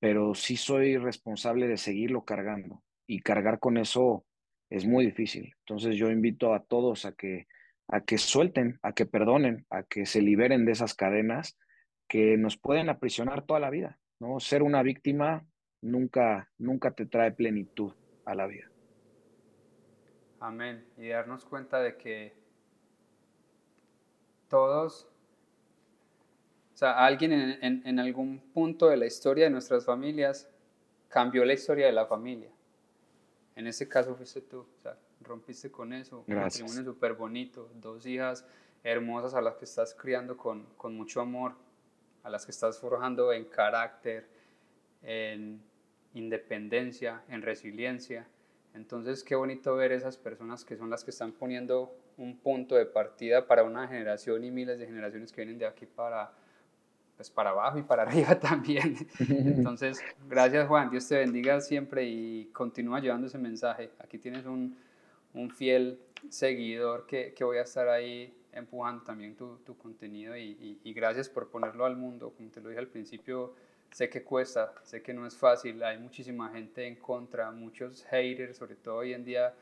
pero 0.00 0.34
sí 0.34 0.56
soy 0.56 0.96
responsable 0.96 1.66
de 1.66 1.76
seguirlo 1.76 2.24
cargando. 2.24 2.82
Y 3.06 3.20
cargar 3.20 3.58
con 3.58 3.78
eso 3.78 4.24
es 4.70 4.86
muy 4.86 5.06
difícil. 5.06 5.54
Entonces, 5.60 5.96
yo 5.96 6.10
invito 6.10 6.54
a 6.54 6.62
todos 6.62 7.04
a 7.04 7.12
que, 7.12 7.46
a 7.88 8.02
que 8.02 8.18
suelten, 8.18 8.78
a 8.82 8.92
que 8.92 9.06
perdonen, 9.06 9.66
a 9.70 9.82
que 9.82 10.06
se 10.06 10.20
liberen 10.20 10.64
de 10.64 10.72
esas 10.72 10.94
cadenas 10.94 11.58
que 12.06 12.36
nos 12.36 12.56
pueden 12.56 12.88
aprisionar 12.88 13.46
toda 13.46 13.60
la 13.60 13.70
vida. 13.70 13.98
¿no? 14.20 14.40
Ser 14.40 14.62
una 14.62 14.82
víctima 14.82 15.46
nunca, 15.80 16.50
nunca 16.58 16.90
te 16.92 17.06
trae 17.06 17.32
plenitud 17.32 17.92
a 18.24 18.34
la 18.34 18.46
vida. 18.46 18.70
Amén. 20.40 20.86
Y 20.96 21.08
darnos 21.08 21.44
cuenta 21.44 21.80
de 21.80 21.96
que 21.96 22.34
todos, 24.48 25.08
o 26.78 26.82
sea, 26.86 27.04
alguien 27.04 27.32
en, 27.32 27.82
en, 27.84 27.98
algún 27.98 28.38
punto 28.38 28.86
de 28.86 28.96
la 28.96 29.04
historia 29.04 29.46
de 29.46 29.50
nuestras 29.50 29.84
familias 29.84 30.48
cambió 31.08 31.44
la 31.44 31.52
historia 31.52 31.86
de 31.86 31.92
la 31.92 32.06
familia. 32.06 32.50
En 33.56 33.66
ese 33.66 33.88
caso 33.88 34.14
fuiste 34.14 34.42
tú, 34.42 34.60
o 34.60 34.80
sea, 34.80 34.96
rompiste 35.22 35.72
con 35.72 35.92
eso, 35.92 36.22
un 36.24 36.36
matrimonio 36.36 36.84
súper 36.84 37.14
bonito, 37.14 37.68
dos 37.74 38.06
hijas 38.06 38.46
hermosas 38.84 39.34
a 39.34 39.40
las 39.40 39.56
que 39.56 39.64
estás 39.64 39.92
criando 39.92 40.36
con, 40.36 40.66
con 40.76 40.94
mucho 40.94 41.20
amor, 41.20 41.56
a 42.22 42.30
las 42.30 42.44
que 42.44 42.52
estás 42.52 42.78
forjando 42.78 43.32
en 43.32 43.46
carácter, 43.46 44.28
en 45.02 45.60
independencia, 46.14 47.24
en 47.28 47.42
resiliencia. 47.42 48.28
Entonces, 48.72 49.24
qué 49.24 49.34
bonito 49.34 49.74
ver 49.74 49.90
esas 49.90 50.16
personas 50.16 50.64
que 50.64 50.76
son 50.76 50.90
las 50.90 51.02
que 51.02 51.10
están 51.10 51.32
poniendo 51.32 51.92
un 52.16 52.38
punto 52.38 52.76
de 52.76 52.86
partida 52.86 53.48
para 53.48 53.64
una 53.64 53.88
generación 53.88 54.44
y 54.44 54.52
miles 54.52 54.78
de 54.78 54.86
generaciones 54.86 55.32
que 55.32 55.40
vienen 55.40 55.58
de 55.58 55.66
aquí 55.66 55.84
para, 55.84 56.32
pues 57.18 57.30
para 57.30 57.50
abajo 57.50 57.78
y 57.78 57.82
para 57.82 58.02
arriba 58.08 58.38
también. 58.38 58.96
Entonces, 59.18 60.00
gracias 60.28 60.68
Juan, 60.68 60.88
Dios 60.88 61.06
te 61.06 61.16
bendiga 61.16 61.60
siempre 61.60 62.04
y 62.04 62.46
continúa 62.52 63.00
llevando 63.00 63.26
ese 63.26 63.38
mensaje. 63.38 63.90
Aquí 63.98 64.18
tienes 64.18 64.46
un, 64.46 64.78
un 65.34 65.50
fiel 65.50 66.00
seguidor 66.30 67.06
que, 67.06 67.34
que 67.34 67.42
voy 67.42 67.58
a 67.58 67.62
estar 67.62 67.88
ahí 67.88 68.32
empujando 68.52 69.02
también 69.02 69.36
tu, 69.36 69.58
tu 69.58 69.76
contenido 69.76 70.36
y, 70.36 70.80
y, 70.82 70.92
gracias 70.94 71.28
por 71.28 71.50
ponerlo 71.50 71.84
al 71.84 71.96
mundo. 71.96 72.32
Como 72.36 72.50
te 72.50 72.60
lo 72.60 72.68
dije 72.68 72.78
al 72.78 72.86
principio, 72.86 73.54
sé 73.90 74.08
que 74.08 74.22
cuesta, 74.22 74.72
sé 74.84 75.02
que 75.02 75.12
no 75.12 75.26
es 75.26 75.36
fácil, 75.36 75.82
hay 75.82 75.98
muchísima 75.98 76.50
gente 76.50 76.86
en 76.86 76.96
contra, 76.96 77.50
muchos 77.50 78.04
haters, 78.04 78.56
sobre 78.56 78.76
todo 78.76 78.98
hoy 78.98 79.12
en 79.12 79.24
día, 79.24 79.54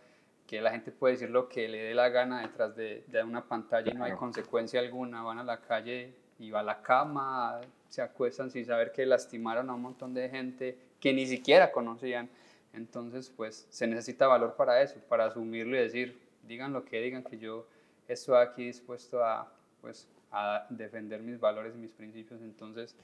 que 0.47 0.61
la 0.61 0.71
gente 0.71 0.93
puede 0.93 1.15
decir 1.15 1.31
lo 1.31 1.49
que 1.49 1.69
le 1.69 1.85
dé 1.85 1.95
la 1.95 2.11
gana 2.11 2.43
detrás 2.43 2.77
de, 2.77 3.05
de 3.09 3.25
una 3.25 3.49
pantalla 3.49 3.91
y 3.91 3.95
no 3.95 4.05
hay 4.05 4.13
consecuencia 4.13 4.79
alguna, 4.81 5.23
van 5.23 5.39
a 5.39 5.45
la 5.45 5.61
calle 5.61 6.26
y 6.39 6.51
va 6.51 6.61
a 6.61 6.63
la 6.63 6.83
cama, 6.83 7.61
se 7.89 8.03
acuestan 8.03 8.51
sin 8.51 8.65
saber 8.65 8.93
que 8.93 9.07
lastimaron 9.07 9.71
a 9.71 9.75
un 9.75 9.83
montón 9.83 10.13
de 10.15 10.29
gente 10.29 10.77
que 11.01 11.13
ni 11.13 11.27
siquiera 11.27 11.73
conocían. 11.73 12.29
Entonces, 12.73 13.33
pues 13.35 13.67
se 13.71 13.87
necesita 13.87 14.27
valor 14.27 14.55
para 14.57 14.83
eso, 14.83 15.01
para 15.09 15.27
asumirlo 15.27 15.77
y 15.77 15.81
decir, 15.81 16.19
digan 16.47 16.73
lo 16.73 16.85
que 16.85 17.01
digan, 17.01 17.23
que 17.25 17.39
yo 17.39 17.67
estoy 18.07 18.37
aquí 18.37 18.67
dispuesto 18.67 19.25
a, 19.25 19.51
pues, 19.81 20.09
a 20.31 20.67
defender 20.69 21.23
mis 21.23 21.41
valores 21.41 21.75
y 21.75 21.79
mis 21.79 21.93
principios. 21.93 22.43
Entonces, 22.43 22.95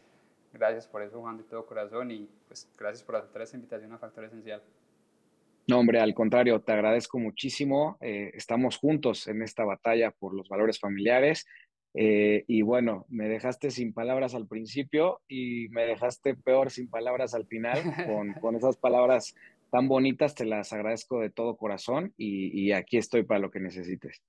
gracias 0.53 0.87
por 0.87 1.03
eso, 1.03 1.21
Juan, 1.21 1.39
de 1.39 1.45
todo 1.45 1.65
corazón, 1.65 2.11
y 2.11 2.29
pues 2.49 2.69
gracias 2.79 3.03
por 3.03 3.17
aceptar 3.17 3.43
esta 3.43 3.57
invitación 3.57 3.93
a 3.93 3.99
Factor 3.99 4.25
Esencial. 4.25 4.63
No, 5.69 5.79
hombre, 5.79 6.01
al 6.01 6.13
contrario, 6.13 6.61
te 6.61 6.73
agradezco 6.73 7.19
muchísimo. 7.19 7.97
Eh, 8.01 8.33
estamos 8.35 8.77
juntos 8.77 9.29
en 9.29 9.43
esta 9.43 9.65
batalla 9.65 10.11
por 10.11 10.35
los 10.35 10.49
valores 10.49 10.79
familiares. 10.79 11.47
Eh, 11.95 12.45
y 12.47 12.63
bueno, 12.63 13.05
me 13.09 13.29
dejaste 13.29 13.71
sin 13.71 13.93
palabras 13.93 14.35
al 14.35 14.47
principio 14.47 15.21
y 15.29 15.69
me 15.71 15.85
dejaste 15.85 16.35
peor 16.35 16.71
sin 16.71 16.89
palabras 16.89 17.35
al 17.35 17.47
final. 17.47 17.83
Con, 18.07 18.33
con 18.41 18.57
esas 18.57 18.77
palabras 18.77 19.35
tan 19.71 19.89
bonitas, 19.89 20.35
te 20.35 20.45
las 20.45 20.73
agradezco 20.73 21.21
de 21.21 21.31
todo 21.31 21.57
corazón 21.57 22.13
y, 22.17 22.59
y 22.59 22.73
aquí 22.73 22.99
estoy 22.99 23.23
para 23.25 23.41
lo 23.41 23.51
que 23.51 23.61
necesites. 23.61 24.23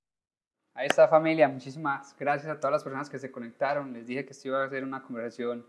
Ahí 0.76 0.86
está 0.86 1.06
familia, 1.06 1.48
muchísimas 1.48 2.16
gracias 2.18 2.50
a 2.50 2.58
todas 2.58 2.72
las 2.72 2.82
personas 2.82 3.08
que 3.08 3.18
se 3.18 3.30
conectaron. 3.30 3.92
Les 3.92 4.06
dije 4.06 4.24
que 4.24 4.32
esto 4.32 4.48
iba 4.48 4.64
a 4.64 4.68
ser 4.68 4.82
una 4.82 5.02
conversación 5.02 5.64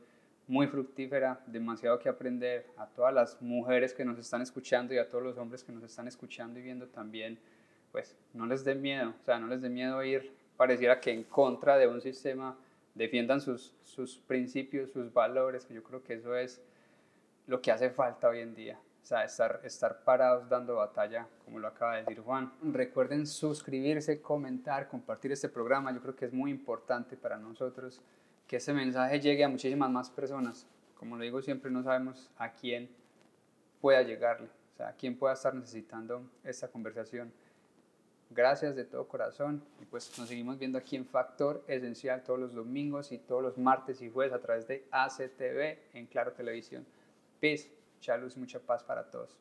muy 0.48 0.68
fructífera, 0.68 1.42
demasiado 1.48 2.00
que 2.00 2.10
aprender. 2.10 2.68
A 2.78 2.88
todas 2.88 3.14
las 3.14 3.42
mujeres 3.42 3.94
que 3.94 4.06
nos 4.06 4.18
están 4.18 4.42
escuchando 4.42 4.94
y 4.94 4.98
a 4.98 5.10
todos 5.10 5.24
los 5.24 5.38
hombres 5.38 5.64
que 5.64 5.72
nos 5.72 5.84
están 5.84 6.08
escuchando 6.08 6.60
y 6.60 6.64
viendo 6.64 6.88
también, 6.88 7.40
pues 7.92 8.18
no 8.34 8.46
les 8.46 8.64
dé 8.64 8.76
miedo, 8.76 9.14
o 9.22 9.24
sea, 9.24 9.40
no 9.40 9.48
les 9.48 9.62
dé 9.62 9.70
miedo 9.70 10.04
ir, 10.04 10.32
pareciera 10.58 11.00
que 11.00 11.12
en 11.12 11.24
contra 11.24 11.78
de 11.78 11.88
un 11.88 12.02
sistema, 12.02 12.58
defiendan 12.94 13.42
sus, 13.42 13.74
sus 13.84 14.18
principios, 14.18 14.92
sus 14.92 15.14
valores, 15.14 15.66
que 15.66 15.74
yo 15.74 15.84
creo 15.84 16.02
que 16.02 16.14
eso 16.14 16.36
es 16.36 16.62
lo 17.48 17.62
que 17.62 17.72
hace 17.72 17.90
falta 17.90 18.30
hoy 18.30 18.40
en 18.40 18.56
día. 18.56 18.80
O 19.04 19.06
sea, 19.06 19.24
estar, 19.24 19.62
estar 19.64 20.00
parados 20.04 20.50
dando 20.50 20.78
batalla, 20.78 21.28
como 21.44 21.60
lo 21.60 21.68
acaba 21.68 21.96
de 21.96 22.02
decir 22.02 22.22
Juan. 22.22 22.52
Recuerden 22.64 23.28
suscribirse, 23.28 24.20
comentar, 24.20 24.88
compartir 24.88 25.32
este 25.32 25.48
programa. 25.48 25.94
Yo 25.94 26.02
creo 26.02 26.16
que 26.16 26.26
es 26.26 26.34
muy 26.34 26.50
importante 26.50 27.16
para 27.16 27.38
nosotros 27.38 28.02
que 28.48 28.58
ese 28.58 28.74
mensaje 28.74 29.20
llegue 29.20 29.44
a 29.44 29.50
muchísimas 29.50 29.92
más 29.92 30.10
personas. 30.10 30.66
Como 30.98 31.18
lo 31.18 31.24
digo 31.24 31.42
siempre, 31.42 31.70
no 31.70 31.84
sabemos 31.84 32.32
a 32.38 32.52
quién 32.54 32.90
pueda 33.80 34.02
llegarle, 34.02 34.48
o 34.48 34.78
sea, 34.78 34.88
a 34.88 34.94
quién 34.94 35.16
pueda 35.16 35.34
estar 35.36 35.54
necesitando 35.54 36.24
esta 36.44 36.68
conversación. 36.68 37.32
Gracias 38.32 38.76
de 38.76 38.86
todo 38.86 39.08
corazón 39.08 39.64
y 39.82 39.86
pues 39.86 40.18
nos 40.18 40.28
seguimos 40.28 40.58
viendo 40.58 40.78
aquí 40.78 40.96
en 40.96 41.06
Factor 41.06 41.64
Esencial 41.68 42.24
todos 42.24 42.40
los 42.40 42.54
domingos 42.54 43.12
y 43.12 43.18
todos 43.18 43.44
los 43.44 43.58
martes 43.58 44.02
y 44.02 44.10
jueves 44.10 44.34
a 44.34 44.40
través 44.40 44.68
de 44.68 44.86
ACTV 44.92 45.78
en 45.94 46.08
Claro 46.08 46.34
Televisión. 46.34 46.86
Peace. 47.40 47.70
Mucha 47.96 48.18
luz, 48.18 48.38
mucha 48.38 48.60
paz 48.60 48.84
para 48.84 49.10
todos. 49.10 49.38